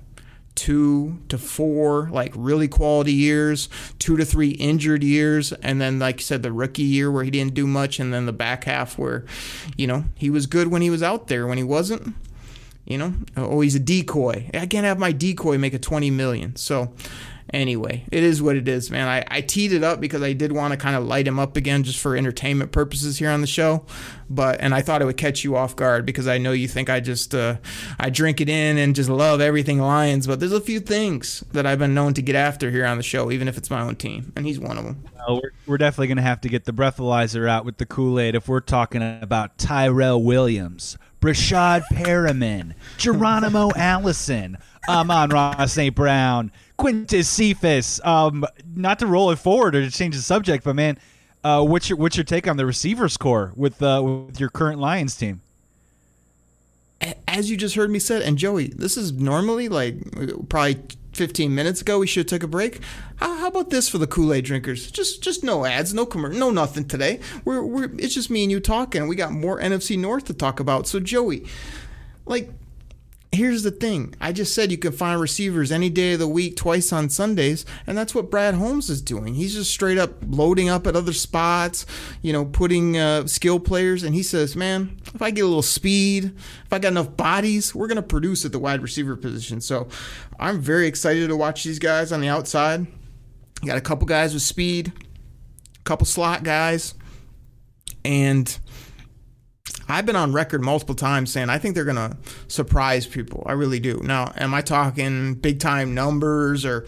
two 0.54 1.18
to 1.28 1.38
four 1.38 2.08
like 2.10 2.32
really 2.36 2.68
quality 2.68 3.12
years, 3.12 3.68
two 3.98 4.16
to 4.16 4.24
three 4.24 4.50
injured 4.50 5.02
years, 5.02 5.52
and 5.54 5.80
then 5.80 5.98
like 5.98 6.20
you 6.20 6.24
said, 6.24 6.42
the 6.42 6.52
rookie 6.52 6.82
year 6.82 7.10
where 7.10 7.24
he 7.24 7.30
didn't 7.30 7.54
do 7.54 7.66
much, 7.66 7.98
and 7.98 8.12
then 8.12 8.26
the 8.26 8.32
back 8.32 8.64
half 8.64 8.98
where, 8.98 9.24
you 9.76 9.86
know, 9.86 10.04
he 10.14 10.30
was 10.30 10.46
good 10.46 10.68
when 10.68 10.82
he 10.82 10.90
was 10.90 11.02
out 11.02 11.28
there. 11.28 11.46
When 11.46 11.58
he 11.58 11.64
wasn't, 11.64 12.14
you 12.84 12.98
know, 12.98 13.14
oh 13.36 13.60
he's 13.60 13.74
a 13.74 13.80
decoy. 13.80 14.50
I 14.54 14.66
can't 14.66 14.84
have 14.84 14.98
my 14.98 15.12
decoy 15.12 15.58
make 15.58 15.74
a 15.74 15.78
twenty 15.78 16.10
million. 16.10 16.56
So 16.56 16.92
anyway, 17.52 18.04
it 18.10 18.22
is 18.22 18.42
what 18.42 18.56
it 18.56 18.68
is, 18.68 18.90
man. 18.90 19.08
I, 19.08 19.24
I 19.28 19.40
teed 19.40 19.72
it 19.72 19.82
up 19.82 20.00
because 20.00 20.22
I 20.22 20.32
did 20.32 20.52
want 20.52 20.72
to 20.72 20.76
kind 20.76 20.96
of 20.96 21.04
light 21.04 21.26
him 21.26 21.38
up 21.38 21.56
again 21.56 21.82
just 21.82 21.98
for 21.98 22.16
entertainment 22.16 22.72
purposes 22.72 23.18
here 23.18 23.30
on 23.30 23.40
the 23.40 23.46
show. 23.46 23.84
But 24.30 24.60
and 24.60 24.74
I 24.74 24.80
thought 24.80 25.02
it 25.02 25.04
would 25.04 25.16
catch 25.18 25.44
you 25.44 25.56
off 25.56 25.76
guard 25.76 26.06
because 26.06 26.26
I 26.26 26.38
know 26.38 26.52
you 26.52 26.66
think 26.66 26.88
I 26.88 27.00
just 27.00 27.34
uh, 27.34 27.56
I 27.98 28.08
drink 28.08 28.40
it 28.40 28.48
in 28.48 28.78
and 28.78 28.94
just 28.94 29.10
love 29.10 29.40
everything 29.40 29.78
Lions. 29.78 30.26
But 30.26 30.40
there's 30.40 30.52
a 30.52 30.60
few 30.60 30.80
things 30.80 31.44
that 31.52 31.66
I've 31.66 31.78
been 31.78 31.94
known 31.94 32.14
to 32.14 32.22
get 32.22 32.34
after 32.34 32.70
here 32.70 32.86
on 32.86 32.96
the 32.96 33.02
show, 33.02 33.30
even 33.30 33.48
if 33.48 33.58
it's 33.58 33.70
my 33.70 33.82
own 33.82 33.96
team, 33.96 34.32
and 34.36 34.46
he's 34.46 34.58
one 34.58 34.78
of 34.78 34.84
them. 34.84 35.04
Well, 35.16 35.36
we're, 35.36 35.50
we're 35.66 35.78
definitely 35.78 36.08
going 36.08 36.16
to 36.16 36.22
have 36.22 36.40
to 36.42 36.48
get 36.48 36.64
the 36.64 36.72
breathalyzer 36.72 37.48
out 37.48 37.64
with 37.64 37.76
the 37.76 37.86
Kool 37.86 38.18
Aid 38.18 38.34
if 38.34 38.48
we're 38.48 38.60
talking 38.60 39.02
about 39.20 39.58
Tyrell 39.58 40.22
Williams, 40.22 40.96
Breshad 41.20 41.82
Perriman, 41.92 42.74
Geronimo 42.96 43.70
Allison, 43.76 44.58
Amon-Ra 44.88 45.66
St. 45.66 45.94
Brown, 45.94 46.50
Quintez 46.82 47.26
Cephus. 47.26 48.00
Um, 48.04 48.44
not 48.74 48.98
to 48.98 49.06
roll 49.06 49.30
it 49.30 49.36
forward 49.36 49.76
or 49.76 49.82
to 49.82 49.90
change 49.90 50.16
the 50.16 50.22
subject, 50.22 50.64
but 50.64 50.74
man, 50.74 50.98
uh, 51.44 51.64
what's 51.64 51.88
your 51.88 51.98
what's 51.98 52.16
your 52.16 52.24
take 52.24 52.48
on 52.48 52.56
the 52.56 52.66
receivers 52.66 53.16
corps 53.16 53.52
with 53.54 53.82
uh, 53.82 54.02
with 54.02 54.40
your 54.40 54.48
current 54.48 54.80
Lions 54.80 55.16
team? 55.16 55.40
As 57.26 57.50
you 57.50 57.56
just 57.56 57.74
heard 57.74 57.90
me 57.90 57.98
say, 57.98 58.24
and 58.24 58.38
Joey, 58.38 58.68
this 58.68 58.96
is 58.96 59.12
normally 59.12 59.68
like 59.68 59.96
probably 60.48 60.80
15 61.14 61.52
minutes 61.52 61.80
ago. 61.80 61.98
We 61.98 62.06
should 62.06 62.30
have 62.30 62.40
took 62.40 62.42
a 62.44 62.48
break. 62.48 62.80
How, 63.16 63.36
how 63.36 63.48
about 63.48 63.70
this 63.70 63.88
for 63.88 63.98
the 63.98 64.06
Kool 64.06 64.32
Aid 64.32 64.44
drinkers? 64.44 64.90
Just 64.90 65.22
just 65.22 65.42
no 65.42 65.64
ads, 65.64 65.92
no 65.92 66.06
commercial, 66.06 66.38
no 66.38 66.50
nothing 66.50 66.86
today. 66.86 67.20
We're 67.44 67.62
we're 67.62 67.90
it's 67.98 68.14
just 68.14 68.30
me 68.30 68.42
and 68.42 68.50
you 68.50 68.60
talking. 68.60 69.08
We 69.08 69.16
got 69.16 69.32
more 69.32 69.60
NFC 69.60 69.98
North 69.98 70.24
to 70.26 70.34
talk 70.34 70.60
about. 70.60 70.86
So 70.86 71.00
Joey, 71.00 71.46
like 72.24 72.50
here's 73.32 73.62
the 73.62 73.70
thing. 73.70 74.14
I 74.20 74.32
just 74.32 74.54
said 74.54 74.70
you 74.70 74.76
can 74.76 74.92
find 74.92 75.18
receivers 75.20 75.72
any 75.72 75.88
day 75.88 76.12
of 76.12 76.18
the 76.18 76.28
week, 76.28 76.54
twice 76.54 76.92
on 76.92 77.08
Sundays, 77.08 77.64
and 77.86 77.96
that's 77.96 78.14
what 78.14 78.30
Brad 78.30 78.54
Holmes 78.54 78.90
is 78.90 79.00
doing. 79.00 79.34
He's 79.34 79.54
just 79.54 79.70
straight 79.70 79.96
up 79.96 80.12
loading 80.26 80.68
up 80.68 80.86
at 80.86 80.94
other 80.94 81.14
spots, 81.14 81.86
you 82.20 82.32
know, 82.32 82.44
putting 82.44 82.98
uh, 82.98 83.26
skill 83.26 83.58
players, 83.58 84.02
and 84.02 84.14
he 84.14 84.22
says, 84.22 84.54
man, 84.54 85.00
if 85.14 85.22
I 85.22 85.30
get 85.30 85.42
a 85.42 85.46
little 85.46 85.62
speed, 85.62 86.24
if 86.26 86.72
I 86.72 86.78
got 86.78 86.88
enough 86.88 87.16
bodies, 87.16 87.74
we're 87.74 87.88
gonna 87.88 88.02
produce 88.02 88.44
at 88.44 88.52
the 88.52 88.58
wide 88.58 88.82
receiver 88.82 89.16
position. 89.16 89.60
So 89.62 89.88
I'm 90.38 90.60
very 90.60 90.86
excited 90.86 91.28
to 91.28 91.36
watch 91.36 91.64
these 91.64 91.78
guys 91.78 92.12
on 92.12 92.20
the 92.20 92.28
outside. 92.28 92.86
You 93.62 93.68
got 93.68 93.78
a 93.78 93.82
couple 93.82 94.06
guys 94.06 94.34
with 94.34 94.42
speed, 94.42 94.92
a 95.78 95.82
couple 95.84 96.04
slot 96.04 96.42
guys, 96.42 96.94
and 98.04 98.58
I've 99.92 100.06
been 100.06 100.16
on 100.16 100.32
record 100.32 100.62
multiple 100.62 100.94
times 100.94 101.30
saying 101.32 101.50
I 101.50 101.58
think 101.58 101.74
they're 101.74 101.84
going 101.84 101.96
to 101.96 102.16
surprise 102.48 103.06
people. 103.06 103.42
I 103.46 103.52
really 103.52 103.80
do. 103.80 104.00
Now, 104.02 104.32
am 104.36 104.54
I 104.54 104.62
talking 104.62 105.34
big 105.34 105.60
time 105.60 105.94
numbers 105.94 106.64
or, 106.64 106.86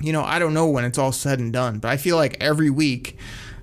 you 0.00 0.12
know, 0.12 0.22
I 0.22 0.38
don't 0.38 0.54
know 0.54 0.68
when 0.68 0.84
it's 0.84 0.98
all 0.98 1.12
said 1.12 1.38
and 1.38 1.52
done, 1.52 1.78
but 1.78 1.90
I 1.90 1.96
feel 1.96 2.16
like 2.16 2.36
every 2.40 2.70
week 2.70 3.16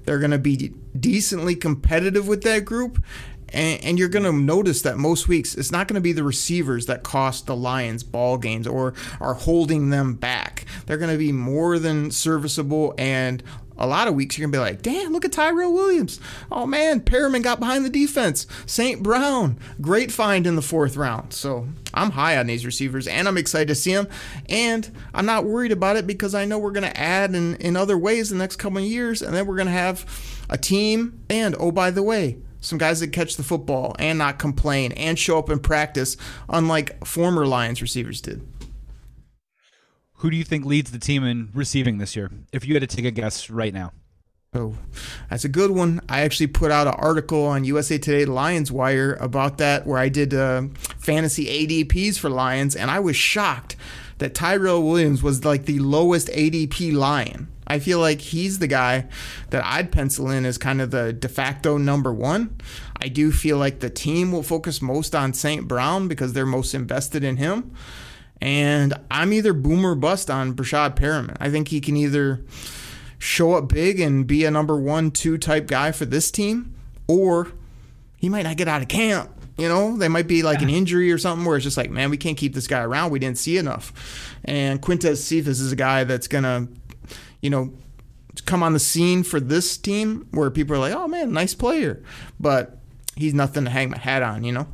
they're 0.06 0.20
going 0.20 0.32
to 0.32 0.38
be 0.38 0.74
decently 0.98 1.56
competitive 1.56 2.28
with 2.28 2.44
that 2.44 2.66
group. 2.66 3.04
And, 3.50 3.84
and 3.84 4.00
you're 4.00 4.10
going 4.10 4.26
to 4.26 4.32
notice 4.32 4.82
that 4.82 4.98
most 4.98 5.28
weeks 5.28 5.56
it's 5.56 5.72
not 5.72 5.88
going 5.88 5.96
to 5.96 6.02
be 6.02 6.12
the 6.12 6.24
receivers 6.24 6.88
that 6.88 7.04
cost 7.04 7.46
the 7.46 7.56
Lions 7.56 8.02
ball 8.04 8.38
games 8.38 8.66
or 8.66 8.94
are 9.20 9.36
holding 9.36 9.90
them 9.90 10.16
back. 10.16 10.66
They're 10.86 10.98
going 10.98 11.12
to 11.12 11.18
be 11.18 11.32
more 11.32 11.78
than 11.80 12.12
serviceable 12.12 12.96
and 12.98 13.44
a 13.78 13.88
lot 13.88 14.08
of 14.08 14.16
weeks 14.16 14.38
you're 14.38 14.48
gonna 14.48 14.58
be 14.58 14.72
like, 14.72 14.82
damn, 14.82 15.12
look 15.12 15.26
at 15.26 15.32
Tyrell 15.32 15.74
Williams. 15.74 16.20
Oh 16.52 16.66
man, 16.66 17.02
Perriman 17.02 17.44
got 17.44 17.60
behind 17.60 17.86
the 17.86 17.90
defense. 17.90 18.48
St. 18.66 19.02
Brown, 19.02 19.58
great 19.82 20.12
find 20.12 20.46
in 20.46 20.56
the 20.56 20.62
fourth 20.62 20.96
round. 20.96 21.34
So 21.34 21.68
I'm 21.94 22.12
high 22.12 22.38
on 22.38 22.48
these 22.48 22.66
receivers 22.66 23.08
and 23.08 23.28
I'm 23.28 23.38
excited 23.38 23.68
to 23.70 23.76
see 23.76 23.94
them. 23.94 24.08
And 24.50 24.90
I'm 25.14 25.26
not 25.26 25.46
worried 25.46 25.72
about 25.72 25.96
it 25.96 26.08
because 26.08 26.36
I 26.36 26.46
know 26.46 26.60
we're 26.60 26.72
gonna 26.72 26.94
add 26.96 27.34
in, 27.36 27.56
in 27.56 27.76
other 27.76 27.98
ways 27.98 28.30
the 28.30 28.36
next 28.36 28.58
couple 28.58 28.80
of 28.80 28.84
years, 28.86 29.22
and 29.22 29.34
then 29.36 29.46
we're 29.46 29.58
gonna 29.58 29.72
have 29.72 30.06
a 30.50 30.58
team 30.58 31.22
and 31.30 31.56
oh 31.60 31.72
by 31.72 31.92
the 31.92 32.04
way, 32.04 32.38
some 32.64 32.78
guys 32.78 33.02
that 33.02 33.10
catch 33.10 33.36
the 33.36 33.44
football 33.44 33.96
and 34.00 34.18
not 34.18 34.40
complain 34.40 34.94
and 34.94 35.20
show 35.20 35.38
up 35.38 35.50
in 35.50 35.60
practice, 35.60 36.16
unlike 36.48 37.06
former 37.06 37.46
Lions 37.46 37.82
receivers 37.82 38.22
did. 38.22 38.48
Who 40.24 40.32
do 40.32 40.38
you 40.38 40.46
think 40.46 40.64
leads 40.64 40.90
the 40.90 41.00
team 41.00 41.26
in 41.26 41.50
receiving 41.54 41.98
this 41.98 42.16
year? 42.16 42.32
If 42.54 42.66
you 42.66 42.74
had 42.76 42.80
to 42.80 42.88
take 42.88 43.04
a 43.04 43.12
guess 43.12 43.50
right 43.50 43.74
now. 43.74 43.92
Oh, 44.54 44.78
that's 45.30 45.44
a 45.44 45.50
good 45.50 45.72
one. 45.72 46.00
I 46.08 46.22
actually 46.22 46.48
put 46.48 46.72
out 46.72 46.88
an 46.88 46.94
article 46.94 47.44
on 47.44 47.66
USA 47.66 47.98
Today 47.98 48.24
Lions 48.24 48.72
Wire 48.72 49.16
about 49.16 49.58
that, 49.58 49.86
where 49.86 50.00
I 50.00 50.08
did 50.08 50.34
uh, 50.34 50.68
fantasy 50.98 51.68
ADPs 51.68 52.18
for 52.18 52.30
Lions, 52.30 52.74
and 52.74 52.90
I 52.90 53.02
was 53.02 53.18
shocked 53.18 53.76
that 54.20 54.34
Tyrell 54.34 54.82
Williams 54.82 55.22
was 55.22 55.44
like 55.44 55.66
the 55.66 55.80
lowest 55.80 56.30
ADP 56.30 56.94
Lion. 56.94 57.50
I 57.68 57.80
feel 57.80 58.00
like 58.00 58.22
he's 58.22 58.60
the 58.60 58.68
guy 58.68 59.08
that 59.50 59.66
I'd 59.66 59.92
pencil 59.92 60.30
in 60.30 60.46
as 60.46 60.58
kind 60.58 60.80
of 60.80 60.92
the 60.92 61.12
de 61.12 61.28
facto 61.28 61.78
number 61.78 62.14
one. 62.14 62.56
I 63.02 63.10
do 63.10 63.30
feel 63.30 63.58
like 63.58 63.82
the 63.82 63.90
team 63.90 64.32
will 64.32 64.44
focus 64.44 64.82
most 64.82 65.16
on 65.16 65.34
St. 65.34 65.68
Brown 65.68 66.08
because 66.08 66.32
they're 66.32 66.46
most 66.46 66.74
invested 66.74 67.26
in 67.26 67.36
him. 67.36 67.74
And 68.44 68.94
I'm 69.10 69.32
either 69.32 69.54
boom 69.54 69.86
or 69.86 69.96
bust 69.96 70.30
on 70.30 70.54
Breshad 70.54 70.98
Perriman. 70.98 71.38
I 71.40 71.50
think 71.50 71.70
he 71.70 71.80
can 71.80 71.96
either 71.96 72.44
show 73.18 73.54
up 73.54 73.70
big 73.70 74.02
and 74.02 74.28
be 74.28 74.44
a 74.44 74.52
number 74.52 74.76
one, 74.76 75.12
two 75.12 75.38
type 75.38 75.66
guy 75.66 75.94
for 75.94 76.04
this 76.04 76.30
team, 76.30 76.76
or 77.08 77.54
he 78.18 78.28
might 78.28 78.42
not 78.42 78.58
get 78.58 78.68
out 78.68 78.82
of 78.82 78.90
camp. 78.90 79.32
You 79.58 79.70
know, 79.70 79.96
they 79.96 80.10
might 80.10 80.28
be 80.28 80.44
like 80.44 80.60
yeah. 80.60 80.68
an 80.68 80.74
injury 80.74 81.10
or 81.10 81.18
something 81.18 81.46
where 81.46 81.56
it's 81.56 81.64
just 81.64 81.78
like, 81.78 81.90
man, 81.90 82.10
we 82.10 82.18
can't 82.18 82.36
keep 82.36 82.54
this 82.54 82.68
guy 82.68 82.82
around. 82.82 83.12
We 83.12 83.20
didn't 83.20 83.38
see 83.38 83.58
enough. 83.58 83.94
And 84.44 84.82
Quintez 84.82 85.18
Cephus 85.18 85.62
is 85.62 85.72
a 85.72 85.78
guy 85.78 86.04
that's 86.04 86.28
going 86.28 86.44
to, 86.44 86.68
you 87.42 87.50
know, 87.50 87.72
come 88.46 88.62
on 88.62 88.74
the 88.74 88.80
scene 88.80 89.24
for 89.24 89.40
this 89.40 89.78
team 89.78 90.28
where 90.32 90.52
people 90.52 90.76
are 90.76 90.80
like, 90.80 90.94
oh 90.94 91.08
man, 91.08 91.32
nice 91.32 91.56
player. 91.56 92.04
But 92.42 92.78
he's 93.16 93.34
nothing 93.34 93.64
to 93.64 93.70
hang 93.70 93.92
my 93.92 94.00
hat 94.00 94.22
on, 94.22 94.44
you 94.44 94.52
know? 94.52 94.68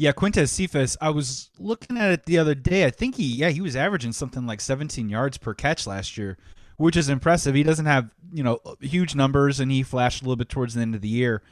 Yeah, 0.00 0.12
Quintez 0.12 0.48
Cephus. 0.48 0.96
I 1.02 1.10
was 1.10 1.50
looking 1.58 1.98
at 1.98 2.10
it 2.10 2.24
the 2.24 2.38
other 2.38 2.54
day. 2.54 2.86
I 2.86 2.90
think 2.90 3.16
he, 3.16 3.24
yeah, 3.24 3.50
he 3.50 3.60
was 3.60 3.76
averaging 3.76 4.14
something 4.14 4.46
like 4.46 4.62
17 4.62 5.10
yards 5.10 5.36
per 5.36 5.52
catch 5.52 5.86
last 5.86 6.16
year, 6.16 6.38
which 6.78 6.96
is 6.96 7.10
impressive. 7.10 7.54
He 7.54 7.62
doesn't 7.62 7.84
have 7.84 8.08
you 8.32 8.42
know 8.42 8.60
huge 8.80 9.14
numbers, 9.14 9.60
and 9.60 9.70
he 9.70 9.82
flashed 9.82 10.22
a 10.22 10.24
little 10.24 10.36
bit 10.36 10.48
towards 10.48 10.72
the 10.72 10.80
end 10.80 10.94
of 10.94 11.02
the 11.02 11.08
year. 11.08 11.42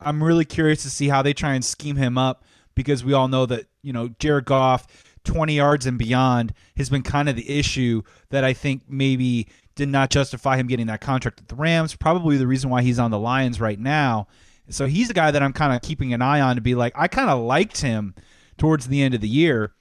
I'm 0.00 0.20
really 0.20 0.44
curious 0.44 0.82
to 0.82 0.90
see 0.90 1.10
how 1.10 1.22
they 1.22 1.32
try 1.32 1.54
and 1.54 1.64
scheme 1.64 1.94
him 1.94 2.18
up 2.18 2.44
because 2.74 3.04
we 3.04 3.12
all 3.12 3.28
know 3.28 3.46
that 3.46 3.66
you 3.84 3.92
know 3.92 4.08
Jared 4.18 4.46
Goff, 4.46 4.88
20 5.22 5.54
yards 5.54 5.86
and 5.86 5.96
beyond, 5.96 6.54
has 6.76 6.90
been 6.90 7.02
kind 7.02 7.28
of 7.28 7.36
the 7.36 7.56
issue 7.56 8.02
that 8.30 8.42
I 8.42 8.52
think 8.52 8.82
maybe 8.88 9.46
did 9.76 9.88
not 9.88 10.10
justify 10.10 10.56
him 10.56 10.66
getting 10.66 10.88
that 10.88 11.02
contract 11.02 11.38
at 11.38 11.46
the 11.46 11.54
Rams. 11.54 11.94
Probably 11.94 12.36
the 12.36 12.48
reason 12.48 12.68
why 12.68 12.82
he's 12.82 12.98
on 12.98 13.12
the 13.12 13.18
Lions 13.20 13.60
right 13.60 13.78
now 13.78 14.26
so 14.74 14.86
he's 14.86 15.10
a 15.10 15.14
guy 15.14 15.30
that 15.30 15.42
I'm 15.42 15.52
kind 15.52 15.74
of 15.74 15.82
keeping 15.82 16.12
an 16.12 16.22
eye 16.22 16.40
on 16.40 16.56
to 16.56 16.62
be 16.62 16.74
like, 16.74 16.92
I 16.96 17.08
kind 17.08 17.30
of 17.30 17.40
liked 17.40 17.80
him 17.80 18.14
towards 18.58 18.88
the 18.88 19.02
end 19.02 19.14
of 19.14 19.20
the 19.20 19.28
year. 19.28 19.72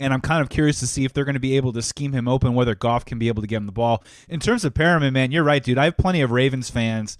And 0.00 0.12
I'm 0.12 0.20
kind 0.20 0.42
of 0.42 0.48
curious 0.48 0.80
to 0.80 0.86
see 0.86 1.04
if 1.04 1.12
they're 1.12 1.24
going 1.24 1.34
to 1.34 1.40
be 1.40 1.56
able 1.56 1.72
to 1.74 1.82
scheme 1.82 2.12
him 2.12 2.26
open, 2.26 2.54
whether 2.54 2.74
Goff 2.74 3.04
can 3.04 3.18
be 3.18 3.28
able 3.28 3.42
to 3.42 3.46
get 3.46 3.58
him 3.58 3.66
the 3.66 3.72
ball. 3.72 4.02
In 4.28 4.40
terms 4.40 4.64
of 4.64 4.74
Perriman, 4.74 5.12
man, 5.12 5.30
you're 5.30 5.44
right, 5.44 5.62
dude. 5.62 5.78
I 5.78 5.84
have 5.84 5.96
plenty 5.96 6.22
of 6.22 6.32
Ravens 6.32 6.70
fans 6.70 7.18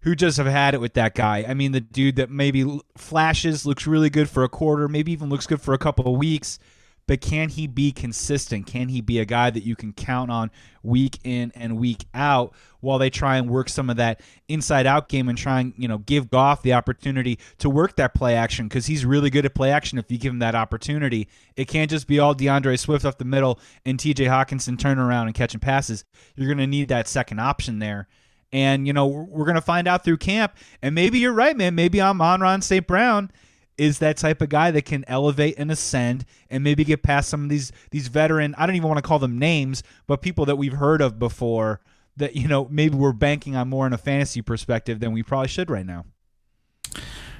who 0.00 0.14
just 0.14 0.36
have 0.36 0.46
had 0.46 0.74
it 0.74 0.80
with 0.80 0.94
that 0.94 1.14
guy. 1.14 1.44
I 1.48 1.54
mean, 1.54 1.72
the 1.72 1.80
dude 1.80 2.16
that 2.16 2.30
maybe 2.30 2.80
flashes, 2.96 3.64
looks 3.64 3.86
really 3.86 4.10
good 4.10 4.28
for 4.28 4.44
a 4.44 4.48
quarter, 4.48 4.88
maybe 4.88 5.12
even 5.12 5.30
looks 5.30 5.46
good 5.46 5.60
for 5.60 5.74
a 5.74 5.78
couple 5.78 6.12
of 6.12 6.18
weeks, 6.18 6.58
but 7.06 7.20
can 7.20 7.48
he 7.48 7.66
be 7.66 7.92
consistent? 7.92 8.66
Can 8.66 8.88
he 8.88 9.00
be 9.00 9.18
a 9.18 9.24
guy 9.24 9.50
that 9.50 9.62
you 9.62 9.76
can 9.76 9.92
count 9.92 10.30
on 10.30 10.50
week 10.82 11.18
in 11.24 11.52
and 11.54 11.76
week 11.76 12.04
out 12.14 12.54
while 12.80 12.98
they 12.98 13.10
try 13.10 13.36
and 13.36 13.48
work 13.48 13.68
some 13.68 13.88
of 13.90 13.96
that 13.96 14.20
inside 14.48 14.86
out 14.86 15.08
game 15.08 15.28
and 15.28 15.38
try 15.38 15.60
and, 15.60 15.74
you 15.76 15.88
know, 15.88 15.98
give 15.98 16.30
Goff 16.30 16.62
the 16.62 16.72
opportunity 16.72 17.38
to 17.58 17.70
work 17.70 17.96
that 17.96 18.14
play 18.14 18.34
action 18.34 18.68
because 18.68 18.86
he's 18.86 19.04
really 19.04 19.30
good 19.30 19.44
at 19.44 19.54
play 19.54 19.70
action 19.70 19.98
if 19.98 20.10
you 20.10 20.18
give 20.18 20.32
him 20.32 20.40
that 20.40 20.54
opportunity. 20.54 21.28
It 21.56 21.68
can't 21.68 21.90
just 21.90 22.06
be 22.06 22.18
all 22.18 22.34
DeAndre 22.34 22.78
Swift 22.78 23.04
off 23.04 23.18
the 23.18 23.24
middle 23.24 23.60
and 23.84 23.98
TJ 23.98 24.26
Hockenson 24.26 24.78
turning 24.78 25.02
around 25.02 25.26
and 25.26 25.34
catching 25.34 25.60
passes. 25.60 26.04
You're 26.34 26.48
going 26.48 26.58
to 26.58 26.66
need 26.66 26.88
that 26.88 27.08
second 27.08 27.38
option 27.40 27.78
there. 27.78 28.08
And, 28.52 28.86
you 28.86 28.92
know, 28.92 29.06
we're 29.06 29.44
going 29.44 29.56
to 29.56 29.60
find 29.60 29.88
out 29.88 30.04
through 30.04 30.18
camp. 30.18 30.56
And 30.80 30.94
maybe 30.94 31.18
you're 31.18 31.32
right, 31.32 31.56
man. 31.56 31.74
Maybe 31.74 32.00
Amon-Ra 32.00 32.58
St. 32.60 32.86
Brown 32.86 33.30
is 33.78 33.98
that 33.98 34.16
type 34.16 34.40
of 34.40 34.48
guy 34.48 34.70
that 34.70 34.84
can 34.84 35.04
elevate 35.08 35.54
and 35.58 35.70
ascend 35.70 36.24
and 36.50 36.64
maybe 36.64 36.84
get 36.84 37.02
past 37.02 37.28
some 37.28 37.44
of 37.44 37.48
these 37.48 37.72
these 37.90 38.08
veteran 38.08 38.54
I 38.56 38.66
don't 38.66 38.76
even 38.76 38.88
want 38.88 38.98
to 38.98 39.06
call 39.06 39.18
them 39.18 39.38
names, 39.38 39.82
but 40.06 40.22
people 40.22 40.46
that 40.46 40.56
we've 40.56 40.72
heard 40.72 41.00
of 41.00 41.18
before 41.18 41.80
that 42.16 42.34
you 42.36 42.48
know 42.48 42.66
maybe 42.70 42.96
we're 42.96 43.12
banking 43.12 43.56
on 43.56 43.68
more 43.68 43.86
in 43.86 43.92
a 43.92 43.98
fantasy 43.98 44.42
perspective 44.42 45.00
than 45.00 45.12
we 45.12 45.22
probably 45.22 45.48
should 45.48 45.70
right 45.70 45.86
now. 45.86 46.04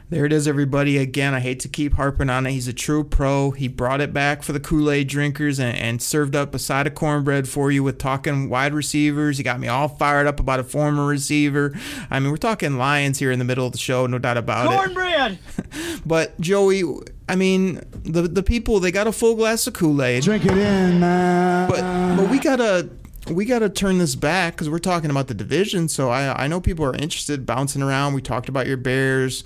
There 0.09 0.24
it 0.24 0.32
is, 0.32 0.46
everybody. 0.46 0.98
Again, 0.98 1.34
I 1.34 1.40
hate 1.40 1.59
to 1.61 1.68
keep 1.68 1.94
harping 1.94 2.30
on 2.30 2.46
it. 2.46 2.52
He's 2.52 2.68
a 2.68 2.72
true 2.72 3.02
pro. 3.02 3.50
He 3.50 3.66
brought 3.66 4.00
it 4.00 4.12
back 4.12 4.44
for 4.44 4.52
the 4.52 4.61
Kool 4.61 4.88
Aid 4.88 5.09
drinkers 5.09 5.59
and, 5.59 5.76
and, 5.76 6.00
served 6.00 6.36
up 6.36 6.54
a 6.54 6.61
side 6.61 6.86
of 6.86 6.94
cornbread 6.94 7.48
for 7.48 7.72
you 7.72 7.82
with 7.82 7.98
talking 7.98 8.48
wide 8.48 8.72
receivers. 8.72 9.36
He 9.38 9.42
got 9.42 9.59
me 9.59 9.66
all 9.66 9.88
fired 9.88 10.28
up 10.28 10.38
about 10.38 10.61
a 10.61 10.64
former 10.64 11.04
receiver. 11.07 11.76
I 12.09 12.20
mean, 12.20 12.30
we're 12.30 12.36
talking 12.36 12.78
Lions 12.78 13.18
here 13.18 13.32
in 13.32 13.40
the 13.40 13.44
middle 13.44 13.66
of 13.66 13.72
the 13.72 13.78
show, 13.78 14.07
no 14.07 14.20
doubt 14.20 14.36
about 14.36 14.68
Cornbread. 14.68 15.32
it. 15.32 15.38
Cornbread! 15.57 16.02
but, 16.07 16.40
Joey, 16.40 16.84
I 17.28 17.34
mean, 17.34 17.80
the, 18.04 18.22
the 18.22 18.44
people, 18.44 18.78
they 18.78 18.92
got 18.92 19.09
a 19.09 19.12
full 19.12 19.34
glass 19.34 19.66
of 19.66 19.74
Kool 19.74 20.00
Aid. 20.00 20.22
Drink 20.22 20.44
it 20.44 20.52
in, 20.52 21.00
man. 21.00 21.68
But, 21.68 22.16
but 22.16 22.30
we 22.30 22.38
got 22.38 22.57
to 22.57 22.90
we 23.28 23.44
got 23.44 23.59
to 23.59 23.68
turn 23.68 23.98
this 23.98 24.14
back 24.14 24.54
because 24.54 24.70
we're 24.70 24.78
talking 24.78 25.11
about 25.11 25.26
the 25.26 25.34
division. 25.34 25.88
So 25.88 26.11
I, 26.11 26.44
I 26.44 26.46
know 26.46 26.61
people 26.61 26.84
are 26.84 26.94
interested, 26.94 27.44
bouncing 27.44 27.82
around. 27.82 28.14
We 28.14 28.22
talked 28.22 28.48
about 28.48 28.68
your 28.68 28.76
Bears 28.76 29.42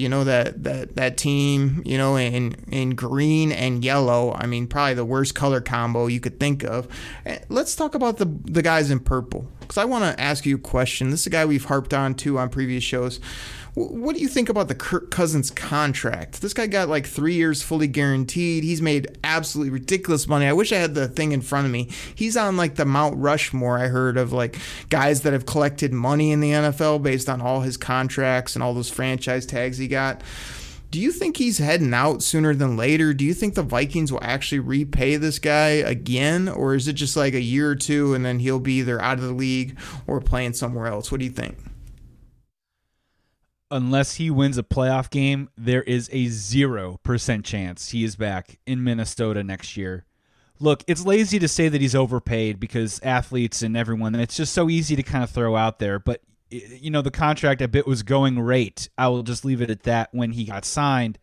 you 0.00 0.08
know 0.08 0.24
that 0.24 0.64
that 0.64 0.96
that 0.96 1.18
team, 1.18 1.82
you 1.84 1.98
know, 1.98 2.16
in 2.16 2.52
in 2.68 2.90
green 2.94 3.52
and 3.52 3.84
yellow. 3.84 4.32
I 4.32 4.46
mean, 4.46 4.66
probably 4.66 4.94
the 4.94 5.04
worst 5.04 5.34
color 5.34 5.60
combo 5.60 6.06
you 6.06 6.20
could 6.20 6.40
think 6.40 6.64
of. 6.64 6.88
Eh, 7.26 7.38
let's 7.50 7.76
talk 7.76 7.94
about 7.94 8.16
the 8.16 8.24
the 8.24 8.62
guys 8.62 8.90
in 8.90 9.00
purple 9.00 9.46
because 9.60 9.76
I 9.76 9.84
want 9.84 10.04
to 10.04 10.18
ask 10.18 10.46
you 10.46 10.56
a 10.56 10.58
question. 10.58 11.10
This 11.10 11.20
is 11.20 11.26
a 11.26 11.30
guy 11.30 11.44
we've 11.44 11.66
harped 11.66 11.92
on 11.92 12.14
too 12.14 12.38
on 12.38 12.48
previous 12.48 12.82
shows. 12.82 13.20
What 13.74 14.16
do 14.16 14.20
you 14.20 14.26
think 14.26 14.48
about 14.48 14.66
the 14.66 14.74
Kirk 14.74 15.12
Cousins 15.12 15.50
contract? 15.50 16.42
This 16.42 16.52
guy 16.52 16.66
got 16.66 16.88
like 16.88 17.06
three 17.06 17.34
years 17.34 17.62
fully 17.62 17.86
guaranteed. 17.86 18.64
He's 18.64 18.82
made 18.82 19.16
absolutely 19.22 19.70
ridiculous 19.70 20.26
money. 20.26 20.46
I 20.46 20.52
wish 20.52 20.72
I 20.72 20.78
had 20.78 20.94
the 20.94 21.06
thing 21.06 21.30
in 21.30 21.40
front 21.40 21.66
of 21.66 21.72
me. 21.72 21.88
He's 22.14 22.36
on 22.36 22.56
like 22.56 22.74
the 22.74 22.84
Mount 22.84 23.16
Rushmore, 23.16 23.78
I 23.78 23.86
heard, 23.86 24.16
of 24.16 24.32
like 24.32 24.58
guys 24.88 25.22
that 25.22 25.32
have 25.32 25.46
collected 25.46 25.92
money 25.92 26.32
in 26.32 26.40
the 26.40 26.50
NFL 26.50 27.02
based 27.02 27.28
on 27.28 27.40
all 27.40 27.60
his 27.60 27.76
contracts 27.76 28.56
and 28.56 28.62
all 28.62 28.74
those 28.74 28.90
franchise 28.90 29.46
tags 29.46 29.78
he 29.78 29.86
got. 29.86 30.20
Do 30.90 30.98
you 30.98 31.12
think 31.12 31.36
he's 31.36 31.58
heading 31.58 31.94
out 31.94 32.20
sooner 32.24 32.52
than 32.52 32.76
later? 32.76 33.14
Do 33.14 33.24
you 33.24 33.34
think 33.34 33.54
the 33.54 33.62
Vikings 33.62 34.10
will 34.10 34.24
actually 34.24 34.58
repay 34.58 35.14
this 35.14 35.38
guy 35.38 35.68
again? 35.68 36.48
Or 36.48 36.74
is 36.74 36.88
it 36.88 36.94
just 36.94 37.16
like 37.16 37.34
a 37.34 37.40
year 37.40 37.70
or 37.70 37.76
two 37.76 38.14
and 38.14 38.24
then 38.24 38.40
he'll 38.40 38.58
be 38.58 38.78
either 38.78 39.00
out 39.00 39.18
of 39.18 39.24
the 39.24 39.32
league 39.32 39.78
or 40.08 40.20
playing 40.20 40.54
somewhere 40.54 40.88
else? 40.88 41.12
What 41.12 41.20
do 41.20 41.24
you 41.24 41.30
think? 41.30 41.56
Unless 43.70 44.14
he 44.16 44.30
wins 44.30 44.58
a 44.58 44.62
playoff 44.62 45.10
game, 45.10 45.48
there 45.56 45.82
is 45.82 46.08
a 46.12 46.26
0% 46.26 47.44
chance 47.44 47.90
he 47.90 48.04
is 48.04 48.16
back 48.16 48.58
in 48.66 48.82
Minnesota 48.82 49.44
next 49.44 49.76
year. 49.76 50.04
Look, 50.58 50.84
it's 50.86 51.06
lazy 51.06 51.38
to 51.38 51.48
say 51.48 51.68
that 51.68 51.80
he's 51.80 51.94
overpaid 51.94 52.60
because 52.60 53.00
athletes 53.02 53.62
and 53.62 53.76
everyone, 53.76 54.14
and 54.14 54.22
it's 54.22 54.36
just 54.36 54.52
so 54.52 54.68
easy 54.68 54.96
to 54.96 55.02
kind 55.02 55.24
of 55.24 55.30
throw 55.30 55.56
out 55.56 55.78
there. 55.78 55.98
But, 55.98 56.20
you 56.50 56.90
know, 56.90 57.00
the 57.00 57.10
contract 57.10 57.62
a 57.62 57.68
bit 57.68 57.86
was 57.86 58.02
going 58.02 58.38
rate. 58.38 58.90
I 58.98 59.08
will 59.08 59.22
just 59.22 59.44
leave 59.44 59.62
it 59.62 59.70
at 59.70 59.84
that 59.84 60.10
when 60.12 60.32
he 60.32 60.44
got 60.44 60.64
signed. 60.64 61.18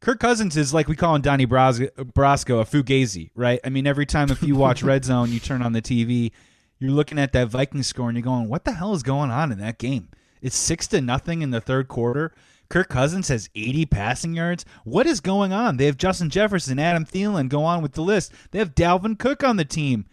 Kirk 0.00 0.20
Cousins 0.20 0.56
is 0.56 0.72
like 0.72 0.86
we 0.86 0.96
call 0.96 1.14
him 1.14 1.22
Donnie 1.22 1.46
Brasco, 1.46 1.88
a 1.96 2.04
fugazi, 2.04 3.30
right? 3.34 3.58
I 3.64 3.70
mean, 3.70 3.86
every 3.86 4.06
time 4.06 4.30
if 4.30 4.42
you 4.42 4.54
watch 4.54 4.82
Red 4.84 5.04
Zone, 5.04 5.32
you 5.32 5.40
turn 5.40 5.62
on 5.62 5.72
the 5.72 5.82
TV, 5.82 6.30
you're 6.78 6.90
looking 6.90 7.18
at 7.18 7.32
that 7.32 7.48
Viking 7.48 7.82
score 7.82 8.08
and 8.08 8.16
you're 8.16 8.24
going, 8.24 8.48
what 8.48 8.64
the 8.64 8.72
hell 8.72 8.94
is 8.94 9.02
going 9.02 9.30
on 9.30 9.50
in 9.50 9.58
that 9.58 9.78
game? 9.78 10.08
It's 10.44 10.56
six 10.56 10.86
to 10.88 11.00
nothing 11.00 11.40
in 11.40 11.52
the 11.52 11.60
third 11.60 11.88
quarter. 11.88 12.34
Kirk 12.68 12.90
Cousins 12.90 13.28
has 13.28 13.48
80 13.54 13.86
passing 13.86 14.34
yards. 14.34 14.66
What 14.84 15.06
is 15.06 15.20
going 15.20 15.54
on? 15.54 15.78
They 15.78 15.86
have 15.86 15.96
Justin 15.96 16.28
Jefferson, 16.28 16.78
Adam 16.78 17.06
Thielen, 17.06 17.48
go 17.48 17.64
on 17.64 17.80
with 17.80 17.92
the 17.92 18.02
list. 18.02 18.30
They 18.50 18.58
have 18.58 18.74
Dalvin 18.74 19.18
Cook 19.18 19.42
on 19.42 19.56
the 19.56 19.64
team. 19.64 20.04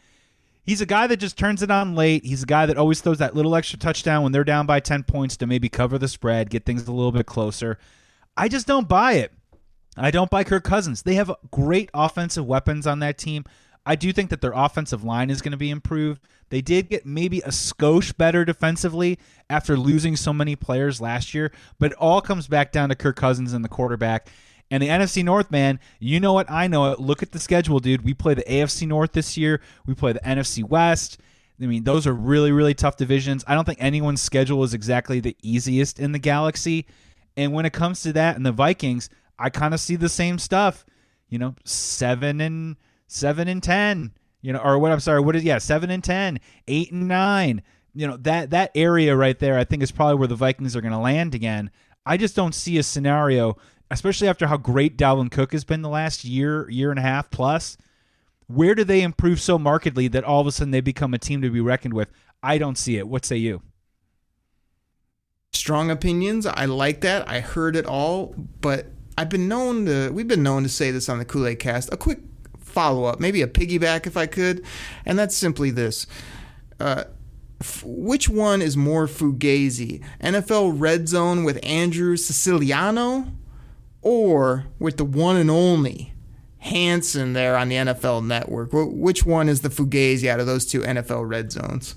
He's 0.64 0.80
a 0.80 0.86
guy 0.86 1.06
that 1.08 1.18
just 1.18 1.38
turns 1.38 1.62
it 1.62 1.70
on 1.70 1.96
late. 1.96 2.24
He's 2.24 2.44
a 2.44 2.46
guy 2.46 2.66
that 2.66 2.78
always 2.78 3.02
throws 3.02 3.18
that 3.18 3.36
little 3.36 3.58
extra 3.58 3.78
touchdown 3.78 4.24
when 4.24 4.32
they're 4.32 4.46
down 4.46 4.66
by 4.66 4.80
10 4.80 5.04
points 5.04 5.36
to 5.38 5.48
maybe 5.48 5.68
cover 5.68 5.98
the 5.98 6.08
spread, 6.08 6.50
get 6.50 6.66
things 6.66 6.88
a 6.88 6.94
little 6.94 7.12
bit 7.12 7.26
closer. 7.26 7.78
I 8.38 8.48
just 8.48 8.68
don't 8.68 8.88
buy 8.88 9.14
it. 9.14 9.34
I 9.98 10.12
don't 10.12 10.32
buy 10.32 10.46
Kirk 10.46 10.64
Cousins. 10.64 11.02
They 11.02 11.16
have 11.16 11.30
great 11.52 11.90
offensive 11.94 12.46
weapons 12.46 12.88
on 12.88 13.00
that 13.00 13.18
team. 13.18 13.44
I 13.86 13.96
do 13.96 14.14
think 14.14 14.30
that 14.30 14.42
their 14.42 14.54
offensive 14.54 15.04
line 15.04 15.30
is 15.30 15.42
going 15.42 15.52
to 15.52 15.58
be 15.58 15.72
improved. 15.72 16.22
They 16.50 16.62
did 16.62 16.90
get 16.90 17.06
maybe 17.06 17.40
a 17.40 17.50
skosh 17.50 18.16
better 18.16 18.46
defensively 18.46 19.18
after 19.50 19.78
losing 19.78 20.16
so 20.16 20.34
many 20.34 20.56
players 20.56 21.02
last 21.02 21.34
year, 21.34 21.52
but 21.80 21.92
it 21.92 21.98
all 21.98 22.22
comes 22.22 22.48
back 22.48 22.72
down 22.72 22.90
to 22.90 22.96
Kirk 22.96 23.16
Cousins 23.16 23.54
and 23.54 23.64
the 23.64 23.70
quarterback. 23.70 24.28
And 24.70 24.82
the 24.82 24.88
NFC 24.88 25.24
North, 25.24 25.52
man, 25.52 25.80
you 26.00 26.20
know 26.20 26.40
it, 26.40 26.48
I 26.50 26.68
know 26.68 26.92
it. 26.92 27.00
Look 27.00 27.24
at 27.24 27.32
the 27.32 27.40
schedule, 27.40 27.80
dude. 27.80 28.06
We 28.06 28.14
play 28.14 28.34
the 28.34 28.44
AFC 28.44 28.88
North 28.88 29.12
this 29.12 29.36
year. 29.36 29.62
We 29.86 29.96
play 29.96 30.14
the 30.14 30.22
NFC 30.22 30.64
West. 30.64 31.20
I 31.62 31.66
mean, 31.66 31.84
those 31.84 32.08
are 32.08 32.14
really, 32.14 32.52
really 32.52 32.74
tough 32.74 32.98
divisions. 32.98 33.44
I 33.48 33.54
don't 33.54 33.66
think 33.66 33.82
anyone's 33.82 34.22
schedule 34.22 34.64
is 34.64 34.74
exactly 34.74 35.20
the 35.20 35.36
easiest 35.42 36.00
in 36.00 36.12
the 36.12 36.20
galaxy. 36.20 36.88
And 37.36 37.54
when 37.54 37.66
it 37.66 37.74
comes 37.74 38.02
to 38.04 38.14
that 38.14 38.36
and 38.36 38.46
the 38.46 38.52
Vikings, 38.52 39.10
I 39.38 39.50
kind 39.50 39.74
of 39.74 39.80
see 39.80 39.96
the 39.96 40.10
same 40.10 40.40
stuff. 40.40 40.86
You 41.30 41.40
know, 41.40 41.56
seven 41.64 42.42
and 42.42 42.78
seven 43.12 43.47
and 43.47 43.62
ten 43.62 44.12
you 44.41 44.51
know, 44.51 44.59
or 44.59 44.80
what 44.80 44.91
I'm 44.91 44.99
sorry, 44.99 45.22
what 45.22 45.36
is 45.36 45.43
yeah, 45.43 45.59
seven 45.59 45.89
and 45.89 46.03
ten, 46.03 46.39
eight 46.68 46.91
and 46.91 47.07
nine. 47.07 47.62
You 47.93 48.07
know, 48.07 48.18
that 48.18 48.51
that 48.51 48.72
area 48.74 49.16
right 49.16 49.38
there, 49.38 49.57
I 49.57 49.64
think 49.64 49.84
is 49.84 49.91
probably 49.91 50.16
where 50.16 50.28
the 50.28 50.36
Vikings 50.36 50.76
are 50.76 50.82
gonna 50.82 51.01
land 51.01 51.36
again. 51.36 51.70
I 52.05 52.18
just 52.18 52.36
don't 52.36 52.55
see 52.55 52.78
a 52.78 52.84
scenario, 52.84 53.57
especially 53.91 54.28
after 54.28 54.47
how 54.47 54.57
great 54.57 54.97
Dalvin 54.97 55.32
Cook 55.32 55.51
has 55.51 55.64
been 55.64 55.82
the 55.82 55.89
last 55.89 56.26
year, 56.26 56.70
year 56.70 56.89
and 56.89 56.99
a 56.99 57.03
half 57.03 57.30
plus. 57.30 57.78
Where 58.47 58.76
do 58.76 58.84
they 58.84 59.01
improve 59.01 59.39
so 59.39 59.57
markedly 59.57 60.07
that 60.09 60.24
all 60.24 60.41
of 60.41 60.47
a 60.47 60.51
sudden 60.51 60.72
they 60.72 60.82
become 60.82 61.14
a 61.14 61.20
team 61.20 61.41
to 61.41 61.49
be 61.49 61.62
reckoned 61.62 61.93
with? 61.93 62.09
I 62.41 62.57
don't 62.57 62.78
see 62.78 62.97
it. 62.97 63.07
What 63.07 63.24
say 63.24 63.38
you? 63.38 63.62
Strong 65.53 65.91
opinions. 65.91 66.45
I 66.45 66.66
like 66.66 67.01
that. 67.01 67.30
I 67.30 67.39
heard 67.39 67.76
it 67.76 67.86
all, 67.86 68.34
but 68.62 68.88
I've 69.18 69.30
been 69.30 69.47
known 69.47 69.86
to 69.86 70.09
we've 70.09 70.28
been 70.28 70.43
known 70.43 70.64
to 70.64 70.70
say 70.70 70.91
this 70.91 71.07
on 71.07 71.20
the 71.20 71.26
Kool-Aid 71.26 71.59
cast. 71.59 71.93
A 71.93 71.97
quick 71.97 72.20
follow 72.72 73.05
up, 73.05 73.19
maybe 73.19 73.41
a 73.41 73.47
piggyback 73.47 74.07
if 74.07 74.17
I 74.17 74.26
could, 74.26 74.63
and 75.05 75.17
that's 75.17 75.36
simply 75.36 75.72
this. 75.72 76.07
Uh, 76.80 77.03
f- 77.59 77.84
which 77.86 78.30
one 78.30 78.61
is 78.61 78.76
more 78.76 79.07
fugazi? 79.07 80.03
NFL 80.22 80.80
Red 80.80 81.07
Zone 81.07 81.43
with 81.43 81.59
Andrew 81.63 82.17
Siciliano 82.17 83.28
or 84.01 84.65
with 84.80 84.97
the 84.97 85.05
one 85.05 85.38
and 85.38 85.51
only 85.51 86.13
Hansen 86.61 87.34
there 87.34 87.57
on 87.57 87.69
the 87.69 87.76
NFL 87.76 88.26
Network? 88.26 88.69
Which 88.72 89.26
one 89.26 89.49
is 89.49 89.61
the 89.61 89.69
fugazi 89.69 90.28
out 90.28 90.39
of 90.39 90.45
those 90.45 90.65
two 90.65 90.82
NFL 90.82 91.28
Red 91.28 91.51
Zones? 91.51 91.95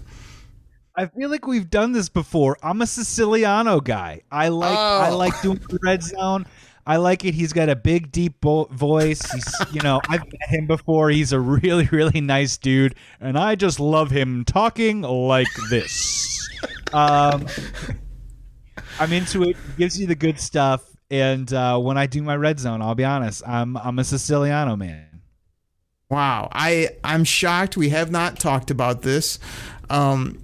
I 0.96 1.06
feel 1.06 1.28
like 1.28 1.46
we've 1.46 1.68
done 1.68 1.92
this 1.92 2.08
before. 2.08 2.56
I'm 2.62 2.80
a 2.80 2.86
Siciliano 2.86 3.80
guy. 3.80 4.22
I 4.30 4.48
like 4.48 4.78
oh. 4.78 5.00
I 5.00 5.10
like 5.10 5.40
doing 5.42 5.60
the 5.68 5.78
red 5.82 6.02
zone. 6.02 6.46
I 6.86 6.96
like 6.96 7.24
it. 7.24 7.34
He's 7.34 7.52
got 7.52 7.68
a 7.68 7.76
big, 7.76 8.12
deep 8.12 8.40
bo- 8.40 8.68
voice. 8.70 9.30
He's, 9.32 9.54
you 9.72 9.80
know, 9.80 10.00
I've 10.08 10.24
met 10.24 10.48
him 10.48 10.66
before. 10.66 11.10
He's 11.10 11.32
a 11.32 11.40
really, 11.40 11.86
really 11.92 12.20
nice 12.20 12.58
dude, 12.58 12.94
and 13.20 13.38
I 13.38 13.54
just 13.54 13.80
love 13.80 14.10
him 14.10 14.44
talking 14.44 15.02
like 15.02 15.48
this. 15.70 16.48
Um, 16.92 17.46
I'm 19.00 19.12
into 19.12 19.42
it. 19.42 19.56
He 19.56 19.72
gives 19.78 19.98
you 19.98 20.06
the 20.06 20.14
good 20.14 20.38
stuff. 20.38 20.84
And 21.10 21.52
uh, 21.52 21.78
when 21.78 21.98
I 21.98 22.06
do 22.06 22.22
my 22.22 22.36
red 22.36 22.58
zone, 22.58 22.82
I'll 22.82 22.94
be 22.94 23.04
honest, 23.04 23.46
I'm 23.46 23.76
I'm 23.76 23.98
a 23.98 24.04
Siciliano 24.04 24.76
man. 24.76 25.22
Wow, 26.10 26.48
I 26.52 26.90
I'm 27.02 27.24
shocked. 27.24 27.76
We 27.76 27.90
have 27.90 28.10
not 28.10 28.38
talked 28.38 28.70
about 28.70 29.02
this. 29.02 29.38
Um, 29.90 30.43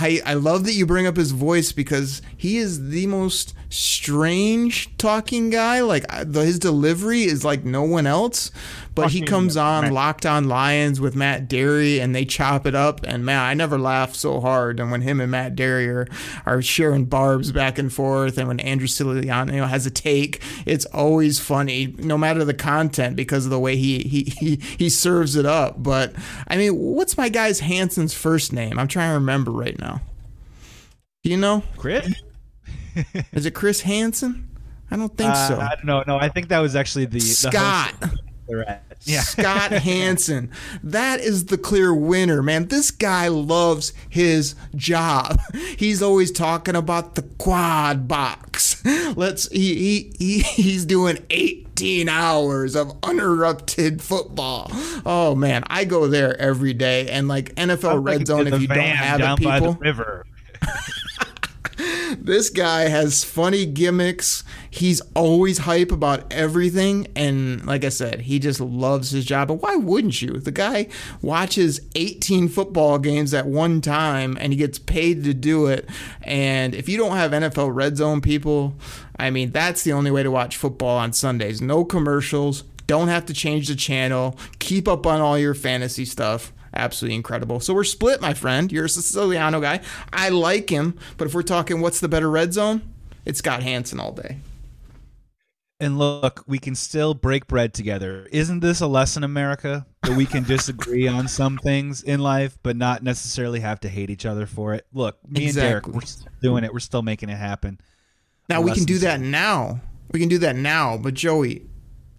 I 0.00 0.20
I 0.24 0.34
love 0.34 0.64
that 0.64 0.72
you 0.72 0.86
bring 0.86 1.06
up 1.06 1.16
his 1.16 1.32
voice 1.32 1.72
because 1.72 2.22
he 2.36 2.56
is 2.56 2.90
the 2.90 3.06
most 3.06 3.54
strange 3.68 4.96
talking 4.96 5.50
guy. 5.50 5.80
Like 5.80 6.10
his 6.10 6.58
delivery 6.58 7.22
is 7.22 7.44
like 7.44 7.64
no 7.64 7.82
one 7.82 8.06
else. 8.06 8.50
But 9.02 9.12
he 9.12 9.22
comes 9.22 9.56
on. 9.56 9.90
Locked 9.92 10.26
On 10.26 10.48
Lions 10.48 11.00
with 11.00 11.14
Matt 11.16 11.48
Dery 11.48 12.00
and 12.00 12.14
they 12.14 12.24
chop 12.24 12.66
it 12.66 12.74
up. 12.74 13.00
And 13.04 13.24
man, 13.24 13.38
I 13.40 13.54
never 13.54 13.78
laughed 13.78 14.16
so 14.16 14.40
hard 14.40 14.76
than 14.78 14.90
when 14.90 15.00
him 15.02 15.20
and 15.20 15.30
Matt 15.30 15.54
Dery 15.56 15.88
are, 15.88 16.08
are 16.46 16.62
sharing 16.62 17.04
barbs 17.04 17.52
back 17.52 17.78
and 17.78 17.92
forth. 17.92 18.38
And 18.38 18.48
when 18.48 18.60
Andrew 18.60 18.86
Siciliano 18.86 19.66
has 19.66 19.86
a 19.86 19.90
take, 19.90 20.42
it's 20.66 20.86
always 20.86 21.38
funny, 21.40 21.94
no 21.98 22.16
matter 22.18 22.44
the 22.44 22.54
content, 22.54 23.16
because 23.16 23.44
of 23.44 23.50
the 23.50 23.58
way 23.60 23.76
he 23.76 24.00
he 24.00 24.22
he, 24.38 24.56
he 24.78 24.88
serves 24.88 25.36
it 25.36 25.46
up. 25.46 25.82
But 25.82 26.14
I 26.48 26.56
mean, 26.56 26.76
what's 26.76 27.16
my 27.16 27.28
guy's 27.28 27.60
Hansen's 27.60 28.14
first 28.14 28.52
name? 28.52 28.78
I'm 28.78 28.88
trying 28.88 29.10
to 29.10 29.14
remember 29.14 29.50
right 29.50 29.78
now. 29.78 30.00
Do 31.22 31.30
you 31.30 31.36
know? 31.36 31.62
Chris? 31.76 32.12
Is 33.32 33.46
it 33.46 33.52
Chris 33.54 33.82
Hanson? 33.82 34.48
I 34.90 34.96
don't 34.96 35.16
think 35.16 35.30
Uh, 35.30 35.48
so. 35.48 35.60
I 35.60 35.74
don't 35.76 35.84
know. 35.84 36.02
No, 36.06 36.16
I 36.18 36.28
think 36.28 36.48
that 36.48 36.58
was 36.58 36.74
actually 36.74 37.04
the, 37.04 37.18
the 37.18 37.20
Scott. 37.20 37.94
Threat. 38.48 38.89
Yeah. 39.02 39.20
Scott 39.22 39.72
Hansen. 39.72 40.50
That 40.82 41.20
is 41.20 41.46
the 41.46 41.58
clear 41.58 41.94
winner, 41.94 42.42
man. 42.42 42.66
This 42.68 42.90
guy 42.90 43.28
loves 43.28 43.92
his 44.08 44.54
job. 44.74 45.40
He's 45.76 46.02
always 46.02 46.30
talking 46.30 46.76
about 46.76 47.14
the 47.14 47.22
quad 47.38 48.06
box. 48.08 48.84
Let's 49.16 49.48
he 49.50 49.74
he, 49.74 50.12
he 50.18 50.38
he's 50.40 50.84
doing 50.84 51.24
18 51.30 52.08
hours 52.08 52.76
of 52.76 52.96
uninterrupted 53.02 54.02
football. 54.02 54.68
Oh 55.06 55.34
man, 55.34 55.64
I 55.68 55.84
go 55.84 56.06
there 56.06 56.38
every 56.40 56.74
day 56.74 57.08
and 57.08 57.28
like 57.28 57.54
NFL 57.54 57.96
like 58.04 58.04
Red 58.18 58.26
Zone 58.26 58.46
if 58.46 58.60
you 58.60 58.68
don't 58.68 58.78
have 58.78 59.18
down 59.20 59.38
it 59.40 59.44
by 59.44 59.60
the 59.60 59.66
people. 59.66 59.80
river. 59.80 60.26
This 62.18 62.50
guy 62.50 62.82
has 62.82 63.24
funny 63.24 63.66
gimmicks. 63.66 64.44
He's 64.70 65.00
always 65.14 65.58
hype 65.58 65.92
about 65.92 66.32
everything. 66.32 67.06
And 67.14 67.64
like 67.66 67.84
I 67.84 67.88
said, 67.88 68.22
he 68.22 68.38
just 68.38 68.60
loves 68.60 69.10
his 69.10 69.24
job. 69.24 69.50
And 69.50 69.60
why 69.60 69.76
wouldn't 69.76 70.20
you? 70.20 70.38
The 70.38 70.52
guy 70.52 70.88
watches 71.22 71.80
18 71.94 72.48
football 72.48 72.98
games 72.98 73.32
at 73.34 73.46
one 73.46 73.80
time 73.80 74.36
and 74.40 74.52
he 74.52 74.58
gets 74.58 74.78
paid 74.78 75.24
to 75.24 75.34
do 75.34 75.66
it. 75.66 75.88
And 76.22 76.74
if 76.74 76.88
you 76.88 76.96
don't 76.96 77.16
have 77.16 77.30
NFL 77.32 77.74
Red 77.74 77.96
Zone 77.96 78.20
people, 78.20 78.74
I 79.18 79.30
mean, 79.30 79.52
that's 79.52 79.82
the 79.82 79.92
only 79.92 80.10
way 80.10 80.22
to 80.22 80.30
watch 80.30 80.56
football 80.56 80.98
on 80.98 81.12
Sundays. 81.12 81.60
No 81.60 81.84
commercials. 81.84 82.62
Don't 82.86 83.08
have 83.08 83.26
to 83.26 83.32
change 83.32 83.68
the 83.68 83.76
channel. 83.76 84.36
Keep 84.58 84.88
up 84.88 85.06
on 85.06 85.20
all 85.20 85.38
your 85.38 85.54
fantasy 85.54 86.04
stuff 86.04 86.52
absolutely 86.74 87.16
incredible. 87.16 87.60
So 87.60 87.74
we're 87.74 87.84
split, 87.84 88.20
my 88.20 88.34
friend. 88.34 88.70
You're 88.70 88.86
a 88.86 88.88
Siciliano 88.88 89.60
guy. 89.60 89.80
I 90.12 90.28
like 90.28 90.70
him, 90.70 90.98
but 91.16 91.26
if 91.26 91.34
we're 91.34 91.42
talking 91.42 91.80
what's 91.80 92.00
the 92.00 92.08
better 92.08 92.30
red 92.30 92.52
zone, 92.52 92.82
it's 93.24 93.38
Scott 93.38 93.62
Hansen 93.62 94.00
all 94.00 94.12
day. 94.12 94.38
And 95.82 95.98
look, 95.98 96.44
we 96.46 96.58
can 96.58 96.74
still 96.74 97.14
break 97.14 97.46
bread 97.46 97.72
together. 97.72 98.28
Isn't 98.30 98.60
this 98.60 98.82
a 98.82 98.86
lesson, 98.86 99.24
America? 99.24 99.86
That 100.02 100.14
we 100.14 100.26
can 100.26 100.44
disagree 100.44 101.08
on 101.08 101.26
some 101.26 101.56
things 101.56 102.02
in 102.02 102.20
life, 102.20 102.58
but 102.62 102.76
not 102.76 103.02
necessarily 103.02 103.60
have 103.60 103.80
to 103.80 103.88
hate 103.88 104.10
each 104.10 104.26
other 104.26 104.44
for 104.46 104.74
it. 104.74 104.86
Look, 104.92 105.16
me 105.26 105.46
and 105.46 105.54
Derek, 105.54 105.88
we're 105.88 106.02
still 106.02 106.32
doing 106.42 106.64
it. 106.64 106.72
We're 106.72 106.80
still 106.80 107.00
making 107.00 107.30
it 107.30 107.38
happen. 107.38 107.80
Now 108.50 108.60
we 108.60 108.72
can 108.72 108.84
do 108.84 108.98
that 108.98 109.20
now. 109.20 109.80
We 110.10 110.20
can 110.20 110.28
do 110.28 110.38
that 110.38 110.56
now, 110.56 110.98
but 110.98 111.14
Joey, 111.14 111.66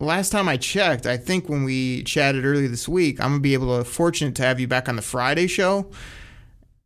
last 0.01 0.31
time 0.31 0.49
I 0.49 0.57
checked, 0.57 1.05
I 1.05 1.17
think 1.17 1.49
when 1.49 1.63
we 1.63 2.03
chatted 2.03 2.45
earlier 2.45 2.67
this 2.67 2.87
week, 2.87 3.19
I'm 3.19 3.31
gonna 3.31 3.39
be 3.39 3.53
able 3.53 3.77
to 3.77 3.83
fortunate 3.83 4.35
to 4.35 4.43
have 4.43 4.59
you 4.59 4.67
back 4.67 4.89
on 4.89 4.95
the 4.95 5.01
Friday 5.01 5.47
show. 5.47 5.89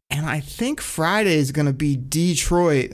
And 0.09 0.25
I 0.25 0.39
think 0.39 0.81
Friday 0.81 1.35
is 1.35 1.51
gonna 1.51 1.73
be 1.73 1.95
Detroit 1.95 2.93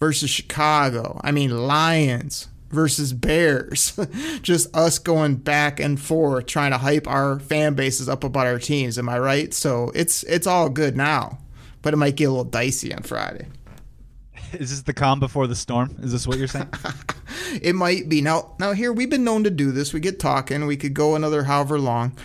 versus 0.00 0.30
Chicago. 0.30 1.20
I 1.22 1.32
mean 1.32 1.66
Lions 1.66 2.48
versus 2.70 3.12
Bears. 3.12 3.98
Just 4.42 4.74
us 4.76 4.98
going 4.98 5.36
back 5.36 5.80
and 5.80 6.00
forth 6.00 6.46
trying 6.46 6.72
to 6.72 6.78
hype 6.78 7.06
our 7.06 7.38
fan 7.40 7.74
bases 7.74 8.08
up 8.08 8.24
about 8.24 8.46
our 8.46 8.58
teams. 8.58 8.98
Am 8.98 9.08
I 9.08 9.18
right? 9.18 9.54
So 9.54 9.90
it's 9.94 10.22
it's 10.24 10.46
all 10.46 10.68
good 10.68 10.96
now. 10.96 11.38
But 11.80 11.94
it 11.94 11.96
might 11.98 12.16
get 12.16 12.24
a 12.24 12.30
little 12.30 12.44
dicey 12.44 12.92
on 12.92 13.04
Friday. 13.04 13.46
Is 14.52 14.70
this 14.70 14.82
the 14.82 14.92
calm 14.94 15.20
before 15.20 15.46
the 15.46 15.56
storm? 15.56 15.96
Is 16.02 16.12
this 16.12 16.26
what 16.26 16.38
you're 16.38 16.48
saying? 16.48 16.70
It 17.62 17.74
might 17.74 18.10
be 18.10 18.20
now. 18.20 18.54
Now 18.60 18.72
here 18.72 18.92
we've 18.92 19.08
been 19.08 19.24
known 19.24 19.44
to 19.44 19.50
do 19.50 19.72
this. 19.72 19.94
We 19.94 20.00
get 20.00 20.20
talking. 20.20 20.66
We 20.66 20.76
could 20.76 20.92
go 20.92 21.14
another 21.14 21.44
however 21.44 21.78
long. 21.78 22.16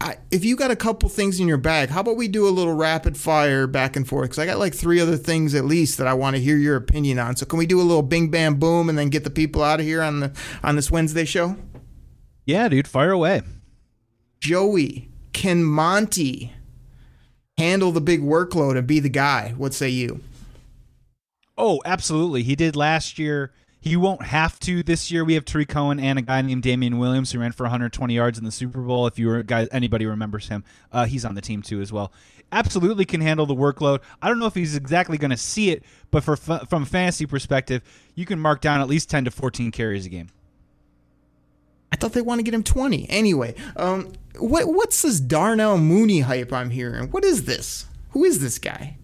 I- 0.00 0.16
if 0.30 0.42
you 0.42 0.56
got 0.56 0.70
a 0.70 0.76
couple 0.76 1.10
things 1.10 1.38
in 1.38 1.46
your 1.46 1.58
bag, 1.58 1.90
how 1.90 2.00
about 2.00 2.16
we 2.16 2.26
do 2.26 2.48
a 2.48 2.50
little 2.50 2.72
rapid 2.72 3.18
fire 3.18 3.66
back 3.66 3.96
and 3.96 4.08
forth? 4.08 4.30
Because 4.30 4.38
I 4.38 4.46
got 4.46 4.58
like 4.58 4.74
three 4.74 5.00
other 5.00 5.18
things 5.18 5.54
at 5.54 5.66
least 5.66 5.98
that 5.98 6.06
I 6.06 6.14
want 6.14 6.36
to 6.36 6.42
hear 6.42 6.56
your 6.56 6.76
opinion 6.76 7.18
on. 7.18 7.36
So 7.36 7.44
can 7.44 7.58
we 7.58 7.66
do 7.66 7.78
a 7.80 7.82
little 7.84 8.02
bing 8.02 8.30
bam 8.30 8.54
boom 8.54 8.88
and 8.88 8.96
then 8.98 9.10
get 9.10 9.24
the 9.24 9.30
people 9.30 9.62
out 9.62 9.80
of 9.80 9.86
here 9.86 10.00
on 10.02 10.20
the 10.20 10.32
on 10.62 10.76
this 10.76 10.90
Wednesday 10.90 11.26
show? 11.26 11.56
yeah, 12.46 12.68
dude, 12.68 12.88
fire 12.88 13.10
away. 13.10 13.42
Joey, 14.40 15.10
can 15.34 15.62
Monty 15.62 16.54
handle 17.58 17.92
the 17.92 18.00
big 18.00 18.22
workload 18.22 18.78
and 18.78 18.86
be 18.86 18.98
the 19.00 19.10
guy? 19.10 19.52
What 19.58 19.74
say 19.74 19.90
you? 19.90 20.22
Oh, 21.62 21.82
absolutely. 21.84 22.42
He 22.42 22.56
did 22.56 22.74
last 22.74 23.18
year. 23.18 23.52
He 23.82 23.94
won't 23.94 24.22
have 24.22 24.58
to 24.60 24.82
this 24.82 25.10
year. 25.10 25.26
We 25.26 25.34
have 25.34 25.44
Tarik 25.44 25.68
Cohen 25.68 26.00
and 26.00 26.18
a 26.18 26.22
guy 26.22 26.40
named 26.40 26.62
Damien 26.62 26.96
Williams 26.96 27.32
who 27.32 27.38
ran 27.38 27.52
for 27.52 27.64
120 27.64 28.14
yards 28.14 28.38
in 28.38 28.46
the 28.46 28.50
Super 28.50 28.80
Bowl. 28.80 29.06
If 29.06 29.18
you 29.18 29.42
guys, 29.42 29.68
anybody 29.70 30.06
remembers 30.06 30.48
him, 30.48 30.64
uh, 30.90 31.04
he's 31.04 31.22
on 31.22 31.34
the 31.34 31.42
team 31.42 31.60
too 31.60 31.82
as 31.82 31.92
well. 31.92 32.14
Absolutely 32.50 33.04
can 33.04 33.20
handle 33.20 33.44
the 33.44 33.54
workload. 33.54 34.00
I 34.22 34.28
don't 34.28 34.38
know 34.38 34.46
if 34.46 34.54
he's 34.54 34.74
exactly 34.74 35.18
going 35.18 35.32
to 35.32 35.36
see 35.36 35.68
it, 35.70 35.82
but 36.10 36.24
for 36.24 36.34
from 36.34 36.84
a 36.84 36.86
fantasy 36.86 37.26
perspective, 37.26 37.82
you 38.14 38.24
can 38.24 38.38
mark 38.38 38.62
down 38.62 38.80
at 38.80 38.88
least 38.88 39.10
10 39.10 39.26
to 39.26 39.30
14 39.30 39.70
carries 39.70 40.06
a 40.06 40.08
game. 40.08 40.28
I 41.92 41.96
thought 41.96 42.14
they 42.14 42.22
want 42.22 42.38
to 42.38 42.42
get 42.42 42.54
him 42.54 42.62
20. 42.62 43.06
Anyway, 43.10 43.54
um, 43.76 44.12
what 44.38 44.66
what's 44.66 45.02
this 45.02 45.20
Darnell 45.20 45.76
Mooney 45.76 46.20
hype 46.20 46.54
I'm 46.54 46.70
hearing? 46.70 47.10
What 47.10 47.22
is 47.22 47.44
this? 47.44 47.84
Who 48.12 48.24
is 48.24 48.40
this 48.40 48.58
guy? 48.58 48.96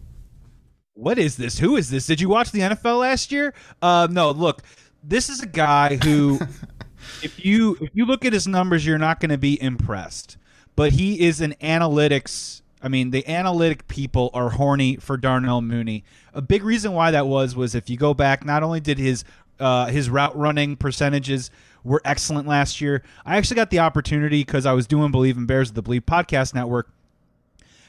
What 0.96 1.18
is 1.18 1.36
this? 1.36 1.58
Who 1.58 1.76
is 1.76 1.90
this? 1.90 2.06
Did 2.06 2.20
you 2.20 2.28
watch 2.28 2.50
the 2.50 2.60
NFL 2.60 3.00
last 3.00 3.30
year? 3.30 3.54
Uh, 3.80 4.08
no. 4.10 4.30
Look, 4.30 4.62
this 5.04 5.28
is 5.28 5.42
a 5.42 5.46
guy 5.46 5.96
who, 5.96 6.40
if 7.22 7.44
you 7.44 7.76
if 7.80 7.90
you 7.94 8.06
look 8.06 8.24
at 8.24 8.32
his 8.32 8.48
numbers, 8.48 8.84
you're 8.84 8.98
not 8.98 9.20
going 9.20 9.30
to 9.30 9.38
be 9.38 9.60
impressed. 9.62 10.38
But 10.74 10.92
he 10.92 11.20
is 11.26 11.40
an 11.40 11.54
analytics. 11.60 12.62
I 12.82 12.88
mean, 12.88 13.10
the 13.10 13.26
analytic 13.28 13.88
people 13.88 14.30
are 14.34 14.50
horny 14.50 14.96
for 14.96 15.16
Darnell 15.16 15.62
Mooney. 15.62 16.04
A 16.34 16.42
big 16.42 16.62
reason 16.62 16.92
why 16.92 17.10
that 17.10 17.26
was 17.26 17.54
was 17.54 17.74
if 17.74 17.88
you 17.88 17.96
go 17.96 18.14
back, 18.14 18.44
not 18.44 18.62
only 18.62 18.80
did 18.80 18.98
his 18.98 19.24
uh, 19.60 19.86
his 19.86 20.08
route 20.10 20.36
running 20.36 20.76
percentages 20.76 21.50
were 21.84 22.00
excellent 22.04 22.48
last 22.48 22.80
year. 22.80 23.02
I 23.24 23.36
actually 23.36 23.56
got 23.56 23.70
the 23.70 23.78
opportunity 23.78 24.42
because 24.42 24.66
I 24.66 24.72
was 24.72 24.86
doing 24.86 25.10
Believe 25.12 25.36
in 25.36 25.46
Bears 25.46 25.68
of 25.70 25.74
the 25.74 25.82
Believe 25.82 26.04
Podcast 26.06 26.54
Network 26.54 26.90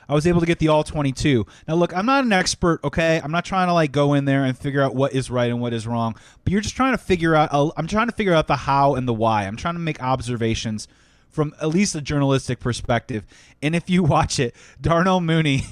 I 0.09 0.13
was 0.13 0.25
able 0.25 0.39
to 0.39 0.45
get 0.45 0.59
the 0.59 0.69
all 0.69 0.83
22. 0.83 1.45
Now, 1.67 1.75
look, 1.75 1.95
I'm 1.95 2.05
not 2.05 2.23
an 2.23 2.33
expert, 2.33 2.79
okay? 2.83 3.19
I'm 3.23 3.31
not 3.31 3.45
trying 3.45 3.67
to 3.67 3.73
like 3.73 3.91
go 3.91 4.13
in 4.13 4.25
there 4.25 4.45
and 4.45 4.57
figure 4.57 4.81
out 4.81 4.95
what 4.95 5.13
is 5.13 5.29
right 5.29 5.49
and 5.49 5.59
what 5.59 5.73
is 5.73 5.85
wrong, 5.85 6.15
but 6.43 6.51
you're 6.53 6.61
just 6.61 6.75
trying 6.75 6.93
to 6.93 6.97
figure 6.97 7.35
out. 7.35 7.49
I'm 7.75 7.87
trying 7.87 8.07
to 8.07 8.15
figure 8.15 8.33
out 8.33 8.47
the 8.47 8.55
how 8.55 8.95
and 8.95 9.07
the 9.07 9.13
why. 9.13 9.43
I'm 9.43 9.57
trying 9.57 9.75
to 9.75 9.79
make 9.79 10.01
observations 10.01 10.87
from 11.29 11.53
at 11.61 11.69
least 11.69 11.95
a 11.95 12.01
journalistic 12.01 12.59
perspective. 12.59 13.25
And 13.61 13.75
if 13.75 13.89
you 13.89 14.03
watch 14.15 14.39
it, 14.39 14.55
Darnell 14.81 15.21
Mooney 15.21 15.63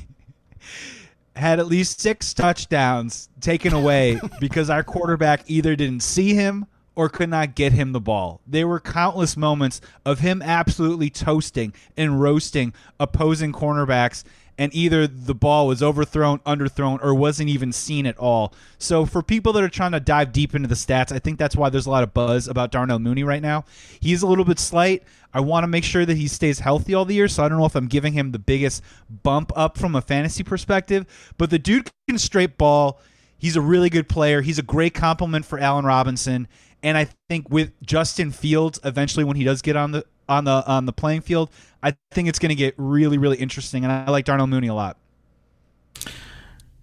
had 1.36 1.60
at 1.60 1.68
least 1.68 2.00
six 2.00 2.34
touchdowns 2.34 3.30
taken 3.42 3.74
away 3.74 4.20
because 4.40 4.70
our 4.70 4.84
quarterback 4.84 5.44
either 5.48 5.76
didn't 5.76 6.02
see 6.02 6.34
him 6.34 6.66
or 6.96 7.10
could 7.10 7.30
not 7.30 7.56
get 7.56 7.74
him 7.74 7.92
the 7.92 8.00
ball. 8.00 8.42
There 8.48 8.68
were 8.68 8.80
countless 8.80 9.36
moments 9.36 9.82
of 10.06 10.20
him 10.20 10.42
absolutely 10.42 11.10
toasting 11.10 11.74
and 11.98 12.22
roasting 12.22 12.74
opposing 13.00 13.52
cornerbacks, 13.52 14.24
and 14.58 14.74
either 14.74 15.06
the 15.06 15.36
ball 15.36 15.68
was 15.68 15.84
overthrown, 15.84 16.40
underthrown, 16.40 17.04
or 17.04 17.14
wasn't 17.14 17.50
even 17.50 17.74
seen 17.74 18.06
at 18.06 18.18
all. 18.18 18.54
So, 18.78 19.06
for 19.06 19.22
people 19.22 19.52
that 19.54 19.64
are 19.64 19.70
trying 19.70 19.92
to 19.92 20.00
dive 20.00 20.32
deep 20.32 20.56
into 20.56 20.68
the 20.68 20.76
stats, 20.76 21.12
I 21.12 21.20
think 21.20 21.38
that's 21.38 21.56
why 21.56 21.70
there's 21.70 21.86
a 21.86 21.92
lot 21.92 22.04
of 22.04 22.14
buzz 22.14 22.48
about 22.48 22.72
Darnell 22.72 23.00
Mooney 23.00 23.24
right 23.24 23.42
now. 23.42 23.66
He's 24.00 24.22
a 24.22 24.28
little 24.28 24.46
bit 24.46 24.60
slight. 24.60 25.04
I 25.34 25.42
want 25.42 25.66
to 25.66 25.68
make 25.68 25.84
sure 25.84 26.06
that 26.06 26.16
he 26.16 26.30
stays 26.30 26.60
healthy 26.60 26.94
all 26.94 27.04
the 27.04 27.16
year, 27.16 27.28
so 27.28 27.44
I 27.44 27.50
don't 27.50 27.58
know 27.58 27.66
if 27.66 27.76
I'm 27.76 27.88
giving 27.88 28.14
him 28.14 28.32
the 28.32 28.40
biggest 28.40 28.82
bump 29.10 29.52
up 29.54 29.78
from 29.78 29.94
a 29.94 30.02
fantasy 30.02 30.44
perspective, 30.44 31.06
but 31.38 31.50
the 31.50 31.60
dude 31.60 31.92
can 32.08 32.18
straight 32.18 32.58
ball. 32.58 33.02
He's 33.38 33.58
a 33.58 33.62
really 33.62 33.90
good 33.90 34.08
player. 34.08 34.42
He's 34.42 34.60
a 34.60 34.64
great 34.64 34.94
complement 34.94 35.46
for 35.46 35.60
Allen 35.60 35.84
Robinson. 35.84 36.48
And 36.86 37.00
I 37.00 37.08
think 37.30 37.50
with 37.50 37.72
Justin 37.82 38.30
Fields, 38.30 38.80
eventually 38.86 39.26
when 39.26 39.36
he 39.36 39.44
does 39.44 39.64
get 39.64 39.76
on 39.76 39.92
the 39.92 40.06
on 40.30 40.46
the 40.46 40.64
on 40.68 40.86
the 40.86 40.94
playing 40.94 41.22
field, 41.22 41.50
I 41.82 41.96
think 42.12 42.30
it's 42.30 42.38
going 42.38 42.50
to 42.50 42.56
get 42.56 42.76
really 42.78 43.18
really 43.18 43.38
interesting. 43.38 43.84
And 43.84 43.92
I 43.92 44.12
like 44.12 44.26
Darnell 44.26 44.46
Mooney 44.46 44.68
a 44.68 44.74
lot. 44.76 44.96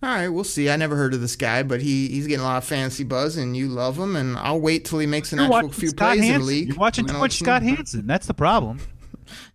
All 0.03 0.09
right, 0.09 0.29
we'll 0.29 0.43
see. 0.43 0.69
I 0.69 0.75
never 0.75 0.97
heard 0.97 1.15
of 1.15 1.21
this 1.21 1.37
guy, 1.37 1.63
but 1.63 1.81
he, 1.81 2.09
he's 2.09 2.27
getting 2.27 2.41
a 2.41 2.45
lot 2.45 2.57
of 2.57 2.65
fantasy 2.65 3.05
buzz, 3.05 3.37
and 3.37 3.57
you 3.57 3.69
love 3.69 3.97
him. 3.97 4.17
And 4.17 4.37
I'll 4.37 4.61
wait 4.61 4.85
till 4.85 4.99
he 4.99 5.07
makes 5.07 5.33
an 5.33 5.39
You're 5.39 5.55
actual 5.55 5.71
few 5.71 5.91
Scott 5.91 6.17
plays 6.17 6.29
in 6.29 6.41
the 6.41 6.45
league. 6.45 6.69
You're 6.69 6.77
watching 6.77 7.07
too 7.07 7.19
much 7.19 7.39
Scott 7.39 7.63
Hansen. 7.63 8.05
That's 8.09 8.27
the 8.27 8.35
problem. 8.35 8.81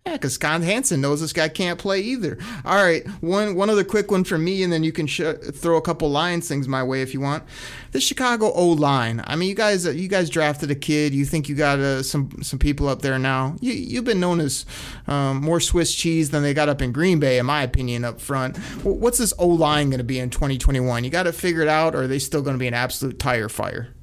Yeah, 0.06 0.14
because 0.14 0.34
Scott 0.34 0.62
Hansen 0.62 1.00
knows 1.00 1.20
this 1.20 1.32
guy 1.32 1.48
can't 1.48 1.78
play 1.78 2.00
either. 2.00 2.38
All 2.64 2.82
right, 2.82 3.06
one 3.20 3.54
one 3.54 3.68
other 3.70 3.84
quick 3.84 4.10
one 4.10 4.24
for 4.24 4.38
me, 4.38 4.62
and 4.62 4.72
then 4.72 4.82
you 4.84 4.92
can 4.92 5.06
sh- 5.06 5.22
throw 5.52 5.76
a 5.76 5.82
couple 5.82 6.10
Lions 6.10 6.48
things 6.48 6.66
my 6.66 6.82
way 6.82 7.02
if 7.02 7.12
you 7.12 7.20
want. 7.20 7.44
The 7.92 8.00
Chicago 8.00 8.52
O 8.52 8.68
line. 8.68 9.22
I 9.26 9.36
mean, 9.36 9.48
you 9.48 9.54
guys 9.54 9.84
you 9.84 10.08
guys 10.08 10.30
drafted 10.30 10.70
a 10.70 10.74
kid. 10.74 11.14
You 11.14 11.24
think 11.24 11.48
you 11.48 11.54
got 11.54 11.78
uh, 11.78 12.02
some 12.02 12.30
some 12.42 12.58
people 12.58 12.88
up 12.88 13.02
there 13.02 13.18
now. 13.18 13.56
You 13.60 13.72
you've 13.72 14.04
been 14.04 14.20
known 14.20 14.40
as 14.40 14.64
um, 15.06 15.40
more 15.42 15.60
Swiss 15.60 15.94
cheese 15.94 16.30
than 16.30 16.42
they 16.42 16.54
got 16.54 16.68
up 16.68 16.80
in 16.80 16.92
Green 16.92 17.20
Bay, 17.20 17.38
in 17.38 17.46
my 17.46 17.62
opinion, 17.62 18.04
up 18.04 18.20
front. 18.20 18.56
What's 18.84 19.18
this 19.18 19.34
O 19.38 19.48
line 19.48 19.90
going 19.90 19.98
to 19.98 20.04
be 20.04 20.18
in 20.18 20.30
2021? 20.30 21.04
You 21.04 21.10
got 21.10 21.24
to 21.24 21.32
figure 21.32 21.62
it 21.62 21.68
out, 21.68 21.94
or 21.94 22.02
are 22.02 22.06
they 22.06 22.18
still 22.18 22.42
going 22.42 22.54
to 22.54 22.58
be 22.58 22.68
an 22.68 22.74
absolute 22.74 23.18
tire 23.18 23.48
fire? 23.48 23.94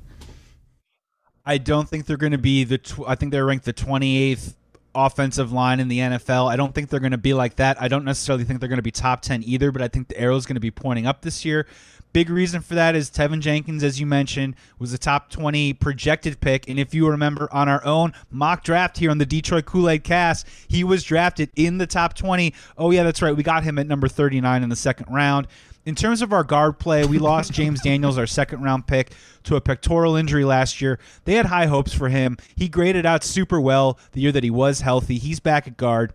I 1.46 1.58
don't 1.60 1.88
think 1.88 2.06
they're 2.06 2.18
going 2.18 2.32
to 2.32 2.38
be 2.38 2.64
the. 2.64 2.80
Tw- 2.80 3.08
I 3.08 3.16
think 3.16 3.32
they're 3.32 3.46
ranked 3.46 3.66
the 3.66 3.74
28th 3.74 4.56
offensive 4.96 5.52
line 5.52 5.80
in 5.80 5.88
the 5.88 6.00
NFL. 6.00 6.50
I 6.50 6.56
don't 6.56 6.74
think 6.74 6.90
they're 6.90 7.00
going 7.00 7.12
to 7.12 7.18
be 7.18 7.34
like 7.34 7.58
that. 7.58 7.82
I 7.82 7.88
don't 7.88 8.06
necessarily 8.06 8.44
think 8.44 8.60
they're 8.60 8.70
going 8.70 8.78
to 8.78 8.84
be 8.84 8.92
top 8.92 9.22
10 9.22 9.44
either, 9.44 9.72
but 9.72 9.82
I 9.82 9.88
think 9.88 10.08
the 10.08 10.20
arrow 10.20 10.36
is 10.36 10.46
going 10.46 10.56
to 10.56 10.62
be 10.62 10.72
pointing 10.72 11.06
up 11.06 11.22
this 11.22 11.46
year. 11.46 11.68
Big 12.16 12.30
reason 12.30 12.62
for 12.62 12.76
that 12.76 12.96
is 12.96 13.10
Teven 13.12 13.42
Jenkins, 13.42 13.84
as 13.84 14.00
you 14.00 14.06
mentioned, 14.06 14.56
was 14.80 14.94
a 14.94 14.98
top 14.98 15.30
20 15.30 15.74
projected 15.74 16.40
pick. 16.40 16.70
And 16.70 16.80
if 16.80 16.94
you 16.94 17.10
remember 17.10 17.50
on 17.52 17.68
our 17.68 17.84
own 17.84 18.14
mock 18.32 18.64
draft 18.64 19.00
here 19.00 19.12
on 19.12 19.18
the 19.18 19.26
Detroit 19.26 19.66
Kool 19.66 19.90
Aid 19.90 20.06
cast, 20.06 20.48
he 20.70 20.86
was 20.86 21.04
drafted 21.04 21.50
in 21.58 21.78
the 21.78 21.86
top 21.86 22.14
20. 22.14 22.54
Oh, 22.78 22.92
yeah, 22.92 23.04
that's 23.04 23.22
right. 23.22 23.36
We 23.36 23.44
got 23.44 23.66
him 23.66 23.78
at 23.78 23.86
number 23.86 24.08
39 24.08 24.64
in 24.64 24.70
the 24.70 24.78
second 24.78 25.14
round. 25.14 25.48
In 25.86 25.94
terms 25.94 26.22
of 26.22 26.32
our 26.32 26.46
guard 26.46 26.80
play, 26.80 27.04
we 27.06 27.20
lost 27.20 27.52
James 27.52 27.82
Daniels, 27.82 28.18
our 28.18 28.28
second 28.28 28.64
round 28.64 28.88
pick, 28.88 29.12
to 29.44 29.58
a 29.58 29.62
pectoral 29.62 30.16
injury 30.16 30.46
last 30.46 30.80
year. 30.80 31.00
They 31.26 31.34
had 31.34 31.48
high 31.48 31.66
hopes 31.66 31.94
for 31.94 32.08
him. 32.08 32.38
He 32.56 32.70
graded 32.70 33.06
out 33.06 33.26
super 33.26 33.60
well 33.60 34.00
the 34.14 34.22
year 34.22 34.32
that 34.32 34.46
he 34.46 34.50
was 34.50 34.80
healthy. 34.80 35.18
He's 35.18 35.42
back 35.42 35.68
at 35.68 35.76
guard. 35.76 36.14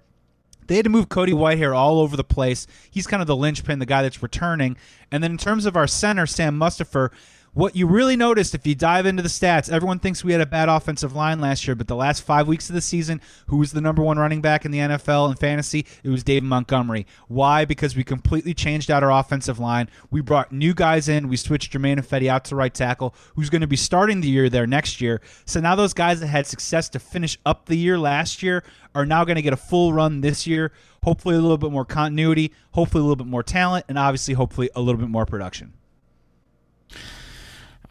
They 0.71 0.77
had 0.77 0.85
to 0.85 0.89
move 0.89 1.09
Cody 1.09 1.33
Whitehair 1.33 1.77
all 1.77 1.99
over 1.99 2.17
the 2.17 2.23
place. 2.23 2.69
He's 2.89 3.09
kind 3.09 3.21
of 3.21 3.27
the 3.27 3.35
linchpin, 3.35 3.81
the 3.81 3.87
guy 3.87 4.03
that's 4.03 4.23
returning. 4.23 4.77
And 5.11 5.21
then 5.21 5.33
in 5.33 5.37
terms 5.37 5.67
of 5.67 5.77
our 5.77 5.89
center, 5.89 6.27
Sam 6.27 6.57
Mustipher, 6.57 7.11
what 7.53 7.75
you 7.75 7.87
really 7.87 8.17
noticed 8.17 8.55
if 8.55 8.67
you 8.67 8.75
dive 8.75 9.07
into 9.07 9.23
the 9.23 9.29
stats, 9.29 9.71
everyone 9.71 9.99
thinks 9.99 10.23
we 10.23 10.33
had 10.33 10.41
a 10.41 10.47
bad 10.47 10.69
offensive 10.69 11.17
line 11.17 11.41
last 11.41 11.67
year, 11.67 11.75
but 11.75 11.89
the 11.89 11.97
last 11.97 12.23
five 12.23 12.47
weeks 12.47 12.69
of 12.69 12.75
the 12.75 12.81
season, 12.81 13.21
who 13.47 13.57
was 13.57 13.73
the 13.73 13.81
number 13.81 14.03
one 14.03 14.19
running 14.19 14.41
back 14.41 14.65
in 14.65 14.71
the 14.71 14.79
NFL 14.79 15.31
in 15.31 15.37
fantasy? 15.37 15.85
It 16.05 16.11
was 16.11 16.23
David 16.23 16.45
Montgomery. 16.45 17.07
Why? 17.27 17.65
Because 17.65 17.97
we 17.97 18.05
completely 18.05 18.55
changed 18.55 18.91
out 18.91 19.03
our 19.03 19.11
offensive 19.11 19.59
line. 19.59 19.89
We 20.11 20.21
brought 20.21 20.53
new 20.53 20.75
guys 20.75 21.09
in. 21.09 21.29
We 21.29 21.37
switched 21.37 21.73
Germain 21.73 21.99
Ifedi 21.99 22.29
out 22.29 22.45
to 22.47 22.57
right 22.57 22.73
tackle, 22.73 23.15
who's 23.35 23.51
going 23.51 23.63
to 23.63 23.67
be 23.67 23.77
starting 23.77 24.21
the 24.21 24.29
year 24.29 24.49
there 24.49 24.67
next 24.67 25.01
year. 25.01 25.21
So 25.45 25.59
now 25.61 25.75
those 25.75 25.93
guys 25.93 26.21
that 26.21 26.29
had 26.29 26.47
success 26.47 26.89
to 26.91 27.01
finish 27.01 27.37
up 27.45 27.67
the 27.67 27.77
year 27.77 27.99
last 27.99 28.45
year 28.45 28.63
are 28.95 29.07
now 29.07 29.25
going 29.25 29.37
to 29.37 29.43
get 29.43 29.53
a 29.53 29.57
full 29.57 29.93
run 29.93 30.21
this 30.21 30.47
year. 30.47 30.73
Hopefully, 31.03 31.35
a 31.35 31.41
little 31.41 31.59
bit 31.59 31.73
more 31.73 31.85
continuity, 31.85 32.53
hopefully, 32.73 33.01
a 33.01 33.05
little 33.05 33.17
bit 33.17 33.27
more 33.27 33.43
talent, 33.43 33.87
and 33.89 33.99
obviously, 33.99 34.35
hopefully, 34.35 34.71
a 34.77 34.81
little 34.81 35.01
bit 35.01 35.09
more 35.09 35.25
production. 35.25 35.73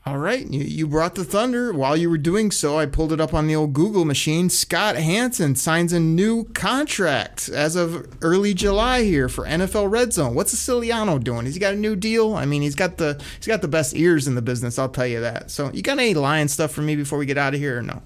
All 0.09 0.17
right, 0.17 0.51
you, 0.51 0.61
you 0.61 0.87
brought 0.87 1.13
the 1.13 1.23
thunder. 1.23 1.71
While 1.71 1.95
you 1.95 2.09
were 2.09 2.17
doing 2.17 2.49
so, 2.49 2.79
I 2.79 2.87
pulled 2.87 3.13
it 3.13 3.21
up 3.21 3.31
on 3.31 3.45
the 3.45 3.55
old 3.55 3.73
Google 3.73 4.05
machine. 4.05 4.49
Scott 4.49 4.95
Hansen 4.95 5.55
signs 5.55 5.93
a 5.93 5.99
new 5.99 6.45
contract 6.45 7.47
as 7.47 7.75
of 7.75 8.07
early 8.23 8.55
July 8.55 9.03
here 9.03 9.29
for 9.29 9.45
NFL 9.45 9.91
Red 9.91 10.11
Zone. 10.11 10.33
What's 10.33 10.49
Siciliano 10.49 11.19
doing? 11.19 11.45
Has 11.45 11.53
he 11.53 11.59
got 11.59 11.75
a 11.75 11.77
new 11.77 11.95
deal? 11.95 12.33
I 12.33 12.45
mean, 12.45 12.63
he's 12.63 12.73
got 12.73 12.97
the 12.97 13.21
he's 13.37 13.45
got 13.45 13.61
the 13.61 13.67
best 13.67 13.95
ears 13.95 14.27
in 14.27 14.33
the 14.33 14.41
business. 14.41 14.79
I'll 14.79 14.89
tell 14.89 15.05
you 15.05 15.21
that. 15.21 15.51
So, 15.51 15.71
you 15.73 15.83
got 15.83 15.99
any 15.99 16.15
lion 16.15 16.47
stuff 16.47 16.71
for 16.71 16.81
me 16.81 16.95
before 16.95 17.19
we 17.19 17.27
get 17.27 17.37
out 17.37 17.53
of 17.53 17.59
here, 17.59 17.77
or 17.77 17.83
no? 17.83 18.01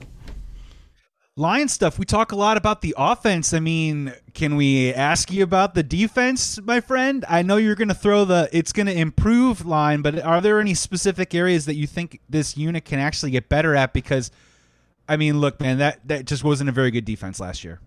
Lion 1.35 1.67
stuff. 1.67 1.97
We 1.97 2.05
talk 2.05 2.31
a 2.31 2.35
lot 2.35 2.57
about 2.57 2.81
the 2.81 2.93
offense. 2.95 3.53
I 3.55 3.59
mean, 3.59 4.13
can 4.35 4.55
we 4.55 4.93
ask 4.93 5.31
you 5.31 5.41
about 5.41 5.73
the 5.73 5.81
defense, 5.81 6.61
my 6.61 6.79
friend? 6.79 7.25
I 7.27 7.41
know 7.41 7.57
you're 7.57 7.73
going 7.73 7.87
to 7.87 7.95
throw 7.95 8.23
the 8.23 8.49
it's 8.51 8.71
going 8.71 8.85
to 8.85 8.95
improve 8.95 9.65
line, 9.65 10.03
but 10.03 10.19
are 10.19 10.41
there 10.41 10.59
any 10.59 10.75
specific 10.75 11.33
areas 11.33 11.65
that 11.65 11.73
you 11.73 11.87
think 11.87 12.19
this 12.29 12.55
unit 12.55 12.85
can 12.85 12.99
actually 12.99 13.31
get 13.31 13.49
better 13.49 13.75
at? 13.75 13.93
Because, 13.93 14.29
I 15.09 15.17
mean, 15.17 15.39
look, 15.41 15.59
man, 15.59 15.79
that 15.79 16.07
that 16.07 16.25
just 16.25 16.43
wasn't 16.43 16.69
a 16.69 16.73
very 16.73 16.91
good 16.91 17.05
defense 17.05 17.39
last 17.39 17.63
year. 17.63 17.79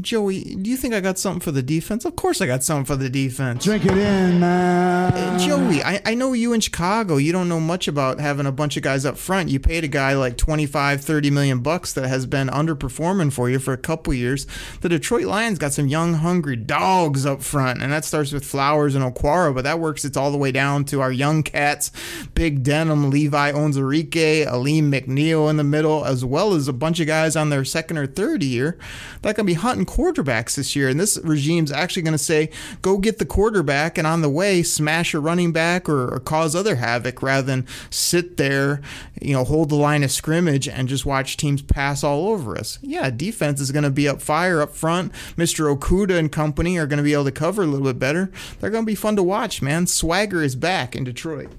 Joey, 0.00 0.42
do 0.54 0.70
you 0.70 0.76
think 0.76 0.94
I 0.94 1.00
got 1.00 1.18
something 1.18 1.40
for 1.40 1.50
the 1.50 1.62
defense? 1.62 2.04
Of 2.04 2.14
course 2.16 2.40
I 2.40 2.46
got 2.46 2.62
something 2.62 2.84
for 2.84 2.96
the 2.96 3.10
defense. 3.10 3.64
Drink 3.64 3.84
it 3.84 3.90
in, 3.90 4.38
man. 4.40 5.12
Uh, 5.12 5.38
Joey, 5.38 5.82
I, 5.82 6.00
I 6.06 6.14
know 6.14 6.32
you 6.32 6.52
in 6.52 6.60
Chicago. 6.60 7.16
You 7.16 7.32
don't 7.32 7.48
know 7.48 7.60
much 7.60 7.88
about 7.88 8.20
having 8.20 8.46
a 8.46 8.52
bunch 8.52 8.76
of 8.76 8.84
guys 8.84 9.04
up 9.04 9.18
front. 9.18 9.50
You 9.50 9.58
paid 9.58 9.82
a 9.82 9.88
guy 9.88 10.14
like 10.14 10.38
25, 10.38 11.02
30 11.02 11.30
million 11.30 11.58
bucks 11.60 11.92
that 11.94 12.08
has 12.08 12.26
been 12.26 12.48
underperforming 12.48 13.32
for 13.32 13.50
you 13.50 13.58
for 13.58 13.72
a 13.72 13.78
couple 13.78 14.14
years. 14.14 14.46
The 14.80 14.88
Detroit 14.88 15.24
Lions 15.24 15.58
got 15.58 15.72
some 15.72 15.88
young, 15.88 16.14
hungry 16.14 16.56
dogs 16.56 17.26
up 17.26 17.42
front, 17.42 17.82
and 17.82 17.92
that 17.92 18.04
starts 18.04 18.32
with 18.32 18.44
Flowers 18.46 18.94
and 18.94 19.04
Okwara, 19.04 19.52
but 19.54 19.64
that 19.64 19.80
works 19.80 20.04
its 20.04 20.16
all 20.16 20.30
the 20.30 20.38
way 20.38 20.52
down 20.52 20.84
to 20.86 21.00
our 21.00 21.12
young 21.12 21.42
cats, 21.42 21.90
Big 22.34 22.62
Denim, 22.62 23.10
Levi 23.10 23.52
Onwuzurike, 23.52 24.46
Alim 24.46 24.90
McNeill 24.92 25.50
in 25.50 25.56
the 25.56 25.64
middle, 25.64 26.04
as 26.04 26.24
well 26.24 26.54
as 26.54 26.68
a 26.68 26.72
bunch 26.72 27.00
of 27.00 27.08
guys 27.08 27.36
on 27.36 27.50
their 27.50 27.64
second 27.64 27.98
or 27.98 28.06
third 28.06 28.42
year 28.42 28.78
that 29.22 29.34
can 29.34 29.44
be 29.44 29.54
hunting 29.54 29.71
quarterbacks 29.80 30.54
this 30.56 30.76
year. 30.76 30.88
And 30.88 30.98
this 30.98 31.18
regime's 31.24 31.72
actually 31.72 32.02
going 32.02 32.12
to 32.12 32.18
say, 32.18 32.50
go 32.80 32.98
get 32.98 33.18
the 33.18 33.26
quarterback 33.26 33.98
and 33.98 34.06
on 34.06 34.22
the 34.22 34.28
way 34.28 34.62
smash 34.62 35.14
a 35.14 35.20
running 35.20 35.52
back 35.52 35.88
or, 35.88 36.14
or, 36.14 36.20
cause 36.20 36.54
other 36.54 36.76
havoc 36.76 37.22
rather 37.22 37.46
than 37.46 37.66
sit 37.90 38.36
there, 38.36 38.80
you 39.20 39.34
know, 39.34 39.44
hold 39.44 39.68
the 39.68 39.74
line 39.74 40.02
of 40.02 40.10
scrimmage 40.10 40.68
and 40.68 40.88
just 40.88 41.06
watch 41.06 41.36
teams 41.36 41.62
pass 41.62 42.04
all 42.04 42.28
over 42.28 42.56
us. 42.56 42.78
Yeah, 42.82 43.10
defense 43.10 43.60
is 43.60 43.72
going 43.72 43.84
to 43.84 43.90
be 43.90 44.08
up 44.08 44.22
fire 44.22 44.60
up 44.60 44.74
front. 44.74 45.12
Mr. 45.36 45.74
Okudah 45.74 46.18
and 46.18 46.30
company 46.30 46.78
are 46.78 46.86
going 46.86 46.98
to 46.98 47.02
be 47.02 47.12
able 47.12 47.24
to 47.24 47.32
cover 47.32 47.62
a 47.62 47.66
little 47.66 47.86
bit 47.86 47.98
better. 47.98 48.30
They're 48.60 48.70
going 48.70 48.84
to 48.84 48.90
be 48.90 48.94
fun 48.94 49.16
to 49.16 49.22
watch, 49.22 49.62
man. 49.62 49.86
Swagger 49.86 50.42
is 50.42 50.56
back 50.56 50.94
in 50.94 51.04
Detroit. 51.04 51.50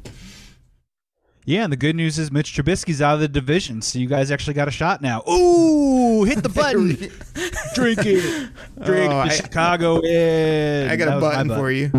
Yeah, 1.46 1.64
and 1.66 1.74
the 1.74 1.78
good 1.78 1.96
news 1.96 2.18
is 2.18 2.32
Mitch 2.32 2.54
Trubisky's 2.54 3.02
out 3.02 3.16
of 3.16 3.20
the 3.20 3.28
division, 3.28 3.82
so 3.82 4.00
you 4.00 4.08
guys 4.08 4.32
actually 4.32 4.54
got 4.54 4.70
a 4.70 4.72
shot 4.72 5.02
now. 5.02 5.22
Ooh, 5.30 6.24
hit 6.24 6.42
the 6.42 6.48
button. 6.56 6.96
Drink 7.76 8.00
it. 8.06 8.50
Drink 8.84 9.12
Oh, 9.12 9.16
the 9.18 9.24
I- 9.24 9.30
Chicago 9.30 10.00
in. 10.00 10.90
I 10.90 10.96
got 10.96 11.06
That 11.06 11.18
a 11.18 11.20
my 11.20 11.44
button 11.44 11.50
for 11.50 11.70
you. 11.72 11.90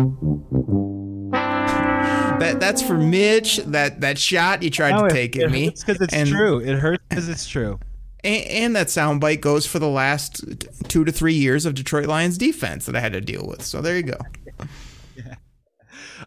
That 2.39 2.59
that's 2.59 2.81
for 2.81 2.97
Mitch. 2.97 3.57
That 3.57 4.01
that 4.01 4.17
shot 4.17 4.63
you 4.63 4.69
tried 4.69 4.91
No, 4.95 5.07
to 5.07 5.13
take 5.13 5.35
it 5.35 5.43
at 5.43 5.51
me. 5.51 5.65
hurts 5.65 5.83
because 5.83 6.01
it's 6.01 6.13
And- 6.13 6.27
true. 6.29 6.59
It 6.59 6.79
hurts 6.79 7.03
because 7.07 7.29
it's 7.29 7.47
true. 7.47 7.79
And, 8.23 8.43
and 8.47 8.75
that 8.75 8.87
soundbite 8.87 9.41
goes 9.41 9.67
for 9.67 9.77
the 9.79 9.87
last 9.87 10.43
two 10.89 11.05
to 11.05 11.11
three 11.11 11.35
years 11.35 11.65
of 11.67 11.75
Detroit 11.75 12.07
Lions 12.07 12.37
defense 12.39 12.87
that 12.87 12.95
I 12.95 12.99
had 12.99 13.13
to 13.13 13.21
deal 13.21 13.45
with. 13.47 13.61
So 13.61 13.81
there 13.81 13.95
you 13.95 14.03
go. 14.03 14.17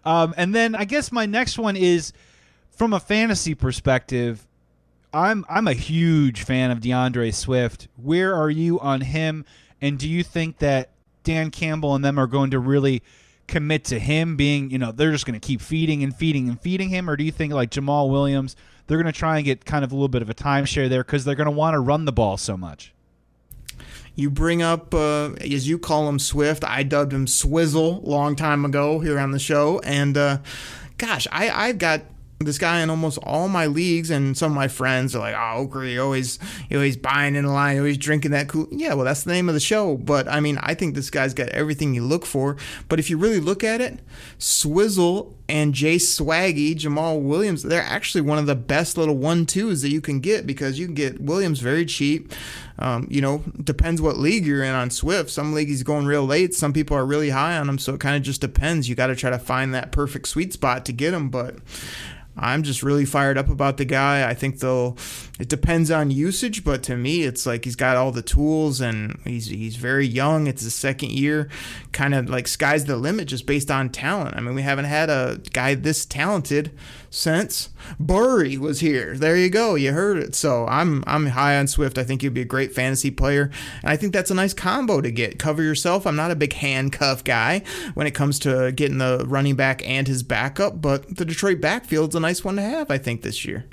Um, 0.04 0.32
and 0.36 0.54
then 0.54 0.74
I 0.74 0.84
guess 0.84 1.10
my 1.10 1.26
next 1.26 1.58
one 1.58 1.74
is 1.76 2.12
from 2.78 2.92
a 2.92 3.00
fantasy 3.00 3.54
perspective. 3.54 4.46
I'm 5.12 5.44
I'm 5.48 5.66
a 5.66 5.72
huge 5.72 6.44
fan 6.44 6.70
of 6.70 6.78
DeAndre 6.78 7.34
Swift. 7.34 7.88
Where 7.96 8.34
are 8.34 8.50
you 8.50 8.78
on 8.78 9.00
him? 9.00 9.44
And 9.80 9.98
do 9.98 10.08
you 10.08 10.22
think 10.22 10.58
that 10.58 10.90
Dan 11.24 11.50
Campbell 11.50 11.94
and 11.94 12.04
them 12.04 12.18
are 12.18 12.26
going 12.26 12.52
to 12.52 12.58
really 12.58 13.02
commit 13.46 13.84
to 13.84 13.98
him 13.98 14.36
being, 14.36 14.70
you 14.70 14.78
know, 14.78 14.92
they're 14.92 15.10
just 15.10 15.26
going 15.26 15.38
to 15.38 15.44
keep 15.44 15.60
feeding 15.60 16.02
and 16.02 16.14
feeding 16.14 16.48
and 16.48 16.60
feeding 16.60 16.90
him, 16.90 17.08
or 17.08 17.16
do 17.16 17.24
you 17.24 17.32
think 17.32 17.52
like 17.52 17.70
Jamaal 17.70 18.10
Williams, 18.10 18.54
they're 18.86 19.00
going 19.00 19.12
to 19.12 19.18
try 19.18 19.36
and 19.36 19.44
get 19.44 19.64
kind 19.64 19.84
of 19.84 19.90
a 19.90 19.94
little 19.94 20.08
bit 20.08 20.22
of 20.22 20.30
a 20.30 20.34
timeshare 20.34 20.88
there 20.88 21.02
because 21.02 21.24
they're 21.24 21.34
going 21.34 21.46
to 21.46 21.50
want 21.50 21.74
to 21.74 21.80
run 21.80 22.04
the 22.04 22.12
ball 22.12 22.36
so 22.36 22.56
much? 22.56 22.92
You 24.14 24.30
bring 24.30 24.62
up, 24.62 24.92
uh, 24.92 25.32
as 25.34 25.68
you 25.68 25.78
call 25.78 26.08
him, 26.08 26.18
Swift. 26.18 26.64
I 26.64 26.82
dubbed 26.82 27.12
him 27.12 27.26
Swizzle 27.26 28.02
long 28.02 28.36
time 28.36 28.64
ago 28.64 28.98
here 28.98 29.18
on 29.18 29.30
the 29.30 29.38
show. 29.38 29.80
And 29.80 30.16
uh, 30.16 30.38
gosh, 30.98 31.26
I, 31.30 31.48
I've 31.48 31.78
got 31.78 32.02
this 32.40 32.58
guy 32.58 32.80
in 32.80 32.90
almost 32.90 33.18
all 33.22 33.48
my 33.48 33.66
leagues, 33.66 34.10
and 34.10 34.36
some 34.36 34.52
of 34.52 34.56
my 34.56 34.68
friends 34.68 35.14
are 35.14 35.18
like, 35.18 35.34
"Oh, 35.36 35.58
Oker, 35.58 35.84
you 35.84 36.02
always, 36.02 36.38
always 36.72 36.96
buying 36.96 37.34
in 37.34 37.46
line, 37.46 37.76
you 37.76 37.82
always 37.82 37.98
drinking 37.98 38.30
that 38.30 38.48
cool." 38.48 38.68
Yeah, 38.70 38.94
well, 38.94 39.04
that's 39.04 39.24
the 39.24 39.32
name 39.32 39.48
of 39.48 39.54
the 39.54 39.60
show. 39.60 39.96
But 39.96 40.28
I 40.28 40.40
mean, 40.40 40.58
I 40.62 40.74
think 40.74 40.94
this 40.94 41.10
guy's 41.10 41.34
got 41.34 41.48
everything 41.48 41.94
you 41.94 42.04
look 42.04 42.24
for. 42.24 42.56
But 42.88 42.98
if 42.98 43.10
you 43.10 43.18
really 43.18 43.40
look 43.40 43.64
at 43.64 43.80
it, 43.80 44.00
Swizzle 44.38 45.37
and 45.48 45.74
Jay 45.74 45.96
Swaggy, 45.96 46.74
Jamaal 46.74 47.20
Williams, 47.20 47.62
they're 47.62 47.82
actually 47.82 48.20
one 48.20 48.38
of 48.38 48.46
the 48.46 48.54
best 48.54 48.98
little 48.98 49.16
one 49.16 49.46
twos 49.46 49.82
that 49.82 49.90
you 49.90 50.00
can 50.00 50.20
get 50.20 50.46
because 50.46 50.78
you 50.78 50.86
can 50.86 50.94
get 50.94 51.20
Williams 51.20 51.60
very 51.60 51.86
cheap. 51.86 52.32
Um, 52.78 53.08
you 53.10 53.20
know, 53.20 53.42
depends 53.64 54.02
what 54.02 54.18
league 54.18 54.46
you're 54.46 54.62
in 54.62 54.74
on 54.74 54.90
Swift. 54.90 55.30
Some 55.30 55.54
leagues 55.54 55.70
he's 55.70 55.82
going 55.82 56.06
real 56.06 56.24
late. 56.24 56.54
Some 56.54 56.72
people 56.72 56.96
are 56.96 57.06
really 57.06 57.30
high 57.30 57.56
on 57.56 57.68
him, 57.68 57.78
so 57.78 57.94
it 57.94 58.00
kind 58.00 58.16
of 58.16 58.22
just 58.22 58.40
depends. 58.40 58.88
You 58.88 58.94
got 58.94 59.08
to 59.08 59.16
try 59.16 59.30
to 59.30 59.38
find 59.38 59.74
that 59.74 59.90
perfect 59.90 60.28
sweet 60.28 60.52
spot 60.52 60.84
to 60.86 60.92
get 60.92 61.14
him, 61.14 61.30
but. 61.30 61.56
I'm 62.40 62.62
just 62.62 62.84
really 62.84 63.04
fired 63.04 63.36
up 63.36 63.48
about 63.48 63.78
the 63.78 63.84
guy. 63.84 64.28
I 64.28 64.32
think 64.32 64.60
they'll. 64.60 64.96
It 65.38 65.48
depends 65.48 65.90
on 65.90 66.10
usage, 66.10 66.64
but 66.64 66.82
to 66.84 66.96
me, 66.96 67.22
it's 67.22 67.46
like 67.46 67.64
he's 67.64 67.76
got 67.76 67.96
all 67.96 68.10
the 68.10 68.22
tools 68.22 68.80
and 68.80 69.20
he's 69.24 69.46
he's 69.46 69.76
very 69.76 70.06
young. 70.06 70.48
It's 70.48 70.62
his 70.62 70.74
second 70.74 71.12
year, 71.12 71.48
kind 71.92 72.14
of 72.14 72.28
like 72.28 72.48
sky's 72.48 72.86
the 72.86 72.96
limit 72.96 73.28
just 73.28 73.46
based 73.46 73.70
on 73.70 73.90
talent. 73.90 74.36
I 74.36 74.40
mean, 74.40 74.54
we 74.54 74.62
haven't 74.62 74.86
had 74.86 75.10
a 75.10 75.40
guy 75.52 75.76
this 75.76 76.04
talented 76.04 76.72
since 77.08 77.70
Barry 78.00 78.58
was 78.58 78.80
here. 78.80 79.16
There 79.16 79.36
you 79.36 79.48
go. 79.48 79.76
You 79.76 79.92
heard 79.92 80.18
it. 80.18 80.34
So 80.34 80.66
I'm 80.66 81.04
I'm 81.06 81.26
high 81.26 81.56
on 81.56 81.68
Swift. 81.68 81.98
I 81.98 82.04
think 82.04 82.22
he'd 82.22 82.34
be 82.34 82.40
a 82.40 82.44
great 82.44 82.74
fantasy 82.74 83.12
player, 83.12 83.50
and 83.82 83.90
I 83.90 83.96
think 83.96 84.12
that's 84.12 84.32
a 84.32 84.34
nice 84.34 84.54
combo 84.54 85.00
to 85.00 85.10
get. 85.10 85.38
Cover 85.38 85.62
yourself. 85.62 86.04
I'm 86.04 86.16
not 86.16 86.32
a 86.32 86.36
big 86.36 86.52
handcuff 86.52 87.22
guy 87.22 87.62
when 87.94 88.08
it 88.08 88.12
comes 88.12 88.40
to 88.40 88.72
getting 88.72 88.98
the 88.98 89.24
running 89.26 89.54
back 89.54 89.86
and 89.88 90.08
his 90.08 90.24
backup, 90.24 90.82
but 90.82 91.16
the 91.16 91.24
Detroit 91.24 91.60
backfield's 91.60 92.16
a 92.16 92.20
nice 92.20 92.44
one 92.44 92.56
to 92.56 92.62
have. 92.62 92.90
I 92.90 92.98
think 92.98 93.22
this 93.22 93.44
year. 93.44 93.66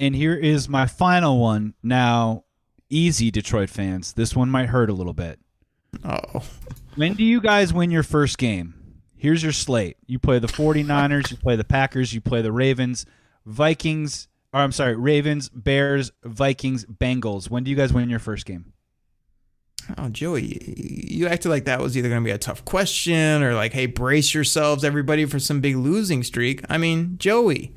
And 0.00 0.14
here 0.16 0.34
is 0.34 0.68
my 0.68 0.86
final 0.86 1.38
one. 1.38 1.74
Now, 1.82 2.44
easy 2.90 3.30
Detroit 3.30 3.70
fans. 3.70 4.12
This 4.14 4.34
one 4.34 4.50
might 4.50 4.68
hurt 4.68 4.90
a 4.90 4.94
little 4.94 5.12
bit. 5.12 5.38
Oh, 6.04 6.42
When 6.96 7.14
do 7.14 7.22
you 7.24 7.40
guys 7.40 7.72
win 7.72 7.90
your 7.90 8.02
first 8.02 8.38
game? 8.38 8.74
Here's 9.16 9.42
your 9.42 9.52
slate. 9.52 9.96
You 10.06 10.18
play 10.18 10.38
the 10.40 10.48
49ers, 10.48 11.30
you 11.30 11.36
play 11.36 11.54
the 11.54 11.64
Packers, 11.64 12.12
you 12.12 12.20
play 12.20 12.42
the 12.42 12.50
Ravens, 12.50 13.06
Vikings, 13.46 14.26
or 14.52 14.60
I'm 14.60 14.72
sorry, 14.72 14.96
Ravens, 14.96 15.48
Bears, 15.48 16.10
Vikings, 16.24 16.84
Bengals. 16.86 17.48
When 17.48 17.62
do 17.62 17.70
you 17.70 17.76
guys 17.76 17.92
win 17.92 18.10
your 18.10 18.18
first 18.18 18.46
game? 18.46 18.72
Oh, 19.98 20.08
Joey, 20.08 21.06
you 21.08 21.26
acted 21.28 21.48
like 21.48 21.64
that 21.64 21.80
was 21.80 21.96
either 21.96 22.08
going 22.08 22.22
to 22.22 22.24
be 22.24 22.30
a 22.32 22.38
tough 22.38 22.64
question 22.64 23.42
or 23.42 23.54
like, 23.54 23.72
hey, 23.72 23.86
brace 23.86 24.32
yourselves, 24.34 24.84
everybody, 24.84 25.24
for 25.24 25.38
some 25.38 25.60
big 25.60 25.76
losing 25.76 26.22
streak. 26.22 26.62
I 26.68 26.78
mean, 26.78 27.16
Joey, 27.18 27.74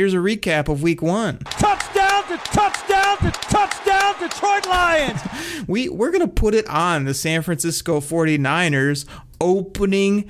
here's 0.00 0.14
a 0.14 0.16
recap 0.16 0.66
of 0.68 0.82
week 0.82 1.02
one. 1.02 1.36
Touchdown 1.40 2.26
to 2.28 2.38
touchdown 2.38 3.18
to 3.18 3.30
touchdown 3.30 4.14
Detroit 4.18 4.66
Lions. 4.66 5.20
We, 5.68 5.88
we're 5.88 6.10
going 6.10 6.26
to 6.26 6.26
put 6.26 6.54
it 6.54 6.66
on 6.68 7.04
the 7.04 7.12
San 7.14 7.42
Francisco 7.42 8.00
49ers 8.00 9.04
opening 9.40 10.28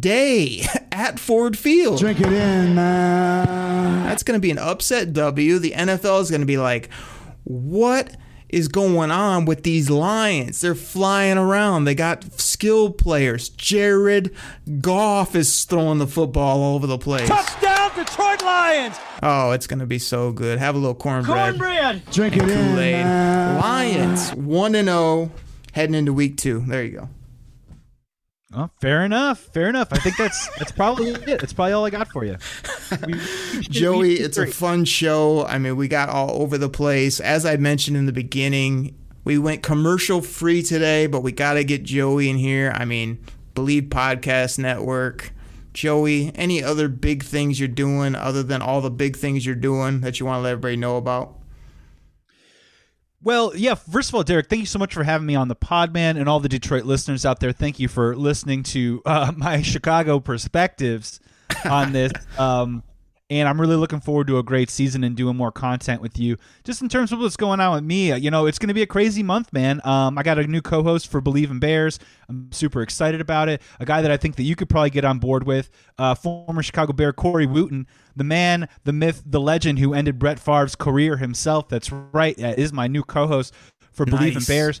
day 0.00 0.62
at 0.92 1.20
Ford 1.20 1.56
Field. 1.56 2.00
Drink 2.00 2.18
it 2.20 2.32
in, 2.32 2.74
man. 2.74 4.04
That's 4.04 4.22
going 4.24 4.36
to 4.36 4.40
be 4.40 4.50
an 4.50 4.58
upset 4.58 5.12
W. 5.12 5.58
The 5.58 5.72
NFL 5.72 6.22
is 6.22 6.30
going 6.30 6.40
to 6.40 6.46
be 6.46 6.56
like, 6.56 6.90
what 7.44 8.16
is 8.48 8.66
going 8.66 9.10
on 9.12 9.44
with 9.44 9.62
these 9.62 9.88
Lions? 9.88 10.62
They're 10.62 10.74
flying 10.74 11.38
around. 11.38 11.84
They 11.84 11.94
got 11.94 12.40
skilled 12.40 12.98
players. 12.98 13.50
Jared 13.50 14.34
Goff 14.80 15.36
is 15.36 15.64
throwing 15.64 15.98
the 15.98 16.08
football 16.08 16.62
all 16.62 16.74
over 16.76 16.86
the 16.88 16.98
place. 16.98 17.28
Touchdown 17.28 17.71
Detroit 17.94 18.42
Lions. 18.42 18.96
Oh, 19.22 19.50
it's 19.52 19.66
going 19.66 19.78
to 19.80 19.86
be 19.86 19.98
so 19.98 20.32
good. 20.32 20.58
Have 20.58 20.74
a 20.74 20.78
little 20.78 20.94
cornbread. 20.94 21.58
Cornbread. 21.58 22.02
Drink 22.10 22.36
it 22.36 22.42
in, 22.42 22.48
Kool-Aid. 22.48 23.04
man. 23.04 23.60
Lions 23.60 24.30
1 24.34 24.74
and 24.74 24.88
0 24.88 25.30
heading 25.72 25.94
into 25.94 26.12
week 26.12 26.36
2. 26.36 26.64
There 26.66 26.82
you 26.84 26.90
go. 26.98 27.08
Oh, 28.54 28.70
fair 28.82 29.02
enough. 29.04 29.38
Fair 29.40 29.68
enough. 29.70 29.88
I 29.92 29.96
think 29.98 30.18
that's 30.18 30.46
that's 30.58 30.72
probably 30.72 31.08
it. 31.10 31.40
That's 31.40 31.54
probably 31.54 31.72
all 31.72 31.86
I 31.86 31.90
got 31.90 32.08
for 32.08 32.24
you. 32.24 32.36
We- 33.06 33.18
Joey, 33.62 34.14
it's 34.16 34.36
a 34.36 34.46
fun 34.46 34.84
show. 34.84 35.46
I 35.46 35.56
mean, 35.56 35.76
we 35.76 35.88
got 35.88 36.10
all 36.10 36.42
over 36.42 36.58
the 36.58 36.68
place. 36.68 37.18
As 37.20 37.46
I 37.46 37.56
mentioned 37.56 37.96
in 37.96 38.04
the 38.04 38.12
beginning, 38.12 38.94
we 39.24 39.38
went 39.38 39.62
commercial 39.62 40.20
free 40.20 40.62
today, 40.62 41.06
but 41.06 41.22
we 41.22 41.32
got 41.32 41.54
to 41.54 41.64
get 41.64 41.82
Joey 41.84 42.28
in 42.28 42.36
here. 42.36 42.70
I 42.76 42.84
mean, 42.84 43.24
Believe 43.54 43.84
Podcast 43.84 44.58
Network. 44.58 45.32
Joey, 45.72 46.32
any 46.34 46.62
other 46.62 46.88
big 46.88 47.22
things 47.22 47.58
you're 47.58 47.68
doing 47.68 48.14
other 48.14 48.42
than 48.42 48.62
all 48.62 48.80
the 48.80 48.90
big 48.90 49.16
things 49.16 49.46
you're 49.46 49.54
doing 49.54 50.00
that 50.00 50.20
you 50.20 50.26
want 50.26 50.38
to 50.38 50.42
let 50.42 50.52
everybody 50.52 50.76
know 50.76 50.96
about? 50.96 51.38
Well, 53.22 53.52
yeah. 53.54 53.74
First 53.74 54.08
of 54.08 54.16
all, 54.16 54.24
Derek, 54.24 54.48
thank 54.48 54.60
you 54.60 54.66
so 54.66 54.78
much 54.78 54.94
for 54.94 55.04
having 55.04 55.26
me 55.26 55.36
on 55.36 55.48
the 55.48 55.54
pod, 55.54 55.92
man, 55.94 56.16
and 56.16 56.28
all 56.28 56.40
the 56.40 56.48
Detroit 56.48 56.84
listeners 56.84 57.24
out 57.24 57.38
there. 57.40 57.52
Thank 57.52 57.78
you 57.78 57.86
for 57.86 58.16
listening 58.16 58.64
to 58.64 59.00
uh, 59.06 59.32
my 59.36 59.62
Chicago 59.62 60.18
perspectives 60.18 61.20
on 61.64 61.92
this. 61.92 62.12
Um, 62.36 62.82
and 63.32 63.48
I'm 63.48 63.58
really 63.58 63.76
looking 63.76 64.00
forward 64.00 64.26
to 64.26 64.36
a 64.38 64.42
great 64.42 64.68
season 64.68 65.02
and 65.04 65.16
doing 65.16 65.36
more 65.36 65.50
content 65.50 66.02
with 66.02 66.18
you. 66.18 66.36
Just 66.64 66.82
in 66.82 66.88
terms 66.90 67.12
of 67.12 67.18
what's 67.18 67.36
going 67.36 67.60
on 67.60 67.74
with 67.74 67.84
me, 67.84 68.14
you 68.14 68.30
know, 68.30 68.44
it's 68.44 68.58
going 68.58 68.68
to 68.68 68.74
be 68.74 68.82
a 68.82 68.86
crazy 68.86 69.22
month, 69.22 69.52
man. 69.54 69.80
Um, 69.84 70.18
I 70.18 70.22
got 70.22 70.38
a 70.38 70.46
new 70.46 70.60
co-host 70.60 71.08
for 71.08 71.22
Believe 71.22 71.50
in 71.50 71.58
Bears. 71.58 71.98
I'm 72.28 72.52
super 72.52 72.82
excited 72.82 73.22
about 73.22 73.48
it. 73.48 73.62
A 73.80 73.86
guy 73.86 74.02
that 74.02 74.10
I 74.10 74.18
think 74.18 74.36
that 74.36 74.42
you 74.42 74.54
could 74.54 74.68
probably 74.68 74.90
get 74.90 75.06
on 75.06 75.18
board 75.18 75.44
with. 75.44 75.70
Uh, 75.98 76.14
former 76.14 76.62
Chicago 76.62 76.92
Bear 76.92 77.14
Corey 77.14 77.46
Wootton, 77.46 77.86
the 78.14 78.24
man, 78.24 78.68
the 78.84 78.92
myth, 78.92 79.22
the 79.24 79.40
legend 79.40 79.78
who 79.78 79.94
ended 79.94 80.18
Brett 80.18 80.38
Favre's 80.38 80.76
career 80.76 81.16
himself. 81.16 81.70
That's 81.70 81.90
right, 81.90 82.38
is 82.38 82.72
my 82.72 82.86
new 82.86 83.02
co-host 83.02 83.54
for 83.92 84.04
Believe 84.04 84.36
in 84.36 84.44
Bears. 84.44 84.80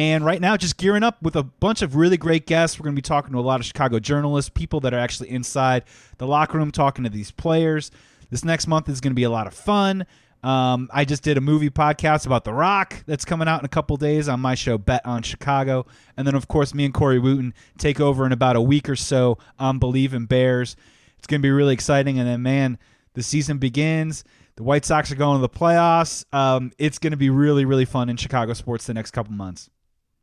And 0.00 0.24
right 0.24 0.40
now, 0.40 0.56
just 0.56 0.78
gearing 0.78 1.02
up 1.02 1.20
with 1.20 1.36
a 1.36 1.42
bunch 1.42 1.82
of 1.82 1.94
really 1.94 2.16
great 2.16 2.46
guests. 2.46 2.80
We're 2.80 2.84
going 2.84 2.96
to 2.96 3.02
be 3.02 3.02
talking 3.02 3.32
to 3.32 3.38
a 3.38 3.40
lot 3.40 3.60
of 3.60 3.66
Chicago 3.66 3.98
journalists, 3.98 4.48
people 4.48 4.80
that 4.80 4.94
are 4.94 4.98
actually 4.98 5.28
inside 5.28 5.84
the 6.16 6.26
locker 6.26 6.56
room 6.56 6.70
talking 6.70 7.04
to 7.04 7.10
these 7.10 7.30
players. 7.30 7.90
This 8.30 8.42
next 8.42 8.66
month 8.66 8.88
is 8.88 9.02
going 9.02 9.10
to 9.10 9.14
be 9.14 9.24
a 9.24 9.30
lot 9.30 9.46
of 9.46 9.52
fun. 9.52 10.06
Um, 10.42 10.88
I 10.90 11.04
just 11.04 11.22
did 11.22 11.36
a 11.36 11.42
movie 11.42 11.68
podcast 11.68 12.24
about 12.24 12.44
The 12.44 12.54
Rock 12.54 13.04
that's 13.04 13.26
coming 13.26 13.46
out 13.46 13.60
in 13.60 13.66
a 13.66 13.68
couple 13.68 13.98
days 13.98 14.26
on 14.26 14.40
my 14.40 14.54
show, 14.54 14.78
Bet 14.78 15.04
on 15.04 15.22
Chicago. 15.22 15.84
And 16.16 16.26
then, 16.26 16.34
of 16.34 16.48
course, 16.48 16.72
me 16.72 16.86
and 16.86 16.94
Corey 16.94 17.18
Wootton 17.18 17.52
take 17.76 18.00
over 18.00 18.24
in 18.24 18.32
about 18.32 18.56
a 18.56 18.62
week 18.62 18.88
or 18.88 18.96
so 18.96 19.36
on 19.58 19.78
Believe 19.78 20.14
in 20.14 20.24
Bears. 20.24 20.76
It's 21.18 21.26
going 21.26 21.42
to 21.42 21.46
be 21.46 21.50
really 21.50 21.74
exciting. 21.74 22.18
And 22.18 22.26
then, 22.26 22.40
man, 22.42 22.78
the 23.12 23.22
season 23.22 23.58
begins. 23.58 24.24
The 24.56 24.62
White 24.62 24.86
Sox 24.86 25.12
are 25.12 25.16
going 25.16 25.36
to 25.36 25.42
the 25.42 25.50
playoffs. 25.50 26.24
Um, 26.34 26.72
it's 26.78 26.98
going 26.98 27.10
to 27.10 27.18
be 27.18 27.28
really, 27.28 27.66
really 27.66 27.84
fun 27.84 28.08
in 28.08 28.16
Chicago 28.16 28.54
sports 28.54 28.86
the 28.86 28.94
next 28.94 29.10
couple 29.10 29.34
months. 29.34 29.68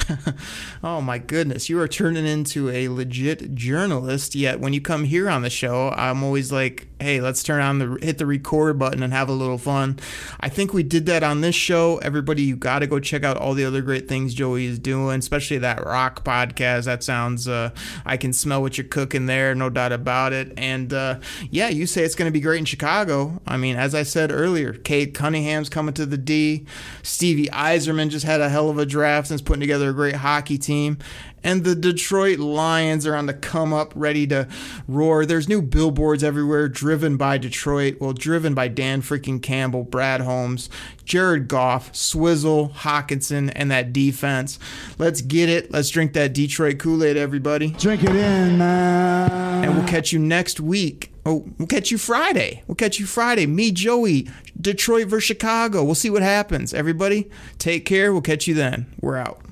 Oh 0.83 1.01
my 1.01 1.17
goodness, 1.17 1.69
you 1.69 1.79
are 1.79 1.87
turning 1.87 2.25
into 2.25 2.69
a 2.69 2.87
legit 2.87 3.55
journalist. 3.55 4.35
Yet 4.35 4.59
when 4.59 4.73
you 4.73 4.81
come 4.81 5.03
here 5.05 5.29
on 5.29 5.41
the 5.41 5.49
show, 5.49 5.89
I'm 5.89 6.23
always 6.23 6.51
like, 6.51 6.87
"Hey, 6.99 7.19
let's 7.19 7.41
turn 7.43 7.61
on 7.61 7.79
the 7.79 7.97
hit 8.01 8.19
the 8.19 8.25
record 8.25 8.77
button 8.77 9.01
and 9.01 9.11
have 9.11 9.27
a 9.27 9.33
little 9.33 9.57
fun." 9.57 9.99
I 10.39 10.49
think 10.49 10.73
we 10.73 10.83
did 10.83 11.07
that 11.07 11.23
on 11.23 11.41
this 11.41 11.55
show. 11.55 11.97
Everybody, 11.97 12.43
you 12.43 12.55
got 12.55 12.79
to 12.79 12.87
go 12.87 12.99
check 12.99 13.23
out 13.23 13.37
all 13.37 13.53
the 13.53 13.65
other 13.65 13.81
great 13.81 14.07
things 14.07 14.33
Joey 14.33 14.65
is 14.65 14.79
doing, 14.79 15.19
especially 15.19 15.57
that 15.59 15.83
rock 15.83 16.23
podcast. 16.23 16.85
That 16.85 17.03
sounds, 17.03 17.47
uh, 17.47 17.71
I 18.05 18.17
can 18.17 18.33
smell 18.33 18.61
what 18.61 18.77
you're 18.77 18.87
cooking 18.87 19.25
there, 19.25 19.55
no 19.55 19.69
doubt 19.69 19.91
about 19.91 20.31
it. 20.31 20.53
And 20.57 20.93
uh, 20.93 21.19
yeah, 21.49 21.69
you 21.69 21.87
say 21.87 22.03
it's 22.03 22.15
going 22.15 22.31
to 22.31 22.33
be 22.33 22.41
great 22.41 22.59
in 22.59 22.65
Chicago. 22.65 23.41
I 23.47 23.57
mean, 23.57 23.75
as 23.75 23.95
I 23.95 24.03
said 24.03 24.31
earlier, 24.31 24.73
Cade 24.73 25.13
Cunningham's 25.13 25.69
coming 25.69 25.93
to 25.95 26.05
the 26.05 26.17
D. 26.17 26.65
Stevie 27.03 27.47
Yzerman 27.47 28.09
just 28.09 28.25
had 28.25 28.41
a 28.41 28.49
hell 28.49 28.69
of 28.69 28.77
a 28.77 28.85
draft 28.85 29.31
and 29.31 29.35
is 29.35 29.41
putting 29.41 29.61
together 29.61 29.89
a 29.89 29.93
great 29.97 30.15
hockey 30.15 30.57
team. 30.57 30.97
And 31.43 31.63
the 31.63 31.75
Detroit 31.75 32.39
Lions 32.39 33.05
are 33.07 33.15
on 33.15 33.25
the 33.25 33.33
come 33.33 33.73
up, 33.73 33.91
ready 33.95 34.27
to 34.27 34.47
roar. 34.87 35.25
There's 35.25 35.49
new 35.49 35.61
billboards 35.61 36.23
everywhere, 36.23 36.67
driven 36.67 37.17
by 37.17 37.37
Detroit. 37.37 37.97
Well, 37.99 38.13
driven 38.13 38.53
by 38.53 38.67
Dan 38.67 39.01
freaking 39.01 39.41
Campbell, 39.41 39.83
Brad 39.83 40.21
Holmes, 40.21 40.69
Jared 41.03 41.47
Goff, 41.47 41.95
Swizzle, 41.95 42.69
Hockenson, 42.69 43.51
and 43.55 43.71
that 43.71 43.91
defense. 43.93 44.59
Let's 44.97 45.21
get 45.21 45.49
it. 45.49 45.71
Let's 45.71 45.89
drink 45.89 46.13
that 46.13 46.33
Detroit 46.33 46.79
Kool 46.79 47.03
Aid, 47.03 47.17
everybody. 47.17 47.71
Drink 47.71 48.03
it 48.03 48.15
in, 48.15 48.57
man. 48.57 49.63
And 49.63 49.75
we'll 49.75 49.87
catch 49.87 50.11
you 50.11 50.19
next 50.19 50.59
week. 50.59 51.11
Oh, 51.25 51.45
we'll 51.57 51.67
catch 51.67 51.91
you 51.91 51.97
Friday. 51.97 52.63
We'll 52.67 52.75
catch 52.75 52.99
you 52.99 53.05
Friday. 53.05 53.47
Me, 53.47 53.71
Joey, 53.71 54.29
Detroit 54.59 55.07
versus 55.07 55.27
Chicago. 55.27 55.83
We'll 55.83 55.95
see 55.95 56.09
what 56.09 56.21
happens. 56.21 56.73
Everybody, 56.73 57.29
take 57.57 57.85
care. 57.85 58.11
We'll 58.11 58.21
catch 58.21 58.47
you 58.47 58.53
then. 58.53 58.85
We're 59.01 59.17
out. 59.17 59.46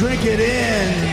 Drink 0.00 0.24
it 0.24 0.40
in. 0.40 1.09